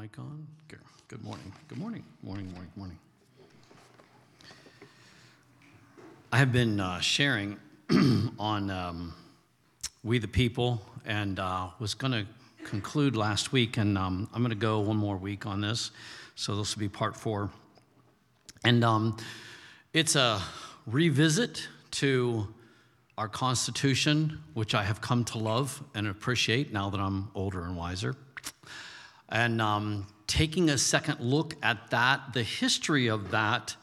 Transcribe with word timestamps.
Mic 0.00 0.16
on? 0.20 0.46
Good 1.08 1.24
morning. 1.24 1.52
Good 1.66 1.78
morning. 1.78 2.04
Morning, 2.22 2.52
morning, 2.52 2.70
morning. 2.76 2.98
I 6.30 6.38
have 6.38 6.52
been 6.52 6.78
uh, 6.78 7.00
sharing 7.00 7.58
on 8.38 8.70
um, 8.70 9.12
We 10.04 10.20
the 10.20 10.28
People 10.28 10.80
and 11.04 11.40
uh, 11.40 11.70
was 11.80 11.94
going 11.94 12.12
to 12.12 12.26
conclude 12.62 13.16
last 13.16 13.50
week, 13.50 13.76
and 13.76 13.98
um, 13.98 14.28
I'm 14.32 14.40
going 14.40 14.50
to 14.50 14.56
go 14.56 14.78
one 14.78 14.96
more 14.96 15.16
week 15.16 15.46
on 15.46 15.60
this. 15.60 15.90
So 16.36 16.54
this 16.54 16.76
will 16.76 16.80
be 16.80 16.88
part 16.88 17.16
four. 17.16 17.50
And 18.64 18.84
um, 18.84 19.16
it's 19.94 20.14
a 20.14 20.40
revisit 20.86 21.66
to 21.92 22.46
our 23.16 23.28
Constitution, 23.28 24.38
which 24.54 24.76
I 24.76 24.84
have 24.84 25.00
come 25.00 25.24
to 25.24 25.38
love 25.38 25.82
and 25.96 26.06
appreciate 26.06 26.72
now 26.72 26.88
that 26.88 27.00
I'm 27.00 27.32
older 27.34 27.64
and 27.64 27.76
wiser. 27.76 28.14
And 29.28 29.60
um, 29.60 30.06
taking 30.26 30.70
a 30.70 30.78
second 30.78 31.20
look 31.20 31.54
at 31.62 31.90
that, 31.90 32.32
the 32.32 32.42
history 32.42 33.08
of 33.08 33.30
that. 33.32 33.76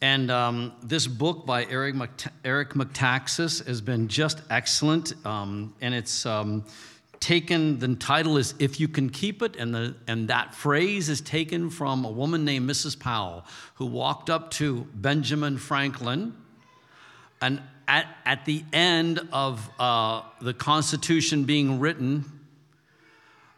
And 0.00 0.30
um, 0.30 0.72
this 0.82 1.06
book 1.06 1.46
by 1.46 1.64
Eric, 1.64 1.94
Eric 2.44 2.70
Metaxas 2.70 3.64
has 3.66 3.80
been 3.80 4.08
just 4.08 4.42
excellent. 4.50 5.14
Um, 5.24 5.74
and 5.80 5.94
it's 5.94 6.26
um, 6.26 6.64
taken, 7.20 7.78
the 7.78 7.94
title 7.94 8.36
is 8.36 8.54
If 8.58 8.80
You 8.80 8.88
Can 8.88 9.10
Keep 9.10 9.42
It. 9.42 9.56
And, 9.56 9.74
the, 9.74 9.94
and 10.08 10.28
that 10.28 10.54
phrase 10.54 11.08
is 11.08 11.20
taken 11.20 11.70
from 11.70 12.04
a 12.04 12.10
woman 12.10 12.44
named 12.44 12.68
Mrs. 12.68 12.98
Powell, 12.98 13.44
who 13.74 13.86
walked 13.86 14.28
up 14.28 14.50
to 14.52 14.86
Benjamin 14.94 15.56
Franklin. 15.56 16.34
And 17.40 17.62
at, 17.86 18.06
at 18.24 18.44
the 18.44 18.64
end 18.72 19.20
of 19.32 19.68
uh, 19.78 20.22
the 20.40 20.54
Constitution 20.54 21.44
being 21.44 21.78
written, 21.78 22.24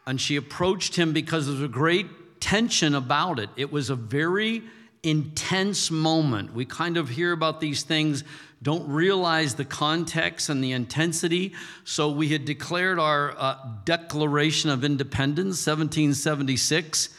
and 0.07 0.21
she 0.21 0.37
approached 0.37 0.97
him 0.97 1.13
because 1.13 1.47
there 1.47 1.55
was 1.55 1.63
a 1.63 1.69
great 1.69 2.41
tension 2.41 2.95
about 2.95 3.39
it. 3.39 3.49
It 3.57 3.73
was 3.73 3.91
a 3.91 3.97
very 3.97 4.63
intense 5.03 5.91
moment. 5.91 6.55
We 6.55 6.65
kind 6.65 6.97
of 6.97 7.09
hear 7.09 7.33
about 7.33 7.61
these 7.61 7.83
things, 7.83 8.25
don't 8.63 8.89
realize 8.89 9.55
the 9.55 9.65
context 9.65 10.49
and 10.49 10.65
the 10.65 10.73
intensity. 10.73 11.53
So 11.85 12.11
we 12.11 12.29
had 12.29 12.45
declared 12.47 12.99
our 12.99 13.35
uh, 13.37 13.57
Declaration 13.85 14.71
of 14.71 14.85
Independence, 14.85 15.67
1776. 15.67 17.11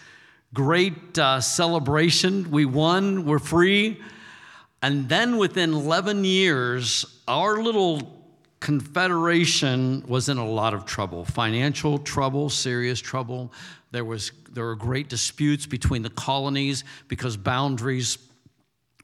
Great 0.54 1.20
uh, 1.20 1.42
celebration. 1.42 2.50
We 2.50 2.66
won, 2.66 3.26
we're 3.26 3.40
free. 3.40 4.02
And 4.82 5.08
then 5.10 5.38
within 5.38 5.74
11 5.74 6.24
years, 6.24 7.22
our 7.28 7.62
little 7.62 8.15
Confederation 8.60 10.04
was 10.08 10.30
in 10.30 10.38
a 10.38 10.48
lot 10.48 10.74
of 10.74 10.86
trouble 10.86 11.26
financial 11.26 11.98
trouble, 12.00 12.50
serious 12.50 13.00
trouble. 13.00 13.52
There, 13.92 14.06
was, 14.06 14.32
there 14.52 14.66
were 14.66 14.76
great 14.76 15.08
disputes 15.08 15.66
between 15.66 16.02
the 16.02 16.10
colonies 16.10 16.84
because 17.08 17.38
boundaries 17.38 18.18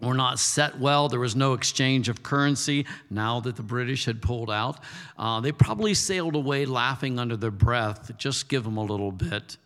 were 0.02 0.14
not 0.14 0.40
set 0.40 0.80
well. 0.80 1.08
There 1.08 1.20
was 1.20 1.36
no 1.36 1.54
exchange 1.54 2.10
of 2.10 2.24
currency 2.24 2.86
now 3.10 3.40
that 3.42 3.56
the 3.56 3.64
British 3.64 4.06
had 4.06 4.22
pulled 4.22 4.50
out. 4.50 4.80
Uh, 5.18 5.40
they 5.40 5.52
probably 5.52 5.94
sailed 5.94 6.36
away 6.36 6.66
laughing 6.66 7.20
under 7.20 7.38
their 7.38 7.52
breath. 7.52 8.12
Just 8.18 8.50
give 8.50 8.64
them 8.64 8.78
a 8.78 8.84
little 8.84 9.12
bit. 9.12 9.58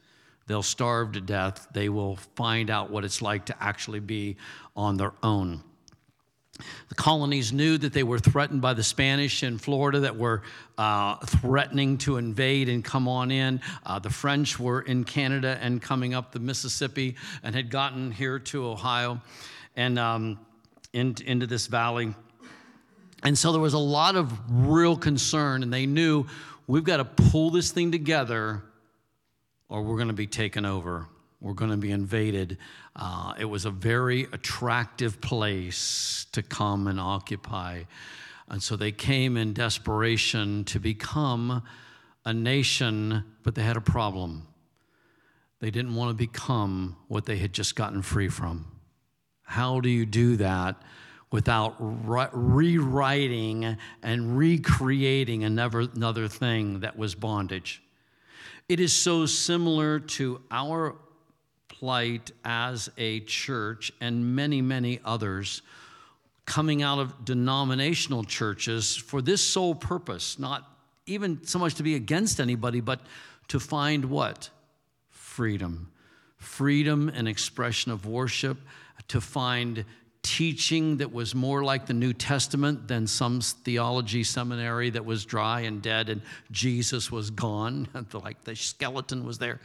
They'll 0.48 0.62
starve 0.62 1.14
to 1.14 1.22
death. 1.22 1.68
They 1.74 1.90
will 1.90 2.18
find 2.36 2.70
out 2.70 2.92
what 2.92 3.04
it's 3.04 3.22
like 3.22 3.46
to 3.46 3.64
actually 3.64 4.02
be 4.02 4.38
on 4.76 4.98
their 4.98 5.14
own. 5.24 5.64
The 6.90 6.96
colonies 6.96 7.52
knew 7.52 7.78
that 7.78 7.92
they 7.92 8.04
were 8.04 8.20
threatened 8.20 8.62
by 8.62 8.74
the 8.74 8.84
Spanish 8.84 9.44
in 9.44 9.58
Florida 9.58 10.02
that 10.02 10.16
were 10.16 10.44
uh, 10.78 11.18
threatening 11.18 11.98
to 12.00 12.18
invade 12.18 12.70
and 12.70 12.84
come 12.84 13.08
on 13.08 13.32
in. 13.32 13.60
Uh, 13.86 14.00
the 14.00 14.10
French 14.10 14.58
were 14.60 14.82
in 14.82 15.04
Canada 15.04 15.58
and 15.62 15.82
coming 15.82 16.14
up 16.14 16.32
the 16.32 16.40
Mississippi 16.40 17.16
and 17.44 17.54
had 17.54 17.70
gotten 17.70 18.12
here 18.12 18.40
to 18.40 18.66
Ohio 18.66 19.22
and 19.76 20.00
um, 20.00 20.40
in, 20.94 21.16
into 21.26 21.46
this 21.46 21.68
valley. 21.68 22.16
And 23.24 23.38
so 23.38 23.52
there 23.52 23.62
was 23.62 23.74
a 23.74 23.80
lot 23.80 24.16
of 24.16 24.34
real 24.50 24.96
concern, 24.96 25.64
and 25.64 25.74
they 25.74 25.86
knew 25.86 26.26
we've 26.68 26.84
got 26.84 26.98
to 26.98 27.06
pull 27.06 27.50
this 27.50 27.72
thing 27.72 27.92
together 27.92 28.64
or 29.68 29.82
we're 29.82 29.96
going 29.96 30.08
to 30.08 30.14
be 30.14 30.28
taken 30.28 30.66
over 30.66 31.08
were 31.46 31.54
going 31.54 31.70
to 31.70 31.78
be 31.78 31.92
invaded. 31.92 32.58
Uh, 32.96 33.36
it 33.38 33.46
was 33.46 33.66
a 33.66 33.70
very 33.70 34.24
attractive 34.34 35.22
place 35.22 36.26
to 36.32 36.42
come 36.42 36.88
and 36.88 37.00
occupy. 37.00 37.84
And 38.50 38.62
so 38.62 38.76
they 38.76 38.92
came 38.92 39.38
in 39.38 39.54
desperation 39.54 40.64
to 40.66 40.80
become 40.80 41.62
a 42.26 42.34
nation, 42.34 43.24
but 43.44 43.54
they 43.54 43.62
had 43.62 43.78
a 43.78 43.82
problem. 43.82 44.48
They 45.60 45.70
didn't 45.70 45.94
want 45.94 46.10
to 46.10 46.16
become 46.16 46.98
what 47.10 47.26
they 47.26 47.38
had 47.38 47.54
just 47.54 47.76
gotten 47.76 48.02
free 48.02 48.30
from. 48.30 48.66
How 49.44 49.80
do 49.82 49.90
you 49.90 50.08
do 50.08 50.38
that 50.38 50.82
without 51.32 51.76
re- 51.80 52.28
rewriting 52.34 53.78
and 54.02 54.36
recreating 54.36 55.44
another, 55.44 55.82
another 55.82 56.28
thing 56.28 56.80
that 56.80 56.98
was 56.98 57.14
bondage? 57.14 57.84
It 58.68 58.80
is 58.80 58.94
so 58.94 59.28
similar 59.28 60.00
to 60.00 60.42
our 60.50 60.96
plight 61.80 62.32
as 62.44 62.90
a 62.98 63.20
church 63.22 63.92
and 64.02 64.36
many, 64.36 64.62
many 64.62 65.00
others 65.04 65.62
coming 66.46 66.84
out 66.84 67.00
of 67.00 67.26
denominational 67.26 68.24
churches 68.24 68.96
for 68.96 69.22
this 69.22 69.44
sole 69.44 69.76
purpose, 69.76 70.38
not 70.40 70.64
even 71.06 71.44
so 71.46 71.60
much 71.60 71.76
to 71.76 71.84
be 71.84 71.96
against 71.96 72.40
anybody, 72.40 72.82
but 72.82 73.00
to 73.48 73.60
find 73.60 74.06
what? 74.06 74.50
Freedom. 75.10 75.92
Freedom 76.38 77.10
and 77.10 77.28
expression 77.28 77.92
of 77.92 78.06
worship, 78.06 78.58
to 79.08 79.20
find 79.20 79.86
teaching 80.26 80.98
that 80.98 81.14
was 81.14 81.36
more 81.36 81.64
like 81.64 81.86
the 81.86 81.94
New 81.94 82.12
Testament 82.12 82.88
than 82.88 83.06
some 83.06 83.42
theology 83.42 84.24
seminary 84.24 84.90
that 84.90 85.06
was 85.06 85.24
dry 85.24 85.62
and 85.62 85.84
dead 85.84 86.10
and 86.10 86.20
Jesus 86.50 87.12
was 87.12 87.30
gone, 87.30 87.88
like 88.14 88.44
the 88.44 88.56
skeleton 88.56 89.24
was 89.24 89.38
there. 89.38 89.62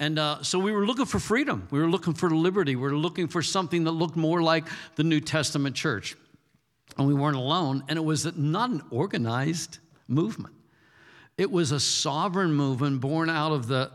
And 0.00 0.18
uh, 0.18 0.42
so 0.42 0.58
we 0.58 0.72
were 0.72 0.84
looking 0.84 1.06
for 1.06 1.20
freedom. 1.20 1.68
We 1.70 1.78
were 1.78 1.88
looking 1.88 2.14
for 2.14 2.28
liberty. 2.28 2.74
We 2.74 2.82
were 2.82 2.96
looking 2.96 3.28
for 3.28 3.40
something 3.40 3.84
that 3.84 3.92
looked 3.92 4.16
more 4.16 4.42
like 4.42 4.66
the 4.96 5.04
New 5.04 5.20
Testament 5.20 5.76
church. 5.76 6.16
And 6.98 7.06
we 7.06 7.14
weren't 7.14 7.36
alone, 7.36 7.84
and 7.88 7.96
it 7.96 8.02
was 8.02 8.24
not 8.36 8.70
an 8.70 8.82
organized 8.90 9.78
movement. 10.08 10.54
It 11.38 11.52
was 11.52 11.70
a 11.70 11.78
sovereign 11.78 12.52
movement 12.52 13.00
born 13.00 13.30
out 13.30 13.52
of 13.52 13.68
the 13.68 13.92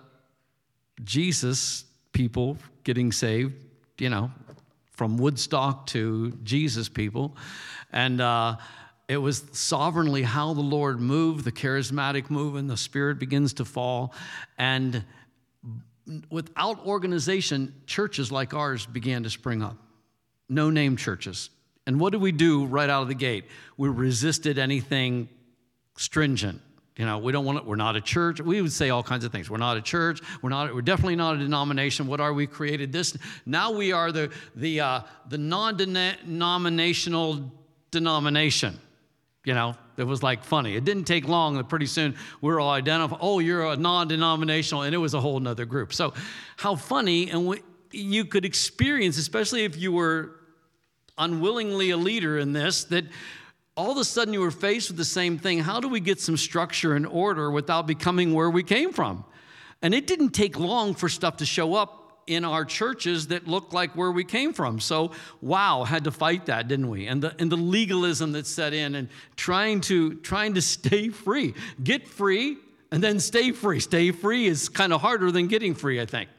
Jesus 1.04 1.84
people 2.14 2.58
getting 2.86 3.12
saved, 3.12 3.54
you 4.00 4.10
know, 4.10 4.32
from 4.96 5.18
Woodstock 5.18 5.88
to 5.88 6.32
Jesus 6.44 6.90
people. 6.90 7.36
And 7.92 8.22
uh, 8.22 8.58
it 9.08 9.18
was 9.18 9.44
sovereignly 9.52 10.24
how 10.24 10.54
the 10.54 10.62
Lord 10.62 11.00
moved, 11.00 11.46
the 11.46 11.52
charismatic 11.52 12.30
move, 12.30 12.56
and 12.56 12.70
the 12.70 12.78
Spirit 12.78 13.20
begins 13.20 13.54
to 13.56 13.66
fall. 13.66 14.14
And 14.58 15.04
without 16.30 16.86
organization, 16.86 17.74
churches 17.86 18.32
like 18.32 18.54
ours 18.54 18.86
began 18.86 19.24
to 19.24 19.30
spring 19.30 19.62
up. 19.62 19.78
No 20.50 20.70
name 20.70 20.98
churches. 20.98 21.50
And 21.88 22.00
what 22.00 22.12
did 22.12 22.22
we 22.22 22.32
do 22.32 22.66
right 22.66 22.90
out 22.90 23.04
of 23.04 23.08
the 23.08 23.16
gate? 23.16 23.46
We 23.78 23.90
resisted 23.90 24.58
anything 24.58 25.30
stringent. 25.98 26.62
You 26.98 27.06
know, 27.06 27.18
we 27.18 27.34
don't 27.34 27.44
want 27.44 27.60
to, 27.60 27.66
we're 27.66 27.76
not 27.76 27.98
a 27.98 28.02
church. 28.02 28.40
We 28.40 28.62
would 28.62 28.72
say 28.72 28.90
all 28.90 29.04
kinds 29.04 29.26
of 29.26 29.32
things. 29.32 29.50
We're 29.50 29.58
not 29.58 29.76
a 29.76 29.82
church. 29.82 30.22
We're 30.42 30.50
not, 30.50 30.74
we're 30.74 30.82
definitely 30.82 31.18
not 31.18 31.36
a 31.36 31.40
denomination. 31.40 32.08
What 32.08 32.22
are 32.22 32.34
we 32.34 32.48
created 32.48 32.94
this? 32.94 33.18
Now 33.46 33.72
we 33.72 33.92
are 33.92 34.14
the, 34.14 34.32
the, 34.56 34.80
uh, 34.80 35.02
the 35.28 35.38
non-denominational 35.38 37.52
denomination. 37.92 38.80
You 39.44 39.54
know, 39.54 39.76
it 39.98 40.06
was 40.06 40.24
like 40.24 40.44
funny. 40.44 40.76
It 40.76 40.86
didn't 40.86 41.04
take 41.04 41.28
long. 41.28 41.56
That 41.56 41.70
pretty 41.70 41.86
soon 41.86 42.16
we're 42.42 42.60
all 42.60 42.72
identified. 42.72 43.20
Oh, 43.22 43.40
you're 43.40 43.66
a 43.66 43.76
non-denominational, 43.76 44.84
and 44.84 44.96
it 44.96 44.98
was 44.98 45.14
a 45.14 45.20
whole 45.20 45.40
nother 45.40 45.66
group. 45.66 45.94
So, 45.94 46.14
how 46.58 46.76
funny, 46.76 47.30
and 47.30 47.46
we, 47.46 47.62
you 47.92 48.26
could 48.26 48.44
experience, 48.44 49.18
especially 49.18 49.64
if 49.64 49.78
you 49.78 49.92
were 49.92 50.40
unwillingly 51.18 51.92
a 51.92 51.98
leader 51.98 52.40
in 52.40 52.54
this, 52.54 52.86
that 52.86 53.06
all 53.78 53.92
of 53.92 53.98
a 53.98 54.06
sudden 54.06 54.34
you 54.34 54.42
were 54.42 54.52
faced 54.52 54.90
with 54.90 54.98
the 54.98 55.06
same 55.06 55.38
thing. 55.38 55.60
How 55.60 55.80
do 55.80 55.90
we 55.90 56.00
get 56.00 56.20
some 56.20 56.38
structure 56.38 56.96
and 56.96 57.06
order 57.06 57.52
without 57.52 57.88
becoming 57.88 58.34
where 58.34 58.50
we 58.50 58.64
came 58.64 58.94
from? 58.94 59.26
And 59.82 59.94
it 59.94 60.08
didn't 60.08 60.30
take 60.30 60.58
long 60.58 60.96
for 60.96 61.10
stuff 61.10 61.38
to 61.38 61.46
show 61.46 61.76
up 61.76 62.06
in 62.28 62.44
our 62.44 62.66
churches 62.66 63.28
that 63.28 63.48
looked 63.48 63.74
like 63.74 63.96
where 63.96 64.12
we 64.12 64.24
came 64.24 64.54
from. 64.54 64.80
So, 64.80 65.12
wow, 65.42 65.84
had 65.84 66.06
to 66.06 66.12
fight 66.12 66.48
that, 66.48 66.68
didn't 66.68 66.90
we? 66.90 67.06
And 67.06 67.22
the, 67.22 67.36
and 67.38 67.52
the 67.52 67.58
legalism 67.58 68.32
that 68.32 68.48
set 68.48 68.74
in 68.74 68.96
and 68.96 69.10
trying 69.36 69.82
to, 69.82 70.16
trying 70.16 70.56
to 70.56 70.62
stay 70.62 71.10
free. 71.10 71.54
Get 71.84 72.08
free 72.08 72.58
and 72.92 73.04
then 73.04 73.20
stay 73.20 73.52
free. 73.52 73.80
Stay 73.80 74.12
free 74.12 74.48
is 74.48 74.70
kind 74.70 74.94
of 74.94 75.02
harder 75.02 75.32
than 75.32 75.48
getting 75.48 75.76
free, 75.76 76.00
I 76.02 76.06
think. 76.06 76.30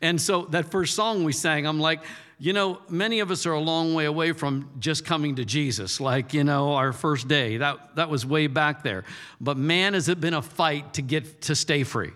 And 0.00 0.20
so 0.20 0.46
that 0.46 0.70
first 0.70 0.94
song 0.94 1.24
we 1.24 1.32
sang, 1.32 1.66
I'm 1.66 1.80
like, 1.80 2.00
you 2.38 2.54
know, 2.54 2.80
many 2.88 3.20
of 3.20 3.30
us 3.30 3.44
are 3.44 3.52
a 3.52 3.60
long 3.60 3.92
way 3.92 4.06
away 4.06 4.32
from 4.32 4.70
just 4.78 5.04
coming 5.04 5.36
to 5.36 5.44
Jesus, 5.44 6.00
like, 6.00 6.32
you 6.32 6.42
know, 6.42 6.72
our 6.72 6.92
first 6.92 7.28
day. 7.28 7.58
That, 7.58 7.96
that 7.96 8.08
was 8.08 8.24
way 8.24 8.46
back 8.46 8.82
there. 8.82 9.04
But 9.40 9.58
man, 9.58 9.92
has 9.92 10.08
it 10.08 10.20
been 10.20 10.32
a 10.32 10.40
fight 10.40 10.94
to 10.94 11.02
get 11.02 11.42
to 11.42 11.54
stay 11.54 11.84
free. 11.84 12.12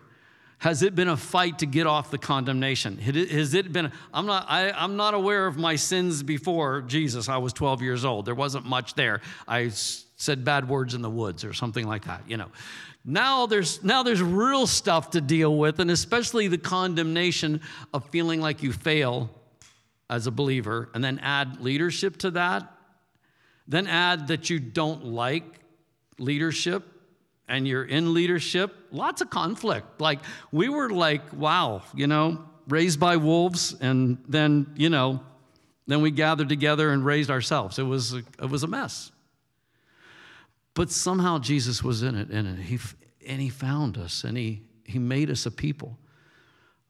Has 0.59 0.83
it 0.83 0.95
been 0.95 1.09
a 1.09 1.17
fight 1.17 1.59
to 1.59 1.67
get 1.67 1.87
off 1.87 2.11
the 2.11 2.17
condemnation? 2.17 2.97
Has 2.97 3.53
it 3.53 3.71
been, 3.71 3.93
I'm 4.15 4.25
not, 4.25 4.47
I, 4.49 4.71
I'm 4.71 4.97
not 4.97 5.13
aware 5.13 5.47
of 5.47 5.59
my 5.59 5.77
sins 5.77 6.23
before 6.23 6.81
Jesus. 6.81 7.29
I 7.29 7.37
was 7.37 7.53
12 7.53 7.83
years 7.83 8.03
old. 8.03 8.25
There 8.25 8.35
wasn't 8.35 8.65
much 8.65 8.95
there. 8.95 9.21
I 9.47 9.71
said 10.17 10.45
bad 10.45 10.69
words 10.69 10.95
in 10.95 11.03
the 11.03 11.11
woods 11.11 11.45
or 11.45 11.53
something 11.53 11.87
like 11.87 12.05
that, 12.05 12.23
you 12.29 12.37
know. 12.37 12.49
Now 13.05 13.47
there's, 13.47 13.83
now 13.85 14.03
there's 14.03 14.23
real 14.23 14.67
stuff 14.67 15.11
to 15.11 15.21
deal 15.21 15.57
with, 15.57 15.81
and 15.81 15.91
especially 15.91 16.49
the 16.49 16.59
condemnation 16.59 17.61
of 17.93 18.09
feeling 18.11 18.41
like 18.41 18.63
you 18.63 18.73
fail 18.73 19.31
as 20.09 20.27
a 20.27 20.31
believer, 20.31 20.91
and 20.95 21.03
then 21.03 21.19
add 21.21 21.61
leadership 21.61 22.17
to 22.19 22.31
that. 22.33 22.71
Then 23.67 23.87
add 23.87 24.29
that 24.29 24.51
you 24.51 24.61
don't 24.61 25.07
like 25.07 25.45
leadership 26.19 26.85
and 27.49 27.67
you're 27.67 27.85
in 27.85 28.15
leadership, 28.15 28.75
lots 28.91 29.21
of 29.21 29.31
conflict. 29.31 30.01
Like 30.01 30.21
we 30.53 30.69
were 30.69 30.91
like, 30.91 31.33
wow, 31.33 31.83
you 31.95 32.07
know, 32.07 32.45
raised 32.69 32.99
by 32.99 33.17
wolves, 33.17 33.75
and 33.81 34.19
then, 34.29 34.73
you 34.77 34.89
know, 34.89 35.21
then 35.87 36.01
we 36.01 36.11
gathered 36.11 36.49
together 36.49 36.91
and 36.91 37.05
raised 37.05 37.31
ourselves. 37.31 37.79
It 37.79 37.83
was 37.83 38.15
a, 38.15 38.23
it 38.41 38.49
was 38.49 38.63
a 38.63 38.67
mess. 38.67 39.11
But 40.75 40.91
somehow 40.91 41.39
Jesus 41.39 41.83
was 41.83 42.03
in 42.03 42.17
it, 42.17 42.31
it. 42.31 42.59
He, 42.59 42.79
and 43.27 43.41
he 43.41 43.49
found 43.49 43.97
us 43.97 44.25
and 44.25 44.37
he, 44.37 44.63
he 44.85 44.99
made 44.99 45.31
us 45.31 45.47
a 45.47 45.51
people. 45.51 45.97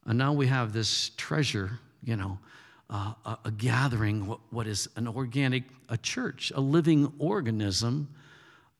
And 0.05 0.17
now 0.17 0.33
we 0.33 0.47
have 0.47 0.73
this 0.73 1.11
treasure, 1.17 1.79
you 2.03 2.15
know, 2.15 2.39
uh, 2.89 3.13
a, 3.25 3.37
a, 3.45 3.51
gathering, 3.51 4.27
what, 4.27 4.39
what 4.51 4.67
is 4.67 4.87
an 4.95 5.07
organic, 5.07 5.63
a 5.89 5.97
church, 5.97 6.51
a 6.55 6.61
living 6.61 7.11
organism 7.17 8.07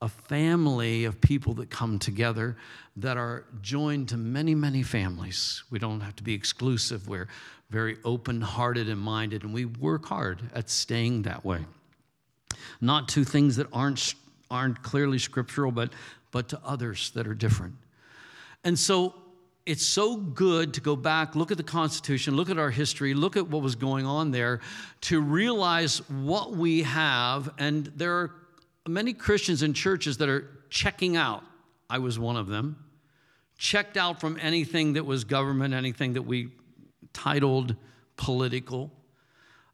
a 0.01 0.09
family 0.09 1.05
of 1.05 1.19
people 1.21 1.53
that 1.55 1.69
come 1.69 1.97
together 1.97 2.55
that 2.97 3.17
are 3.17 3.45
joined 3.61 4.09
to 4.09 4.17
many, 4.17 4.53
many 4.53 4.83
families. 4.83 5.63
We 5.69 5.79
don't 5.79 6.01
have 6.01 6.15
to 6.17 6.23
be 6.23 6.33
exclusive. 6.33 7.07
We're 7.07 7.27
very 7.69 7.97
open 8.03 8.41
hearted 8.41 8.89
and 8.89 8.99
minded, 8.99 9.43
and 9.43 9.53
we 9.53 9.65
work 9.65 10.05
hard 10.05 10.41
at 10.53 10.69
staying 10.69 11.23
that 11.23 11.43
way. 11.43 11.65
Not 12.81 13.07
to 13.09 13.23
things 13.23 13.55
that 13.55 13.67
aren't, 13.71 14.13
aren't 14.49 14.81
clearly 14.83 15.19
scriptural, 15.19 15.71
but, 15.71 15.91
but 16.31 16.49
to 16.49 16.59
others 16.63 17.11
that 17.11 17.27
are 17.27 17.33
different. 17.33 17.75
And 18.63 18.77
so 18.77 19.13
it's 19.65 19.85
so 19.85 20.15
good 20.15 20.73
to 20.75 20.81
go 20.81 20.95
back, 20.95 21.35
look 21.35 21.51
at 21.51 21.57
the 21.57 21.63
Constitution, 21.63 22.35
look 22.35 22.49
at 22.49 22.59
our 22.59 22.69
history, 22.69 23.13
look 23.13 23.35
at 23.35 23.47
what 23.47 23.63
was 23.63 23.75
going 23.75 24.05
on 24.05 24.31
there, 24.31 24.61
to 25.01 25.21
realize 25.21 26.07
what 26.09 26.53
we 26.53 26.83
have. 26.83 27.49
And 27.57 27.91
there 27.95 28.13
are 28.13 28.31
many 28.87 29.13
Christians 29.13 29.63
in 29.63 29.73
churches 29.73 30.17
that 30.17 30.29
are 30.29 30.47
checking 30.69 31.17
out. 31.17 31.43
I 31.89 31.97
was 31.97 32.19
one 32.19 32.37
of 32.37 32.47
them. 32.47 32.77
Checked 33.57 33.97
out 33.97 34.19
from 34.19 34.37
anything 34.41 34.93
that 34.93 35.05
was 35.05 35.23
government, 35.23 35.73
anything 35.73 36.13
that 36.13 36.21
we 36.23 36.49
titled 37.13 37.75
political. 38.17 38.91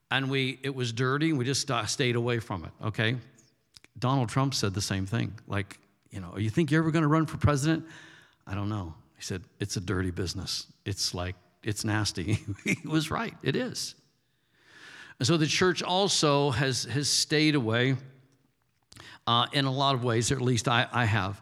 And 0.10 0.30
we, 0.30 0.60
it 0.64 0.74
was 0.76 0.94
dirty, 0.94 1.34
we 1.34 1.46
just 1.46 1.70
stayed 1.88 2.16
away 2.16 2.40
from 2.40 2.66
it, 2.66 2.72
okay? 2.86 3.16
Donald 4.02 4.28
Trump 4.28 4.54
said 4.54 4.74
the 4.74 4.82
same 4.82 5.06
thing. 5.06 5.34
Like, 5.48 5.80
you 6.10 6.20
know, 6.20 6.38
you 6.38 6.50
think 6.50 6.72
you're 6.72 6.82
ever 6.82 6.92
going 6.92 7.04
to 7.04 7.08
run 7.08 7.26
for 7.26 7.38
president? 7.38 7.86
I 8.46 8.56
don't 8.56 8.68
know. 8.68 8.96
He 9.16 9.24
said, 9.24 9.44
it's 9.60 9.78
a 9.78 9.80
dirty 9.80 10.12
business. 10.12 10.68
It's 10.86 11.14
like, 11.14 11.36
it's 11.64 11.86
nasty. 11.86 12.40
he 12.66 12.78
was 12.86 13.10
right, 13.10 13.36
it 13.44 13.56
is. 13.56 13.96
And 15.20 15.28
so 15.28 15.38
the 15.38 15.48
church 15.48 15.84
also 15.84 16.50
has, 16.50 16.86
has 16.86 17.08
stayed 17.08 17.54
away 17.54 17.96
uh, 19.28 19.46
in 19.54 19.66
a 19.66 19.72
lot 19.72 19.94
of 19.94 20.04
ways, 20.04 20.32
or 20.32 20.36
at 20.36 20.42
least 20.42 20.68
I, 20.68 20.88
I 20.92 21.06
have. 21.06 21.40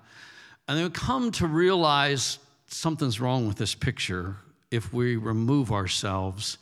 And 0.67 0.77
then 0.77 0.91
come 0.91 1.31
to 1.31 1.47
realize 1.47 2.39
something's 2.67 3.19
wrong 3.19 3.47
with 3.47 3.57
this 3.57 3.73
picture. 3.73 4.35
If 4.69 4.93
we 4.93 5.15
remove 5.15 5.71
ourselves, 5.71 6.57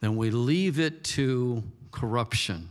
then 0.00 0.16
we 0.16 0.30
leave 0.30 0.78
it 0.78 1.02
to 1.04 1.62
corruption. 1.90 2.68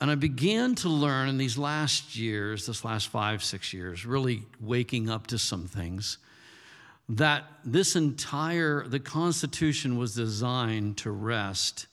And 0.00 0.10
I 0.10 0.14
began 0.14 0.74
to 0.76 0.88
learn 0.88 1.28
in 1.28 1.36
these 1.36 1.58
last 1.58 2.16
years, 2.16 2.66
this 2.66 2.84
last 2.84 3.08
five, 3.08 3.44
six 3.44 3.72
years, 3.74 4.06
really 4.06 4.44
waking 4.60 5.10
up 5.10 5.26
to 5.28 5.38
some 5.38 5.66
things, 5.66 6.18
that 7.08 7.44
this 7.64 7.96
entire, 7.96 8.86
the 8.86 9.00
Constitution 9.00 9.98
was 9.98 10.14
designed 10.14 10.96
to 10.98 11.10
rest 11.10 11.86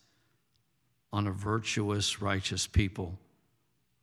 on 1.12 1.28
a 1.28 1.32
virtuous, 1.32 2.22
righteous 2.22 2.66
people 2.68 3.18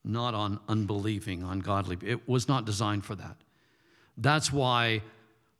not 0.05 0.35
on 0.35 0.61
unbelieving, 0.69 1.43
ungodly. 1.43 1.97
It 2.03 2.29
was 2.29 2.47
not 2.47 2.67
designed 2.67 3.05
for 3.05 3.15
that. 3.15 3.37
That's 4.19 4.53
why 4.53 5.03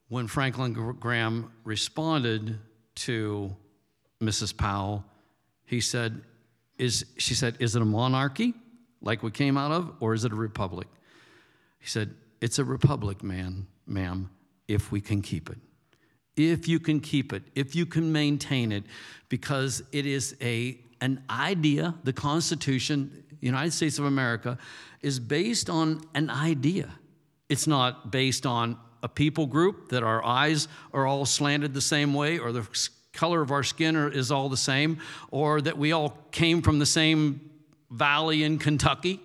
when 0.09 0.27
Franklin 0.27 0.75
Graham 1.01 1.51
responded 1.65 2.59
to 2.97 3.57
Mrs. 4.23 4.57
Powell, 4.57 5.05
he 5.65 5.81
said, 5.81 6.23
is, 6.79 7.07
she 7.19 7.35
said, 7.35 7.57
is 7.61 7.77
it 7.77 7.83
a 7.83 7.85
monarchy 7.85 8.55
like 9.01 9.23
we 9.23 9.31
came 9.31 9.57
out 9.57 9.71
of, 9.71 9.93
or 10.01 10.15
is 10.15 10.25
it 10.25 10.33
a 10.33 10.37
republic? 10.37 10.89
He 11.79 11.89
said, 11.89 12.15
it's 12.41 12.59
a 12.59 12.65
republic, 12.65 13.23
man, 13.23 13.67
ma'am, 13.87 14.31
if 14.69 14.91
we 14.91 15.01
can 15.01 15.23
keep 15.23 15.51
it. 15.51 15.59
If 16.37 16.67
you 16.67 16.81
can 16.81 17.01
keep 17.01 17.33
it, 17.33 17.45
if 17.55 17.77
you 17.77 17.87
can 17.87 18.11
maintain 18.11 18.73
it, 18.73 18.85
because 19.29 19.83
it 19.93 20.05
is 20.05 20.37
a, 20.41 20.79
an 21.01 21.23
idea, 21.31 21.95
the 22.03 22.13
Constitution, 22.13 23.25
United 23.41 23.73
States 23.73 23.99
of 23.99 24.07
America, 24.07 24.59
is 25.01 25.21
based 25.21 25.71
on 25.71 26.01
an 26.15 26.31
idea. 26.31 26.91
It's 27.49 27.67
not 27.67 28.11
based 28.11 28.47
on 28.47 28.79
a 29.03 29.09
people 29.09 29.47
group 29.47 29.91
that 29.91 30.03
our 30.03 30.25
eyes 30.25 30.67
are 30.93 31.07
all 31.07 31.27
slanted 31.27 31.75
the 31.75 31.81
same 31.81 32.15
way 32.15 32.39
or 32.39 32.53
the 32.53 32.67
color 33.15 33.41
of 33.41 33.51
our 33.51 33.63
skin 33.63 33.97
is 34.13 34.31
all 34.31 34.49
the 34.49 34.57
same 34.57 34.99
or 35.31 35.61
that 35.63 35.79
we 35.79 35.93
all 35.93 36.19
came 36.31 36.61
from 36.61 36.79
the 36.79 36.87
same 36.87 37.41
valley 37.91 38.43
in 38.43 38.59
Kentucky. 38.59 39.21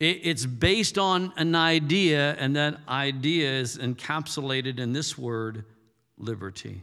It's 0.00 0.44
based 0.44 0.98
on 0.98 1.32
an 1.36 1.54
idea, 1.54 2.34
and 2.34 2.56
that 2.56 2.78
idea 2.88 3.50
is 3.50 3.78
encapsulated 3.78 4.78
in 4.78 4.92
this 4.92 5.16
word 5.16 5.64
liberty, 6.18 6.82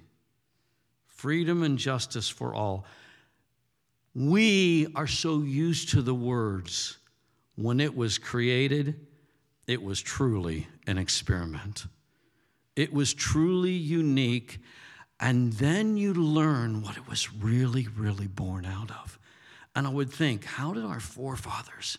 freedom, 1.08 1.62
and 1.62 1.78
justice 1.78 2.30
for 2.30 2.56
all. 2.56 2.86
We 4.16 4.88
are 4.96 5.08
so 5.08 5.42
used 5.42 5.90
to 5.90 6.02
the 6.02 6.16
words. 6.16 6.98
When 7.56 7.80
it 7.80 7.96
was 7.96 8.18
created, 8.18 8.96
it 9.68 9.84
was 9.84 10.02
truly 10.02 10.68
an 10.88 10.98
experiment. 10.98 11.86
It 12.76 12.92
was 12.92 13.14
truly 13.14 13.74
unique. 13.74 14.60
And 15.22 15.54
then 15.54 15.98
you 15.98 16.14
learn 16.14 16.82
what 16.82 16.98
it 16.98 17.08
was 17.08 17.32
really, 17.32 17.88
really 17.96 18.28
born 18.28 18.66
out 18.66 18.90
of. 18.90 19.20
And 19.76 19.86
I 19.86 19.90
would 19.92 20.12
think, 20.12 20.44
how 20.44 20.74
did 20.74 20.84
our 20.84 21.00
forefathers, 21.00 21.98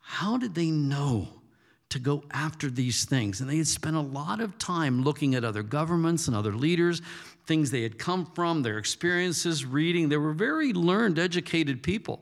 how 0.00 0.36
did 0.36 0.54
they 0.54 0.70
know 0.70 1.28
to 1.88 1.98
go 1.98 2.24
after 2.32 2.68
these 2.68 3.04
things? 3.04 3.40
And 3.40 3.48
they 3.48 3.56
had 3.56 3.68
spent 3.68 3.96
a 3.96 4.00
lot 4.00 4.40
of 4.40 4.58
time 4.58 5.02
looking 5.02 5.34
at 5.34 5.44
other 5.44 5.62
governments 5.62 6.26
and 6.26 6.36
other 6.36 6.52
leaders 6.52 7.00
things 7.46 7.70
they 7.70 7.82
had 7.82 7.98
come 7.98 8.26
from, 8.34 8.62
their 8.62 8.78
experiences, 8.78 9.64
reading. 9.64 10.08
They 10.08 10.16
were 10.16 10.32
very 10.32 10.72
learned, 10.72 11.18
educated 11.18 11.82
people. 11.82 12.20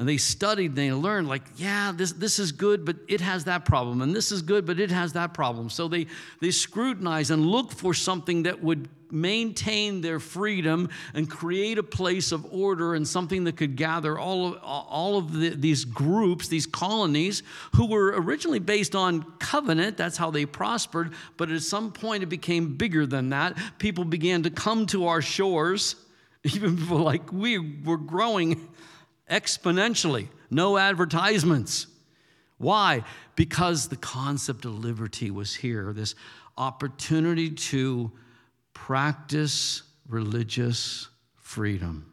And 0.00 0.08
they 0.08 0.16
studied, 0.16 0.70
and 0.70 0.78
they 0.78 0.92
learned, 0.92 1.28
like, 1.28 1.42
yeah, 1.56 1.92
this, 1.94 2.12
this 2.12 2.38
is 2.38 2.52
good, 2.52 2.86
but 2.86 2.96
it 3.06 3.20
has 3.20 3.44
that 3.44 3.66
problem. 3.66 4.00
And 4.00 4.16
this 4.16 4.32
is 4.32 4.40
good, 4.40 4.64
but 4.64 4.80
it 4.80 4.90
has 4.90 5.12
that 5.12 5.34
problem. 5.34 5.68
So 5.68 5.88
they, 5.88 6.06
they 6.40 6.52
scrutinize 6.52 7.30
and 7.30 7.44
look 7.44 7.70
for 7.70 7.92
something 7.92 8.44
that 8.44 8.62
would 8.62 8.88
maintain 9.12 10.00
their 10.00 10.18
freedom 10.18 10.88
and 11.12 11.28
create 11.28 11.76
a 11.76 11.82
place 11.82 12.32
of 12.32 12.50
order 12.50 12.94
and 12.94 13.06
something 13.06 13.44
that 13.44 13.58
could 13.58 13.76
gather 13.76 14.18
all 14.18 14.54
of, 14.54 14.62
all 14.62 15.18
of 15.18 15.34
the, 15.34 15.50
these 15.50 15.84
groups, 15.84 16.48
these 16.48 16.64
colonies, 16.64 17.42
who 17.76 17.84
were 17.84 18.14
originally 18.22 18.58
based 18.58 18.94
on 18.94 19.22
covenant. 19.38 19.98
That's 19.98 20.16
how 20.16 20.30
they 20.30 20.46
prospered. 20.46 21.12
But 21.36 21.50
at 21.50 21.60
some 21.60 21.92
point, 21.92 22.22
it 22.22 22.30
became 22.30 22.74
bigger 22.74 23.04
than 23.04 23.28
that. 23.30 23.54
People 23.76 24.06
began 24.06 24.44
to 24.44 24.50
come 24.50 24.86
to 24.86 25.08
our 25.08 25.20
shores, 25.20 25.96
even 26.44 26.78
people 26.78 27.00
like 27.00 27.30
we 27.34 27.58
were 27.58 27.98
growing 27.98 28.66
exponentially. 29.30 30.28
No 30.50 30.76
advertisements. 30.76 31.86
Why? 32.58 33.04
Because 33.36 33.88
the 33.88 33.96
concept 33.96 34.64
of 34.64 34.78
liberty 34.84 35.30
was 35.30 35.54
here, 35.54 35.92
this 35.94 36.14
opportunity 36.58 37.50
to 37.50 38.12
practice 38.74 39.82
religious 40.06 41.08
freedom. 41.36 42.12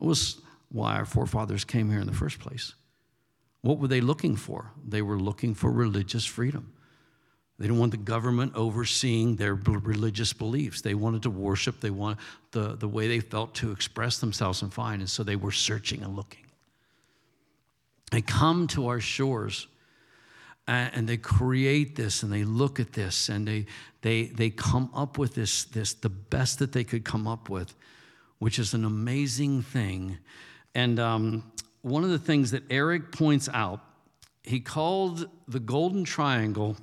It 0.00 0.04
was 0.04 0.40
why 0.70 0.96
our 0.96 1.06
forefathers 1.06 1.64
came 1.64 1.90
here 1.90 2.00
in 2.00 2.06
the 2.06 2.12
first 2.12 2.38
place. 2.38 2.74
What 3.62 3.78
were 3.78 3.88
they 3.88 4.00
looking 4.00 4.36
for? 4.36 4.72
They 4.86 5.02
were 5.02 5.18
looking 5.18 5.54
for 5.54 5.70
religious 5.70 6.26
freedom. 6.26 6.72
They 7.58 7.66
didn't 7.66 7.78
want 7.78 7.92
the 7.92 7.98
government 7.98 8.52
overseeing 8.54 9.36
their 9.36 9.54
religious 9.54 10.32
beliefs. 10.32 10.82
They 10.82 10.94
wanted 10.94 11.22
to 11.22 11.30
worship, 11.30 11.80
they 11.80 11.90
wanted 11.90 12.18
the, 12.50 12.76
the 12.76 12.88
way 12.88 13.08
they 13.08 13.20
felt 13.20 13.54
to 13.56 13.72
express 13.72 14.18
themselves 14.18 14.62
and 14.62 14.72
find. 14.72 15.00
And 15.00 15.10
so 15.10 15.22
they 15.22 15.36
were 15.36 15.52
searching 15.52 16.02
and 16.02 16.14
looking. 16.14 16.44
They 18.10 18.22
come 18.22 18.66
to 18.68 18.88
our 18.88 19.00
shores 19.00 19.66
and 20.68 21.08
they 21.08 21.16
create 21.16 21.94
this 21.94 22.22
and 22.22 22.32
they 22.32 22.44
look 22.44 22.80
at 22.80 22.92
this 22.92 23.28
and 23.28 23.46
they, 23.46 23.66
they, 24.02 24.24
they 24.24 24.50
come 24.50 24.90
up 24.94 25.16
with 25.16 25.34
this, 25.34 25.64
this, 25.64 25.94
the 25.94 26.08
best 26.08 26.58
that 26.58 26.72
they 26.72 26.84
could 26.84 27.04
come 27.04 27.26
up 27.26 27.48
with, 27.48 27.74
which 28.38 28.58
is 28.58 28.74
an 28.74 28.84
amazing 28.84 29.62
thing. 29.62 30.18
And 30.74 30.98
um, 30.98 31.52
one 31.82 32.04
of 32.04 32.10
the 32.10 32.18
things 32.18 32.50
that 32.50 32.64
Eric 32.68 33.12
points 33.12 33.48
out, 33.52 33.80
he 34.42 34.60
called 34.60 35.28
the 35.46 35.60
Golden 35.60 36.04
Triangle 36.04 36.76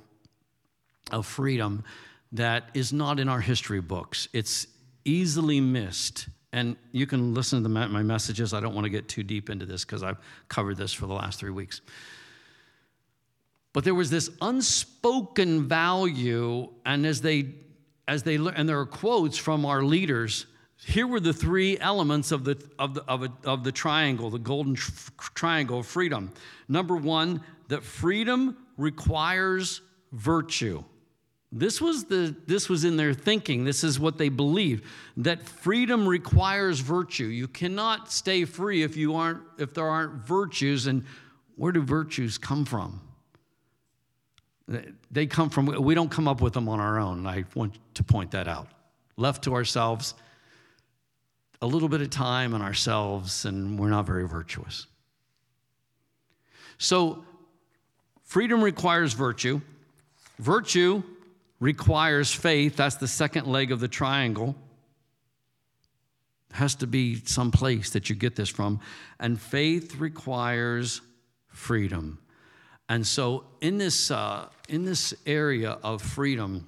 of 1.10 1.26
freedom 1.26 1.84
that 2.32 2.70
is 2.74 2.92
not 2.92 3.20
in 3.20 3.28
our 3.28 3.40
history 3.40 3.80
books. 3.80 4.28
It's 4.32 4.66
easily 5.04 5.60
missed. 5.60 6.28
And 6.52 6.76
you 6.92 7.06
can 7.06 7.34
listen 7.34 7.62
to 7.64 7.68
my 7.68 8.02
messages. 8.02 8.54
I 8.54 8.60
don't 8.60 8.74
want 8.74 8.84
to 8.84 8.90
get 8.90 9.08
too 9.08 9.24
deep 9.24 9.50
into 9.50 9.66
this 9.66 9.84
because 9.84 10.02
I've 10.02 10.18
covered 10.48 10.76
this 10.76 10.92
for 10.92 11.06
the 11.06 11.12
last 11.12 11.40
three 11.40 11.50
weeks. 11.50 11.80
But 13.72 13.82
there 13.82 13.94
was 13.94 14.08
this 14.08 14.30
unspoken 14.40 15.66
value, 15.68 16.68
and 16.86 17.04
as 17.04 17.20
they, 17.20 17.46
as 18.06 18.22
they, 18.22 18.36
and 18.36 18.68
there 18.68 18.78
are 18.78 18.86
quotes 18.86 19.36
from 19.36 19.66
our 19.66 19.82
leaders. 19.82 20.46
Here 20.86 21.08
were 21.08 21.18
the 21.18 21.32
three 21.32 21.78
elements 21.78 22.30
of 22.30 22.44
the 22.44 22.56
of 22.78 22.94
the 22.94 23.02
of, 23.08 23.24
a, 23.24 23.32
of 23.44 23.64
the 23.64 23.72
triangle, 23.72 24.30
the 24.30 24.38
golden 24.38 24.74
tr- 24.74 24.92
triangle 25.34 25.80
of 25.80 25.86
freedom. 25.86 26.32
Number 26.68 26.94
one, 26.94 27.42
that 27.68 27.82
freedom 27.82 28.56
requires 28.76 29.80
virtue. 30.12 30.84
This 31.56 31.80
was, 31.80 32.06
the, 32.06 32.34
this 32.48 32.68
was 32.68 32.84
in 32.84 32.96
their 32.96 33.14
thinking. 33.14 33.64
This 33.64 33.84
is 33.84 34.00
what 34.00 34.18
they 34.18 34.28
believed 34.28 34.82
that 35.18 35.40
freedom 35.40 36.06
requires 36.06 36.80
virtue. 36.80 37.26
You 37.26 37.46
cannot 37.46 38.10
stay 38.10 38.44
free 38.44 38.82
if, 38.82 38.96
you 38.96 39.14
aren't, 39.14 39.40
if 39.56 39.72
there 39.72 39.86
aren't 39.86 40.26
virtues. 40.26 40.88
And 40.88 41.04
where 41.54 41.70
do 41.70 41.80
virtues 41.80 42.38
come 42.38 42.64
from? 42.64 43.00
They 45.12 45.26
come 45.26 45.48
from, 45.48 45.66
we 45.66 45.94
don't 45.94 46.10
come 46.10 46.26
up 46.26 46.40
with 46.40 46.54
them 46.54 46.68
on 46.68 46.80
our 46.80 46.98
own. 46.98 47.24
I 47.24 47.44
want 47.54 47.78
to 47.94 48.02
point 48.02 48.32
that 48.32 48.48
out. 48.48 48.66
Left 49.16 49.44
to 49.44 49.54
ourselves, 49.54 50.14
a 51.62 51.66
little 51.66 51.88
bit 51.88 52.00
of 52.00 52.10
time 52.10 52.52
on 52.52 52.62
ourselves, 52.62 53.44
and 53.44 53.78
we're 53.78 53.90
not 53.90 54.06
very 54.06 54.26
virtuous. 54.26 54.88
So, 56.78 57.24
freedom 58.24 58.64
requires 58.64 59.12
virtue. 59.12 59.60
Virtue 60.40 61.04
requires 61.64 62.30
faith. 62.30 62.76
That's 62.76 62.96
the 62.96 63.08
second 63.08 63.46
leg 63.46 63.72
of 63.72 63.80
the 63.80 63.88
triangle. 63.88 64.54
Has 66.52 66.74
to 66.76 66.86
be 66.86 67.16
some 67.24 67.50
place 67.50 67.88
that 67.90 68.10
you 68.10 68.16
get 68.16 68.36
this 68.36 68.50
from. 68.50 68.80
And 69.18 69.40
faith 69.40 69.96
requires 69.96 71.00
freedom. 71.48 72.18
And 72.90 73.06
so, 73.06 73.44
in 73.62 73.78
this, 73.78 74.10
uh, 74.10 74.50
in 74.68 74.84
this 74.84 75.14
area 75.24 75.78
of 75.82 76.02
freedom, 76.02 76.66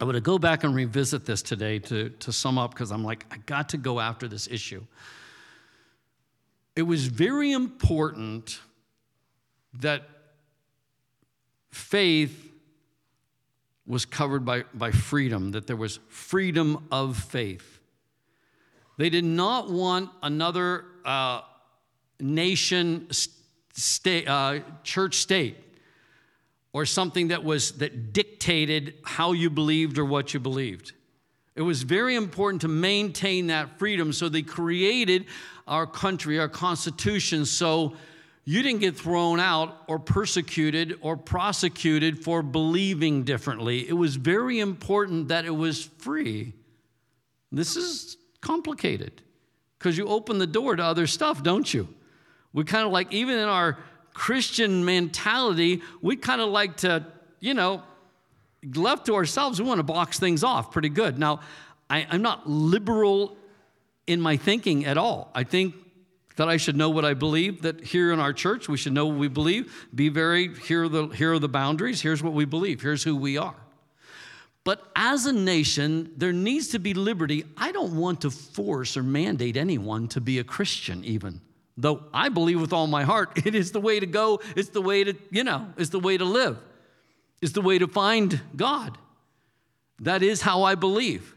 I 0.00 0.10
to 0.10 0.20
go 0.20 0.38
back 0.38 0.64
and 0.64 0.74
revisit 0.74 1.24
this 1.24 1.40
today 1.40 1.78
to, 1.78 2.10
to 2.10 2.32
sum 2.32 2.58
up 2.58 2.74
because 2.74 2.90
I'm 2.90 3.04
like, 3.04 3.26
I 3.30 3.36
got 3.46 3.68
to 3.70 3.76
go 3.76 4.00
after 4.00 4.26
this 4.26 4.48
issue. 4.48 4.82
It 6.74 6.82
was 6.82 7.06
very 7.06 7.52
important 7.52 8.58
that 9.74 10.02
faith 11.70 12.55
was 13.86 14.04
covered 14.04 14.44
by, 14.44 14.64
by 14.74 14.90
freedom, 14.90 15.52
that 15.52 15.66
there 15.66 15.76
was 15.76 16.00
freedom 16.08 16.86
of 16.90 17.16
faith. 17.16 17.80
They 18.98 19.10
did 19.10 19.24
not 19.24 19.70
want 19.70 20.10
another 20.22 20.84
uh, 21.04 21.42
nation, 22.18 23.08
state, 23.74 24.26
uh, 24.26 24.60
church 24.82 25.16
state, 25.16 25.56
or 26.72 26.84
something 26.84 27.28
that 27.28 27.44
was 27.44 27.72
that 27.78 28.12
dictated 28.12 28.94
how 29.04 29.32
you 29.32 29.50
believed 29.50 29.98
or 29.98 30.04
what 30.04 30.34
you 30.34 30.40
believed. 30.40 30.92
It 31.54 31.62
was 31.62 31.82
very 31.82 32.16
important 32.16 32.60
to 32.62 32.68
maintain 32.68 33.46
that 33.46 33.78
freedom, 33.78 34.12
so 34.12 34.28
they 34.28 34.42
created 34.42 35.26
our 35.66 35.86
country, 35.86 36.38
our 36.38 36.48
constitution, 36.48 37.46
so 37.46 37.96
you 38.48 38.62
didn't 38.62 38.80
get 38.80 38.96
thrown 38.96 39.40
out 39.40 39.82
or 39.88 39.98
persecuted 39.98 40.98
or 41.00 41.16
prosecuted 41.16 42.22
for 42.22 42.42
believing 42.42 43.24
differently. 43.24 43.86
It 43.88 43.92
was 43.92 44.14
very 44.14 44.60
important 44.60 45.28
that 45.28 45.44
it 45.44 45.50
was 45.50 45.90
free. 45.98 46.54
This 47.50 47.76
is 47.76 48.16
complicated 48.40 49.20
because 49.78 49.98
you 49.98 50.06
open 50.06 50.38
the 50.38 50.46
door 50.46 50.76
to 50.76 50.84
other 50.84 51.08
stuff, 51.08 51.42
don't 51.42 51.72
you? 51.74 51.88
We 52.52 52.62
kind 52.62 52.86
of 52.86 52.92
like, 52.92 53.12
even 53.12 53.36
in 53.36 53.48
our 53.48 53.78
Christian 54.14 54.84
mentality, 54.84 55.82
we 56.00 56.14
kind 56.14 56.40
of 56.40 56.48
like 56.48 56.76
to, 56.78 57.04
you 57.40 57.52
know, 57.52 57.82
left 58.74 59.06
to 59.06 59.16
ourselves, 59.16 59.60
we 59.60 59.66
want 59.66 59.80
to 59.80 59.84
box 59.84 60.20
things 60.20 60.44
off 60.44 60.70
pretty 60.70 60.88
good. 60.88 61.18
Now, 61.18 61.40
I, 61.90 62.06
am 62.10 62.22
not 62.22 62.48
liberal 62.48 63.36
in 64.06 64.20
my 64.20 64.36
thinking 64.36 64.86
at 64.86 64.96
all. 64.96 65.32
I 65.34 65.42
think 65.42 65.74
that 66.36 66.48
I 66.48 66.56
should 66.58 66.76
know 66.76 66.90
what 66.90 67.04
I 67.04 67.14
believe, 67.14 67.62
that 67.62 67.82
here 67.82 68.12
in 68.12 68.20
our 68.20 68.32
church 68.32 68.68
we 68.68 68.76
should 68.76 68.92
know 68.92 69.06
what 69.06 69.16
we 69.16 69.28
believe, 69.28 69.88
be 69.94 70.08
very, 70.08 70.54
here 70.54 70.84
are 70.84 70.88
the, 70.88 71.06
here 71.08 71.32
are 71.32 71.38
the 71.38 71.48
boundaries, 71.48 72.00
here's 72.00 72.22
what 72.22 72.34
we 72.34 72.44
believe, 72.44 72.80
here's 72.80 73.02
who 73.02 73.16
we 73.16 73.36
are. 73.36 73.56
But 74.66 74.82
as 74.96 75.26
a 75.26 75.32
nation, 75.32 76.12
there 76.16 76.32
needs 76.32 76.68
to 76.68 76.80
be 76.80 76.92
liberty. 76.92 77.44
I 77.56 77.70
don't 77.70 77.96
want 77.96 78.22
to 78.22 78.30
force 78.32 78.96
or 78.96 79.02
mandate 79.04 79.56
anyone 79.56 80.08
to 80.08 80.20
be 80.20 80.40
a 80.40 80.44
Christian, 80.44 81.04
even. 81.04 81.40
Though 81.76 82.02
I 82.12 82.30
believe 82.30 82.60
with 82.60 82.72
all 82.72 82.88
my 82.88 83.04
heart 83.04 83.30
it 83.46 83.54
is 83.54 83.70
the 83.70 83.80
way 83.80 84.00
to 84.00 84.06
go, 84.06 84.40
it's 84.56 84.70
the 84.70 84.82
way 84.82 85.04
to, 85.04 85.14
you 85.30 85.44
know, 85.44 85.72
it's 85.76 85.90
the 85.90 86.00
way 86.00 86.18
to 86.18 86.24
live, 86.24 86.58
it's 87.40 87.52
the 87.52 87.62
way 87.62 87.78
to 87.78 87.86
find 87.86 88.40
God. 88.56 88.98
That 90.00 90.24
is 90.24 90.42
how 90.42 90.64
I 90.64 90.74
believe. 90.74 91.35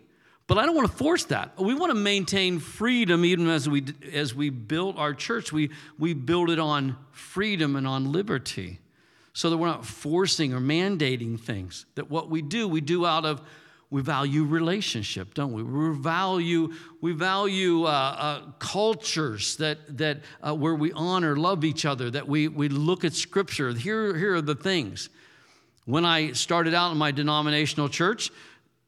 But 0.50 0.58
I 0.58 0.66
don't 0.66 0.76
want 0.76 0.90
to 0.90 0.98
force 0.98 1.26
that. 1.26 1.60
We 1.60 1.76
want 1.76 1.92
to 1.92 1.96
maintain 1.96 2.58
freedom 2.58 3.24
even 3.24 3.48
as 3.50 3.70
we, 3.70 3.86
as 4.12 4.34
we 4.34 4.50
built 4.50 4.98
our 4.98 5.14
church. 5.14 5.54
We, 5.54 5.70
we 6.00 6.16
build 6.16 6.50
it 6.50 6.58
on 6.58 6.98
freedom 7.12 7.76
and 7.76 7.86
on 7.86 8.12
liberty 8.12 8.80
so 9.32 9.52
that 9.52 9.58
we're 9.58 9.68
not 9.68 9.86
forcing 9.86 10.56
or 10.56 10.60
mandating 10.60 11.40
things. 11.40 11.86
That 11.94 12.10
what 12.10 12.32
we 12.32 12.42
do, 12.42 12.68
we 12.68 12.82
do 12.82 13.06
out 13.06 13.26
of, 13.26 13.44
we 13.92 14.02
value 14.02 14.44
relationship, 14.44 15.36
don't 15.36 15.54
we? 15.54 15.62
We 15.62 15.96
value, 15.96 16.74
we 17.00 17.12
value 17.12 17.84
uh, 17.84 17.88
uh, 17.88 18.42
cultures 18.58 19.56
that, 19.58 20.00
that, 20.00 20.22
uh, 20.42 20.56
where 20.56 20.74
we 20.74 20.92
honor, 20.94 21.36
love 21.36 21.64
each 21.64 21.86
other, 21.86 22.10
that 22.10 22.28
we, 22.28 22.48
we 22.48 22.70
look 22.70 23.06
at 23.06 23.14
scripture. 23.14 23.72
Here, 23.72 24.16
here 24.16 24.34
are 24.34 24.42
the 24.42 24.56
things. 24.56 25.10
When 25.86 26.06
I 26.06 26.32
started 26.32 26.74
out 26.74 26.92
in 26.92 26.98
my 26.98 27.12
denominational 27.12 27.88
church, 27.88 28.32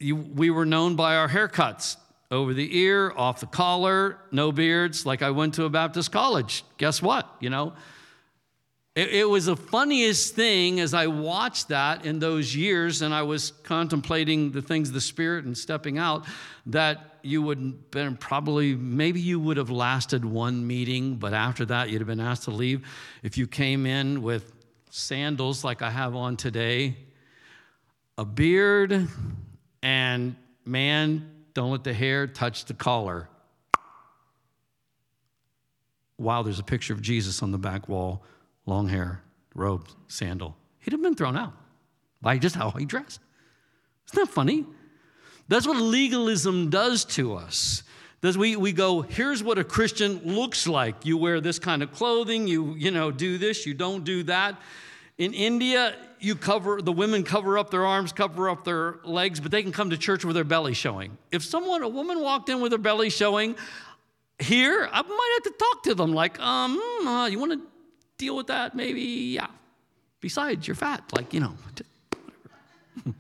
you, 0.02 0.16
we 0.16 0.50
were 0.50 0.66
known 0.66 0.96
by 0.96 1.16
our 1.16 1.30
haircuts 1.30 1.98
over 2.32 2.54
the 2.54 2.78
ear, 2.78 3.14
off 3.16 3.42
the 3.42 3.46
collar, 3.46 4.18
no 4.32 4.52
beards, 4.52 5.06
like 5.06 5.22
I 5.22 5.32
went 5.32 5.54
to 5.56 5.66
a 5.66 5.70
Baptist 5.70 6.12
college. 6.12 6.64
Guess 6.78 7.02
what? 7.02 7.30
You 7.40 7.50
know, 7.50 7.74
it, 8.96 9.10
it, 9.10 9.30
was 9.30 9.46
the 9.46 9.56
funniest 9.56 10.36
thing 10.36 10.80
as 10.80 10.94
I 10.94 11.08
watched 11.08 11.70
that 11.70 12.06
in 12.06 12.20
those 12.20 12.56
years 12.56 13.02
and 13.02 13.14
I 13.14 13.22
was 13.22 13.52
contemplating 13.64 14.52
the 14.52 14.62
things 14.62 14.90
of 14.90 14.94
the 14.94 15.02
Spirit 15.02 15.46
and 15.46 15.58
stepping 15.58 15.98
out 15.98 16.26
that 16.66 17.20
you 17.22 17.42
would 17.42 17.92
been 17.92 18.18
probably, 18.18 18.76
maybe 18.76 19.20
you 19.20 19.40
would 19.40 19.58
have 19.58 19.70
lasted 19.70 20.26
one 20.26 20.66
meeting, 20.66 21.16
but 21.16 21.34
after 21.34 21.66
that 21.66 21.90
you'd 21.90 22.00
have 22.00 22.08
been 22.08 22.20
asked 22.20 22.44
to 22.44 22.52
leave. 22.52 22.86
If 23.24 23.38
you 23.38 23.46
came 23.46 23.86
in 23.86 24.22
with 24.24 24.54
sandals 24.90 25.64
like 25.64 25.82
I 25.82 25.90
have 25.90 26.16
on 26.16 26.36
today, 26.36 26.98
a 28.18 28.26
beard, 28.26 29.08
and 29.84 30.36
man, 30.66 31.30
don't 31.54 31.72
let 31.72 31.84
the 31.84 31.94
hair 31.94 32.28
touch 32.28 32.66
the 32.66 32.74
collar. 32.74 33.28
Wow, 36.18 36.44
there's 36.44 36.60
a 36.60 36.64
picture 36.64 36.94
of 36.94 37.02
Jesus 37.02 37.42
on 37.42 37.52
the 37.52 37.58
back 37.58 37.90
wall, 37.90 38.24
long 38.66 38.88
hair, 38.88 39.24
robe, 39.56 39.88
sandal. 40.08 40.56
He'd 40.80 40.92
have 40.92 41.02
been 41.02 41.16
thrown 41.16 41.36
out 41.36 41.54
by 42.22 42.38
just 42.38 42.56
how 42.56 42.72
he 42.72 42.86
dressed. 42.86 43.20
Isn't 44.10 44.26
that 44.26 44.34
funny? 44.34 44.66
That's 45.48 45.68
what 45.68 45.78
legalism 45.78 46.70
does 46.70 47.06
to 47.06 47.36
us. 47.36 47.84
Does 48.22 48.38
we, 48.38 48.56
we 48.56 48.72
go, 48.72 49.02
here's 49.02 49.44
what 49.44 49.58
a 49.58 49.64
Christian 49.64 50.22
looks 50.24 50.68
like. 50.68 51.06
You 51.06 51.18
wear 51.18 51.42
this 51.42 51.58
kind 51.58 51.82
of 51.82 51.92
clothing, 51.92 52.48
you, 52.48 52.76
you 52.76 52.92
know, 52.92 53.10
do 53.10 53.40
this, 53.40 53.66
you 53.66 53.74
don't 53.74 54.04
do 54.04 54.24
that. 54.24 54.62
In 55.22 55.36
India, 55.36 55.94
you 56.20 56.36
cover 56.36 56.82
the 56.82 56.92
women 56.92 57.24
cover 57.24 57.60
up 57.60 57.70
their 57.70 57.86
arms, 57.86 58.12
cover 58.12 58.50
up 58.50 58.64
their 58.64 58.96
legs, 59.04 59.40
but 59.40 59.52
they 59.52 59.62
can 59.62 59.72
come 59.72 59.92
to 59.92 59.98
church 59.98 60.26
with 60.26 60.34
their 60.34 60.44
belly 60.44 60.74
showing. 60.74 61.16
If 61.32 61.44
someone, 61.44 61.84
a 61.84 61.88
woman 61.88 62.22
walked 62.22 62.50
in 62.50 62.60
with 62.60 62.72
her 62.72 62.80
belly 62.80 63.12
showing, 63.12 63.56
here 64.40 64.90
I 64.92 65.02
might 65.04 65.32
have 65.36 65.44
to 65.44 65.60
talk 65.60 65.84
to 65.84 65.94
them 65.94 66.12
like, 66.12 66.40
um, 66.40 66.76
uh, 67.06 67.28
you 67.28 67.38
want 67.38 67.52
to 67.52 67.62
deal 68.18 68.36
with 68.36 68.48
that? 68.48 68.74
Maybe, 68.74 69.02
yeah. 69.02 69.46
Besides, 70.22 70.68
you're 70.68 70.74
fat, 70.74 71.04
like 71.16 71.36
you 71.36 71.42
know. 71.42 71.54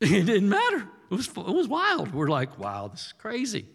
it 0.00 0.24
didn't 0.24 0.48
matter. 0.48 0.88
It 1.10 1.14
was 1.14 1.28
it 1.28 1.36
was 1.36 1.68
wild. 1.68 2.14
We're 2.14 2.30
like, 2.30 2.58
wow, 2.58 2.88
this 2.88 3.08
is 3.08 3.12
crazy. 3.18 3.66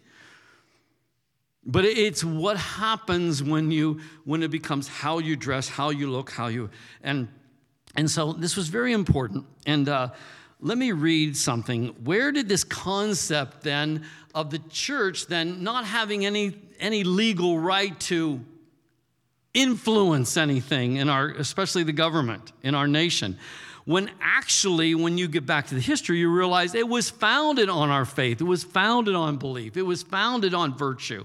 But 1.70 1.84
it's 1.84 2.24
what 2.24 2.56
happens 2.56 3.42
when 3.42 3.70
you 3.70 4.00
when 4.24 4.42
it 4.42 4.50
becomes 4.50 4.88
how 4.88 5.18
you 5.18 5.36
dress, 5.36 5.68
how 5.68 5.90
you 5.90 6.10
look, 6.10 6.30
how 6.30 6.48
you 6.48 6.70
and 7.02 7.28
And 7.94 8.10
so 8.10 8.32
this 8.32 8.56
was 8.56 8.68
very 8.68 8.92
important. 8.92 9.44
And 9.66 9.88
uh, 9.88 10.08
let 10.60 10.78
me 10.78 10.92
read 10.92 11.36
something. 11.36 11.88
Where 12.04 12.32
did 12.32 12.48
this 12.48 12.64
concept 12.64 13.62
then 13.62 14.04
of 14.34 14.50
the 14.50 14.60
church 14.70 15.26
then 15.26 15.62
not 15.62 15.84
having 15.84 16.24
any, 16.24 16.56
any 16.80 17.04
legal 17.04 17.58
right 17.58 17.98
to 18.00 18.40
influence 19.54 20.36
anything 20.36 20.96
in 20.96 21.08
our, 21.08 21.30
especially 21.30 21.82
the 21.84 21.92
government 21.92 22.52
in 22.62 22.74
our 22.74 22.88
nation? 22.88 23.38
When 23.84 24.10
actually, 24.20 24.94
when 24.94 25.16
you 25.16 25.28
get 25.28 25.46
back 25.46 25.68
to 25.68 25.74
the 25.74 25.80
history, 25.80 26.18
you 26.18 26.30
realize 26.30 26.74
it 26.74 26.88
was 26.88 27.08
founded 27.08 27.68
on 27.68 27.88
our 27.88 28.04
faith, 28.04 28.40
it 28.40 28.44
was 28.44 28.62
founded 28.62 29.14
on 29.14 29.38
belief, 29.38 29.76
it 29.76 29.82
was 29.82 30.02
founded 30.02 30.54
on 30.54 30.76
virtue. 30.76 31.24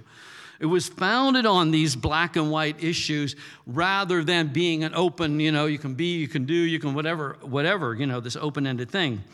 It 0.64 0.68
was 0.68 0.88
founded 0.88 1.46
on 1.46 1.72
these 1.72 1.94
black 1.94 2.38
and 2.38 2.50
white 2.50 2.82
issues 2.82 3.36
rather 3.68 4.24
than 4.24 4.48
being 4.48 4.86
an 4.86 4.96
open, 4.96 5.42
you 5.42 5.52
know, 5.52 5.66
you 5.66 5.78
can 5.78 5.94
be, 5.94 6.16
you 6.16 6.30
can 6.30 6.46
do, 6.46 6.54
you 6.54 6.80
can 6.80 6.94
whatever, 6.94 7.36
whatever, 7.42 7.94
you 7.94 8.08
know, 8.08 8.22
this 8.22 8.38
open 8.38 8.66
ended 8.66 8.90
thing. 8.90 9.26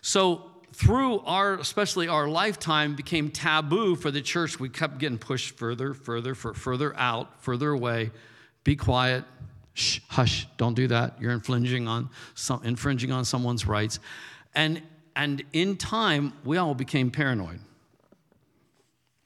So, 0.00 0.50
through 0.72 1.20
our, 1.26 1.58
especially 1.58 2.08
our 2.08 2.26
lifetime, 2.26 2.94
became 2.94 3.30
taboo 3.30 3.96
for 3.96 4.10
the 4.10 4.22
church. 4.22 4.58
We 4.58 4.70
kept 4.70 4.96
getting 4.96 5.18
pushed 5.18 5.58
further, 5.58 5.92
further, 5.92 6.34
for 6.34 6.54
further 6.54 6.96
out, 6.96 7.42
further 7.42 7.72
away. 7.72 8.10
Be 8.64 8.74
quiet. 8.74 9.24
Shh, 9.74 10.00
hush, 10.08 10.46
don't 10.56 10.72
do 10.72 10.88
that. 10.88 11.20
You're 11.20 11.32
infringing 11.32 11.86
on 11.86 12.08
some, 12.34 12.64
infringing 12.64 13.12
on 13.12 13.26
someone's 13.26 13.66
rights. 13.66 14.00
And 14.54 14.80
and 15.14 15.44
in 15.52 15.76
time, 15.76 16.32
we 16.44 16.56
all 16.56 16.74
became 16.74 17.10
paranoid. 17.10 17.60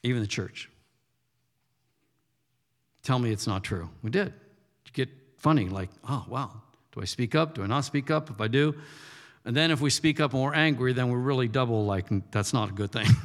Even 0.03 0.19
the 0.19 0.27
church. 0.27 0.69
Tell 3.03 3.19
me 3.19 3.31
it's 3.31 3.47
not 3.47 3.63
true. 3.63 3.89
We 4.01 4.09
did. 4.09 4.33
You 4.85 4.91
get 4.93 5.09
funny, 5.37 5.67
like, 5.69 5.89
oh, 6.07 6.25
wow, 6.27 6.51
do 6.93 7.01
I 7.01 7.05
speak 7.05 7.35
up? 7.35 7.55
Do 7.55 7.63
I 7.63 7.67
not 7.67 7.81
speak 7.81 8.09
up? 8.09 8.29
If 8.29 8.39
I 8.39 8.47
do, 8.47 8.75
and 9.45 9.55
then 9.55 9.71
if 9.71 9.81
we 9.81 9.89
speak 9.89 10.19
up 10.19 10.33
and 10.33 10.41
we're 10.41 10.53
angry, 10.53 10.93
then 10.93 11.09
we're 11.09 11.17
really 11.17 11.47
double 11.47 11.85
like, 11.85 12.09
mm, 12.09 12.23
that's 12.31 12.53
not 12.53 12.69
a 12.69 12.73
good 12.73 12.91
thing. 12.91 13.07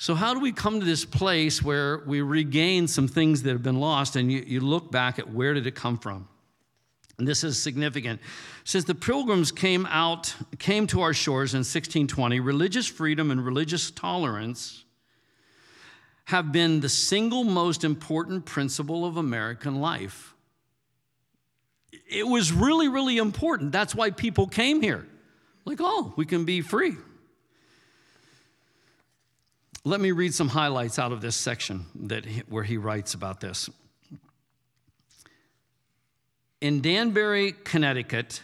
So, 0.00 0.14
how 0.14 0.32
do 0.32 0.40
we 0.40 0.50
come 0.50 0.80
to 0.80 0.86
this 0.86 1.04
place 1.04 1.62
where 1.62 1.98
we 2.06 2.22
regain 2.22 2.88
some 2.88 3.06
things 3.06 3.42
that 3.42 3.50
have 3.50 3.62
been 3.62 3.80
lost 3.80 4.16
and 4.16 4.32
you, 4.32 4.42
you 4.46 4.60
look 4.60 4.90
back 4.90 5.18
at 5.18 5.30
where 5.30 5.52
did 5.52 5.66
it 5.66 5.74
come 5.74 5.98
from? 5.98 6.26
And 7.18 7.28
this 7.28 7.44
is 7.44 7.62
significant. 7.62 8.18
Since 8.64 8.84
the 8.84 8.94
pilgrims 8.94 9.52
came 9.52 9.84
out, 9.84 10.34
came 10.58 10.86
to 10.86 11.02
our 11.02 11.12
shores 11.12 11.52
in 11.52 11.58
1620, 11.58 12.40
religious 12.40 12.86
freedom 12.86 13.30
and 13.30 13.44
religious 13.44 13.90
tolerance 13.90 14.86
have 16.30 16.52
been 16.52 16.78
the 16.78 16.88
single 16.88 17.42
most 17.42 17.82
important 17.82 18.44
principle 18.44 19.04
of 19.04 19.16
American 19.16 19.80
life. 19.80 20.32
It 22.08 22.24
was 22.24 22.52
really, 22.52 22.86
really 22.86 23.18
important. 23.18 23.72
That's 23.72 23.96
why 23.96 24.10
people 24.10 24.46
came 24.46 24.80
here. 24.80 25.08
Like, 25.64 25.78
oh, 25.80 26.14
we 26.16 26.24
can 26.24 26.44
be 26.44 26.60
free. 26.60 26.94
Let 29.84 30.00
me 30.00 30.12
read 30.12 30.32
some 30.32 30.48
highlights 30.48 31.00
out 31.00 31.10
of 31.10 31.20
this 31.20 31.34
section 31.34 31.86
that 31.96 32.24
where 32.48 32.62
he 32.62 32.76
writes 32.76 33.14
about 33.14 33.40
this. 33.40 33.68
In 36.60 36.80
Danbury, 36.80 37.54
Connecticut, 37.64 38.42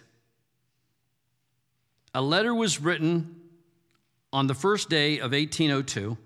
a 2.12 2.20
letter 2.20 2.52
was 2.52 2.80
written 2.80 3.36
on 4.32 4.48
the 4.48 4.54
first 4.54 4.90
day 4.90 5.18
of 5.18 5.30
1802 5.30 6.18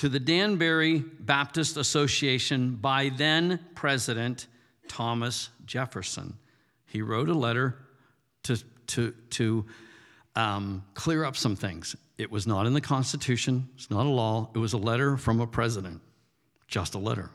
to 0.00 0.08
the 0.08 0.18
Danbury 0.18 1.00
Baptist 1.00 1.76
Association 1.76 2.76
by 2.76 3.10
then 3.10 3.60
President 3.74 4.46
Thomas 4.88 5.50
Jefferson. 5.66 6.38
He 6.86 7.02
wrote 7.02 7.28
a 7.28 7.34
letter 7.34 7.76
to, 8.44 8.56
to, 8.86 9.12
to 9.28 9.66
um, 10.34 10.86
clear 10.94 11.22
up 11.22 11.36
some 11.36 11.54
things. 11.54 11.96
It 12.16 12.30
was 12.30 12.46
not 12.46 12.64
in 12.64 12.72
the 12.72 12.80
Constitution, 12.80 13.68
it's 13.74 13.90
not 13.90 14.06
a 14.06 14.08
law, 14.08 14.48
it 14.54 14.58
was 14.58 14.72
a 14.72 14.78
letter 14.78 15.18
from 15.18 15.38
a 15.38 15.46
president, 15.46 16.00
just 16.66 16.94
a 16.94 16.98
letter. 16.98 17.28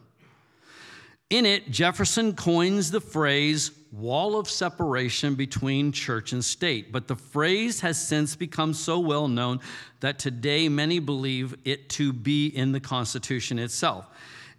In 1.31 1.47
it, 1.47 1.71
Jefferson 1.71 2.35
coins 2.35 2.91
the 2.91 3.01
phrase 3.01 3.71
wall 3.91 4.38
of 4.38 4.47
separation 4.47 5.33
between 5.33 5.91
church 5.91 6.33
and 6.33 6.45
state, 6.45 6.91
but 6.91 7.07
the 7.07 7.15
phrase 7.15 7.79
has 7.79 7.99
since 7.99 8.35
become 8.35 8.73
so 8.75 8.99
well 8.99 9.27
known 9.27 9.59
that 10.01 10.19
today 10.19 10.69
many 10.69 10.99
believe 10.99 11.55
it 11.65 11.89
to 11.89 12.13
be 12.13 12.47
in 12.47 12.73
the 12.73 12.79
Constitution 12.79 13.57
itself. 13.57 14.05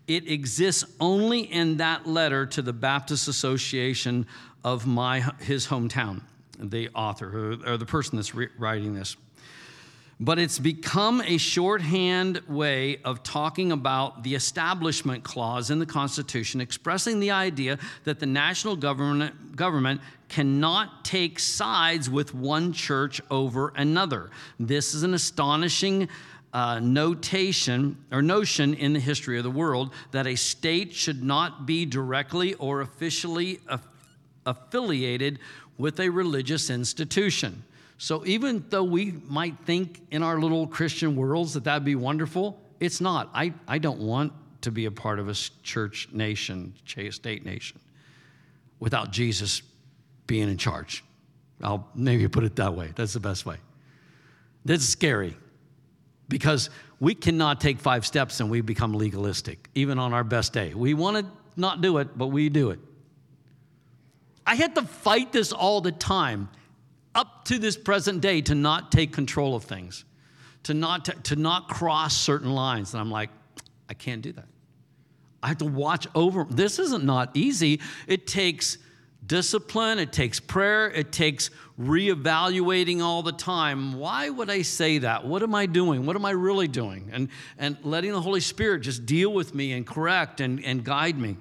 It 0.08 0.28
exists 0.28 0.84
only 0.98 1.40
in 1.40 1.76
that 1.76 2.06
letter 2.06 2.46
to 2.46 2.62
the 2.62 2.72
Baptist 2.72 3.28
Association 3.28 4.26
of 4.64 4.86
my, 4.88 5.20
his 5.38 5.68
hometown, 5.68 6.22
the 6.58 6.88
author 6.96 7.60
or 7.64 7.76
the 7.76 7.86
person 7.86 8.16
that's 8.16 8.34
writing 8.34 8.94
this 8.94 9.16
but 10.18 10.38
it's 10.38 10.58
become 10.58 11.20
a 11.20 11.36
shorthand 11.36 12.40
way 12.48 12.98
of 13.04 13.22
talking 13.22 13.70
about 13.70 14.22
the 14.22 14.34
establishment 14.34 15.22
clause 15.22 15.70
in 15.70 15.78
the 15.78 15.86
Constitution, 15.86 16.60
expressing 16.60 17.20
the 17.20 17.30
idea 17.30 17.78
that 18.04 18.18
the 18.18 18.26
national 18.26 18.76
government, 18.76 19.56
government 19.56 20.00
cannot 20.28 21.04
take 21.04 21.38
sides 21.38 22.08
with 22.08 22.34
one 22.34 22.72
church 22.72 23.20
over 23.30 23.72
another. 23.76 24.30
This 24.58 24.94
is 24.94 25.02
an 25.02 25.12
astonishing 25.12 26.08
uh, 26.54 26.80
notation 26.80 28.02
or 28.10 28.22
notion 28.22 28.72
in 28.72 28.94
the 28.94 29.00
history 29.00 29.36
of 29.36 29.44
the 29.44 29.50
world 29.50 29.92
that 30.12 30.26
a 30.26 30.34
state 30.34 30.94
should 30.94 31.22
not 31.22 31.66
be 31.66 31.84
directly 31.84 32.54
or 32.54 32.80
officially 32.80 33.60
aff- 33.68 33.86
affiliated 34.46 35.38
with 35.76 36.00
a 36.00 36.08
religious 36.08 36.70
institution. 36.70 37.62
So 37.98 38.24
even 38.26 38.64
though 38.68 38.84
we 38.84 39.12
might 39.26 39.58
think 39.64 40.02
in 40.10 40.22
our 40.22 40.38
little 40.38 40.66
Christian 40.66 41.16
worlds 41.16 41.54
that 41.54 41.64
that'd 41.64 41.84
be 41.84 41.94
wonderful, 41.94 42.60
it's 42.78 43.00
not. 43.00 43.30
I, 43.32 43.54
I 43.66 43.78
don't 43.78 44.00
want 44.00 44.32
to 44.62 44.70
be 44.70 44.84
a 44.84 44.90
part 44.90 45.18
of 45.18 45.28
a 45.28 45.34
church 45.62 46.08
nation, 46.12 46.74
state 47.10 47.44
nation, 47.44 47.80
without 48.80 49.12
Jesus 49.12 49.62
being 50.26 50.48
in 50.48 50.58
charge. 50.58 51.04
I'll 51.62 51.88
maybe 51.94 52.28
put 52.28 52.44
it 52.44 52.56
that 52.56 52.74
way. 52.74 52.92
That's 52.94 53.14
the 53.14 53.20
best 53.20 53.46
way. 53.46 53.56
That's 54.64 54.84
scary 54.84 55.36
because 56.28 56.70
we 57.00 57.14
cannot 57.14 57.60
take 57.60 57.78
five 57.78 58.04
steps 58.04 58.40
and 58.40 58.50
we 58.50 58.60
become 58.60 58.92
legalistic, 58.92 59.70
even 59.74 59.98
on 59.98 60.12
our 60.12 60.24
best 60.24 60.52
day. 60.52 60.74
We 60.74 60.94
want 60.94 61.18
to 61.18 61.26
not 61.56 61.80
do 61.80 61.98
it, 61.98 62.18
but 62.18 62.26
we 62.28 62.48
do 62.48 62.70
it. 62.70 62.80
I 64.46 64.54
had 64.54 64.74
to 64.74 64.82
fight 64.82 65.32
this 65.32 65.52
all 65.52 65.80
the 65.80 65.92
time 65.92 66.48
up 67.16 67.46
to 67.46 67.58
this 67.58 67.76
present 67.76 68.20
day 68.20 68.40
to 68.42 68.54
not 68.54 68.92
take 68.92 69.12
control 69.12 69.56
of 69.56 69.64
things, 69.64 70.04
to 70.64 70.74
not, 70.74 71.06
to, 71.06 71.12
to 71.12 71.36
not 71.36 71.68
cross 71.68 72.16
certain 72.16 72.52
lines. 72.52 72.92
And 72.92 73.00
I'm 73.00 73.10
like, 73.10 73.30
I 73.88 73.94
can't 73.94 74.22
do 74.22 74.32
that. 74.32 74.46
I 75.42 75.48
have 75.48 75.58
to 75.58 75.64
watch 75.64 76.06
over. 76.14 76.46
This 76.48 76.78
isn't 76.78 77.04
not 77.04 77.30
easy. 77.34 77.80
It 78.06 78.26
takes 78.26 78.78
discipline, 79.26 79.98
it 79.98 80.12
takes 80.12 80.38
prayer, 80.38 80.88
it 80.90 81.10
takes 81.10 81.50
reevaluating 81.80 83.00
all 83.00 83.22
the 83.22 83.32
time. 83.32 83.94
Why 83.94 84.30
would 84.30 84.50
I 84.50 84.62
say 84.62 84.98
that? 84.98 85.26
What 85.26 85.42
am 85.42 85.54
I 85.54 85.66
doing? 85.66 86.06
What 86.06 86.16
am 86.16 86.24
I 86.24 86.30
really 86.30 86.68
doing? 86.68 87.10
And, 87.12 87.28
and 87.58 87.76
letting 87.82 88.12
the 88.12 88.20
Holy 88.20 88.40
Spirit 88.40 88.80
just 88.80 89.04
deal 89.06 89.32
with 89.32 89.54
me 89.54 89.72
and 89.72 89.86
correct 89.86 90.40
and, 90.40 90.64
and 90.64 90.84
guide 90.84 91.18
me. 91.18 91.36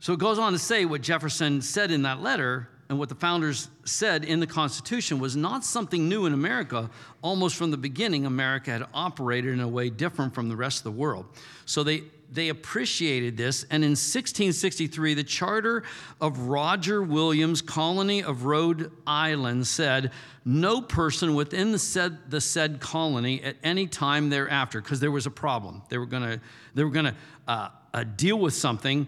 So 0.00 0.12
it 0.12 0.18
goes 0.18 0.38
on 0.38 0.52
to 0.52 0.58
say 0.58 0.84
what 0.84 1.02
Jefferson 1.02 1.60
said 1.60 1.90
in 1.90 2.02
that 2.02 2.20
letter 2.20 2.68
and 2.88 2.98
what 2.98 3.08
the 3.08 3.14
founders 3.14 3.68
said 3.84 4.24
in 4.24 4.40
the 4.40 4.46
Constitution 4.46 5.18
was 5.18 5.36
not 5.36 5.64
something 5.64 6.08
new 6.08 6.24
in 6.24 6.32
America. 6.32 6.88
Almost 7.20 7.56
from 7.56 7.70
the 7.70 7.76
beginning, 7.76 8.24
America 8.24 8.70
had 8.70 8.86
operated 8.94 9.52
in 9.52 9.60
a 9.60 9.68
way 9.68 9.90
different 9.90 10.34
from 10.34 10.48
the 10.48 10.56
rest 10.56 10.78
of 10.78 10.84
the 10.84 10.98
world. 10.98 11.26
So 11.66 11.82
they, 11.82 12.04
they 12.32 12.48
appreciated 12.48 13.36
this. 13.36 13.64
And 13.64 13.84
in 13.84 13.90
1663, 13.90 15.14
the 15.14 15.24
charter 15.24 15.82
of 16.20 16.38
Roger 16.38 17.02
Williams, 17.02 17.60
colony 17.60 18.22
of 18.22 18.44
Rhode 18.44 18.90
Island, 19.06 19.66
said 19.66 20.12
no 20.46 20.80
person 20.80 21.34
within 21.34 21.72
the 21.72 21.78
said, 21.78 22.30
the 22.30 22.40
said 22.40 22.80
colony 22.80 23.42
at 23.42 23.56
any 23.62 23.86
time 23.86 24.30
thereafter, 24.30 24.80
because 24.80 25.00
there 25.00 25.10
was 25.10 25.26
a 25.26 25.30
problem. 25.30 25.82
They 25.90 25.98
were 25.98 26.06
going 26.06 26.22
to 26.22 26.40
they 26.74 26.84
were 26.84 26.90
going 26.90 27.06
to 27.06 27.14
uh, 27.46 27.68
uh, 27.92 28.04
deal 28.04 28.38
with 28.38 28.54
something 28.54 29.06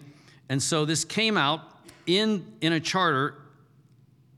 and 0.50 0.60
so 0.60 0.84
this 0.84 1.04
came 1.04 1.38
out 1.38 1.60
in, 2.06 2.44
in 2.60 2.72
a 2.72 2.80
charter 2.80 3.36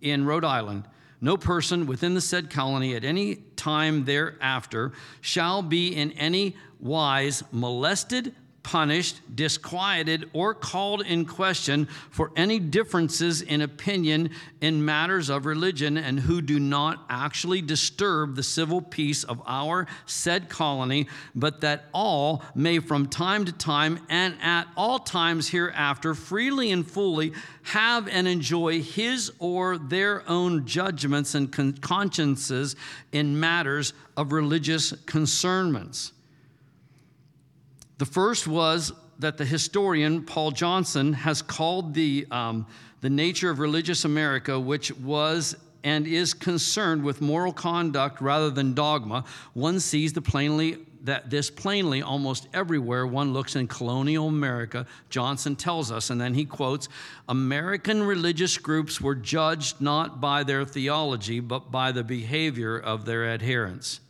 in 0.03 0.27
Rhode 0.27 0.45
Island. 0.45 0.85
No 1.23 1.39
person 1.39 1.87
within 1.87 2.13
the 2.13 2.21
said 2.21 2.51
colony 2.51 2.95
at 2.95 3.03
any 3.03 3.37
time 3.57 4.05
thereafter 4.05 4.93
shall 5.23 5.63
be 5.63 5.89
in 5.89 6.13
any 6.13 6.55
wise 6.79 7.43
molested, 7.51 8.35
punished, 8.63 9.21
disquieted, 9.35 10.29
or 10.33 10.55
called 10.55 11.03
in 11.03 11.25
question 11.25 11.87
for 12.11 12.31
any 12.37 12.59
differences 12.59 13.43
in 13.43 13.61
opinion 13.61 14.31
in 14.61 14.85
matters 14.85 15.29
of 15.29 15.47
religion, 15.47 15.97
and 15.97 16.21
who 16.21 16.41
do 16.41 16.59
not 16.59 17.05
actually 17.09 17.61
disturb 17.61 18.37
the 18.37 18.43
civil 18.43 18.81
peace 18.81 19.25
of 19.25 19.43
our 19.47 19.87
said 20.07 20.49
colony, 20.49 21.07
but 21.35 21.61
that 21.61 21.85
all 21.93 22.43
may 22.55 22.79
from 22.79 23.07
time 23.07 23.45
to 23.45 23.53
time 23.53 23.99
and 24.09 24.35
at 24.41 24.67
all 24.77 24.99
times 24.99 25.49
hereafter 25.49 26.15
freely 26.15 26.71
and 26.71 26.91
fully 26.91 27.33
have 27.63 28.09
and 28.09 28.27
enjoy 28.27 28.81
his 28.81 29.33
or 29.39 29.79
their 29.79 30.29
own 30.29 30.67
judgments 30.67 31.35
and 31.35 31.53
consciences 31.81 32.77
in 33.13 33.39
matters 33.39 33.93
of 34.17 34.33
religious 34.33 34.93
concernments 35.07 36.13
the 38.03 38.07
first 38.07 38.49
was 38.49 38.93
that 39.21 39.39
the 39.39 39.45
historian 39.45 40.25
Paul 40.25 40.51
Johnson 40.51 41.13
has 41.13 41.41
called 41.41 41.95
the, 41.95 42.27
um, 42.33 42.67
the 43.01 43.09
nature 43.09 43.49
of 43.49 43.61
religious 43.61 44.05
America, 44.05 44.59
which 44.59 44.91
was 44.97 45.55
and 45.85 46.09
is 46.09 46.35
concerned 46.35 47.05
with 47.05 47.21
moral 47.21 47.53
conduct 47.53 48.21
rather 48.21 48.51
than 48.51 48.75
dogma. 48.75 49.25
One 49.53 49.79
sees 49.79 50.13
the 50.13 50.21
plainly 50.21 50.79
that 51.05 51.31
this 51.31 51.49
plainly 51.49 52.03
almost 52.03 52.49
everywhere 52.53 53.07
one 53.07 53.33
looks 53.33 53.55
in 53.55 53.69
colonial 53.69 54.27
America, 54.27 54.85
Johnson 55.09 55.55
tells 55.55 55.93
us, 55.93 56.11
and 56.11 56.21
then 56.21 56.35
he 56.35 56.45
quotes 56.45 56.89
American 57.29 58.03
religious 58.03 58.59
groups 58.59 59.01
were 59.01 59.15
judged 59.15 59.81
not 59.81 60.21
by 60.21 60.43
their 60.43 60.65
theology, 60.65 61.39
but 61.39 61.71
by 61.71 61.93
the 61.93 62.03
behavior 62.03 62.77
of 62.77 63.05
their 63.05 63.29
adherents. 63.29 64.01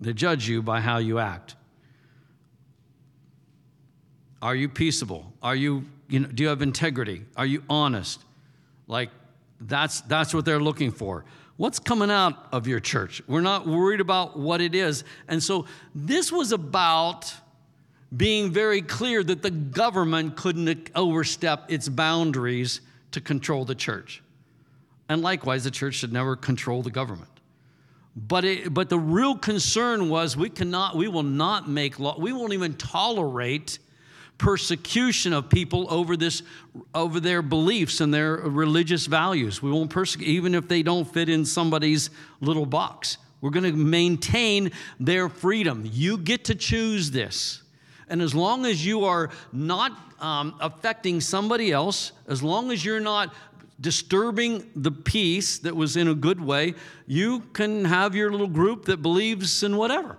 They 0.00 0.12
judge 0.12 0.48
you 0.48 0.62
by 0.62 0.80
how 0.80 0.98
you 0.98 1.20
act. 1.20 1.54
Are 4.44 4.54
you 4.54 4.68
peaceable? 4.68 5.32
Are 5.42 5.56
you, 5.56 5.86
you 6.06 6.20
know, 6.20 6.28
do 6.28 6.42
you 6.42 6.50
have 6.50 6.60
integrity? 6.60 7.24
Are 7.34 7.46
you 7.46 7.62
honest? 7.70 8.22
Like 8.86 9.08
that's 9.58 10.02
that's 10.02 10.34
what 10.34 10.44
they're 10.44 10.60
looking 10.60 10.90
for. 10.92 11.24
What's 11.56 11.78
coming 11.78 12.10
out 12.10 12.48
of 12.52 12.66
your 12.66 12.78
church? 12.78 13.22
We're 13.26 13.40
not 13.40 13.66
worried 13.66 14.02
about 14.02 14.38
what 14.38 14.60
it 14.60 14.74
is. 14.74 15.02
And 15.28 15.42
so 15.42 15.64
this 15.94 16.30
was 16.30 16.52
about 16.52 17.32
being 18.14 18.52
very 18.52 18.82
clear 18.82 19.24
that 19.24 19.40
the 19.40 19.50
government 19.50 20.36
couldn't 20.36 20.90
overstep 20.94 21.72
its 21.72 21.88
boundaries 21.88 22.82
to 23.12 23.22
control 23.22 23.64
the 23.64 23.74
church. 23.74 24.22
And 25.08 25.22
likewise, 25.22 25.64
the 25.64 25.70
church 25.70 25.94
should 25.94 26.12
never 26.12 26.36
control 26.36 26.82
the 26.82 26.90
government. 26.90 27.30
But, 28.14 28.44
it, 28.44 28.74
but 28.74 28.90
the 28.90 28.98
real 28.98 29.36
concern 29.36 30.10
was 30.10 30.36
we 30.36 30.50
cannot, 30.50 30.96
we 30.96 31.08
will 31.08 31.22
not 31.22 31.68
make 31.68 31.98
law, 31.98 32.16
we 32.18 32.32
won't 32.32 32.52
even 32.52 32.74
tolerate 32.74 33.78
persecution 34.38 35.32
of 35.32 35.48
people 35.48 35.86
over 35.90 36.16
this 36.16 36.42
over 36.94 37.20
their 37.20 37.40
beliefs 37.40 38.00
and 38.00 38.12
their 38.12 38.36
religious 38.36 39.06
values. 39.06 39.62
We 39.62 39.70
won't 39.70 39.90
persecute 39.90 40.28
even 40.28 40.54
if 40.54 40.68
they 40.68 40.82
don't 40.82 41.04
fit 41.04 41.28
in 41.28 41.44
somebody's 41.44 42.10
little 42.40 42.66
box. 42.66 43.18
We're 43.40 43.50
going 43.50 43.70
to 43.70 43.72
maintain 43.72 44.72
their 44.98 45.28
freedom. 45.28 45.82
You 45.84 46.16
get 46.18 46.44
to 46.46 46.54
choose 46.54 47.10
this. 47.10 47.62
And 48.08 48.22
as 48.22 48.34
long 48.34 48.66
as 48.66 48.84
you 48.84 49.04
are 49.04 49.30
not 49.52 49.92
um, 50.20 50.56
affecting 50.60 51.20
somebody 51.20 51.70
else, 51.70 52.12
as 52.26 52.42
long 52.42 52.70
as 52.70 52.84
you're 52.84 53.00
not 53.00 53.34
disturbing 53.80 54.70
the 54.76 54.90
peace 54.90 55.58
that 55.58 55.74
was 55.74 55.96
in 55.96 56.08
a 56.08 56.14
good 56.14 56.40
way, 56.40 56.74
you 57.06 57.40
can 57.52 57.84
have 57.84 58.14
your 58.14 58.30
little 58.30 58.46
group 58.46 58.86
that 58.86 58.98
believes 58.98 59.62
in 59.62 59.76
whatever. 59.76 60.16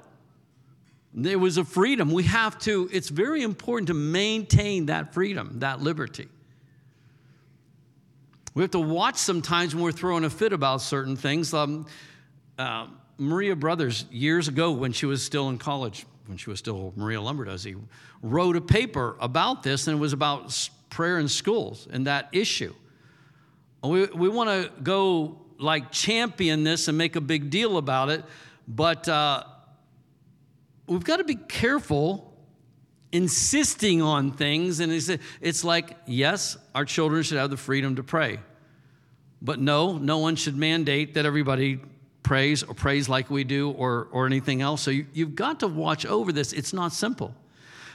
There 1.17 1.39
was 1.39 1.57
a 1.57 1.63
freedom. 1.63 2.11
We 2.11 2.23
have 2.23 2.59
to, 2.59 2.89
it's 2.91 3.07
very 3.07 3.41
important 3.41 3.87
to 3.87 3.93
maintain 3.93 4.87
that 4.87 5.13
freedom, 5.13 5.59
that 5.59 5.81
liberty. 5.81 6.27
We 8.53 8.61
have 8.63 8.71
to 8.71 8.81
watch 8.81 9.15
sometimes 9.15 9.73
when 9.73 9.83
we're 9.85 9.93
throwing 9.93 10.25
a 10.25 10.29
fit 10.29 10.51
about 10.51 10.81
certain 10.81 11.15
things. 11.15 11.53
Um, 11.53 11.85
uh, 12.59 12.87
Maria 13.17 13.55
Brothers, 13.55 14.05
years 14.11 14.49
ago 14.49 14.73
when 14.73 14.91
she 14.91 15.05
was 15.05 15.23
still 15.23 15.47
in 15.47 15.57
college, 15.57 16.05
when 16.25 16.37
she 16.37 16.49
was 16.49 16.59
still 16.59 16.91
Maria 16.97 17.19
Lombardozzi, 17.19 17.81
wrote 18.21 18.57
a 18.57 18.61
paper 18.61 19.15
about 19.21 19.63
this, 19.63 19.87
and 19.87 19.97
it 19.97 19.99
was 20.01 20.11
about 20.11 20.69
prayer 20.89 21.17
in 21.19 21.29
schools 21.29 21.87
and 21.91 22.07
that 22.07 22.27
issue. 22.33 22.73
We, 23.81 24.05
we 24.07 24.27
want 24.27 24.49
to 24.49 24.69
go 24.81 25.37
like 25.59 25.91
champion 25.91 26.65
this 26.65 26.89
and 26.89 26.97
make 26.97 27.15
a 27.15 27.21
big 27.21 27.49
deal 27.49 27.77
about 27.77 28.09
it, 28.09 28.25
but 28.67 29.07
uh, 29.07 29.43
we've 30.87 31.03
got 31.03 31.17
to 31.17 31.23
be 31.23 31.35
careful 31.35 32.33
insisting 33.11 34.01
on 34.01 34.31
things. 34.31 34.79
And 34.79 34.91
it's 35.41 35.63
like, 35.63 35.97
yes, 36.05 36.57
our 36.73 36.85
children 36.85 37.23
should 37.23 37.37
have 37.37 37.49
the 37.49 37.57
freedom 37.57 37.95
to 37.95 38.03
pray. 38.03 38.39
But 39.41 39.59
no, 39.59 39.97
no 39.97 40.17
one 40.17 40.35
should 40.35 40.57
mandate 40.57 41.13
that 41.13 41.25
everybody 41.25 41.79
prays 42.23 42.63
or 42.63 42.73
prays 42.73 43.07
like 43.07 43.29
we 43.29 43.43
do 43.43 43.71
or, 43.71 44.07
or 44.11 44.25
anything 44.25 44.61
else. 44.61 44.81
So 44.81 44.91
you, 44.91 45.05
you've 45.13 45.35
got 45.35 45.59
to 45.59 45.67
watch 45.67 46.05
over 46.05 46.31
this. 46.31 46.51
It's 46.51 46.73
not 46.73 46.91
simple. 46.91 47.33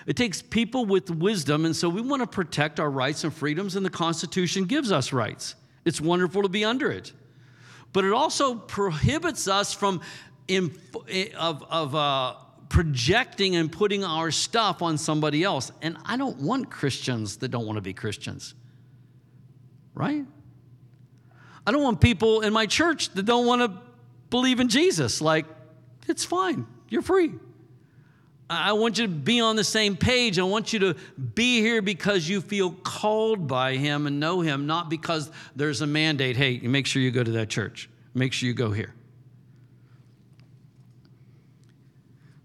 It 0.07 0.17
takes 0.17 0.41
people 0.41 0.87
with 0.87 1.11
wisdom, 1.11 1.67
and 1.67 1.77
so 1.77 1.89
we 1.89 2.01
want 2.01 2.23
to 2.23 2.27
protect 2.27 2.81
our 2.81 2.91
rights 2.91 3.25
and 3.25 3.35
freedoms, 3.35 3.77
and 3.77 3.85
the 3.85 3.91
Constitution 3.91 4.65
gives 4.65 4.91
us 4.91 5.13
rights. 5.13 5.57
It's 5.85 6.01
wonderful 6.01 6.43
to 6.43 6.49
be 6.49 6.65
under 6.65 6.91
it. 6.91 7.13
But 7.93 8.05
it 8.05 8.13
also 8.13 8.55
prohibits 8.55 9.47
us 9.49 9.75
from, 9.75 10.01
of, 10.49 11.63
of 11.65 11.95
uh, 11.95 12.35
projecting 12.71 13.57
and 13.57 13.71
putting 13.71 14.05
our 14.05 14.31
stuff 14.31 14.81
on 14.81 14.97
somebody 14.97 15.43
else. 15.43 15.71
And 15.83 15.99
I 16.07 16.17
don't 16.17 16.39
want 16.39 16.71
Christians 16.71 17.37
that 17.39 17.49
don't 17.49 17.67
want 17.67 17.77
to 17.77 17.83
be 17.83 17.93
Christians, 17.93 18.55
right? 19.95 20.25
I 21.67 21.73
don't 21.73 21.83
want 21.83 22.01
people 22.01 22.41
in 22.41 22.55
my 22.55 22.65
church 22.65 23.11
that 23.11 23.25
don't 23.25 23.45
want 23.45 23.61
to 23.61 23.79
believe 24.31 24.61
in 24.61 24.69
Jesus. 24.69 25.21
Like, 25.21 25.45
it's 26.09 26.25
fine, 26.25 26.67
you're 26.89 27.03
free. 27.03 27.33
I 28.49 28.73
want 28.73 28.99
you 28.99 29.07
to 29.07 29.13
be 29.13 29.41
on 29.41 29.55
the 29.55 29.63
same 29.63 29.97
page. 29.97 30.41
I 30.41 30.43
want 30.43 30.73
you 30.73 30.81
to 30.81 30.97
be 31.35 31.61
here 31.61 31.83
because 31.83 32.29
you 32.29 32.41
feel 32.41 32.73
called 32.73 33.47
by 33.47 33.77
Him 33.77 34.09
and 34.09 34.19
know 34.19 34.41
Him, 34.41 34.67
not 34.67 34.91
because 34.91 35.31
there's 35.55 35.83
a 35.83 35.87
mandate. 35.87 36.37
Hey, 36.37 36.59
make 36.59 36.87
sure 36.87 37.01
you 37.01 37.13
go 37.13 37.23
to 37.23 37.31
that 37.33 37.49
church. 37.49 37.89
Make 38.13 38.33
sure 38.33 38.49
you 38.49 38.55
go 38.55 38.73
here. 38.73 38.93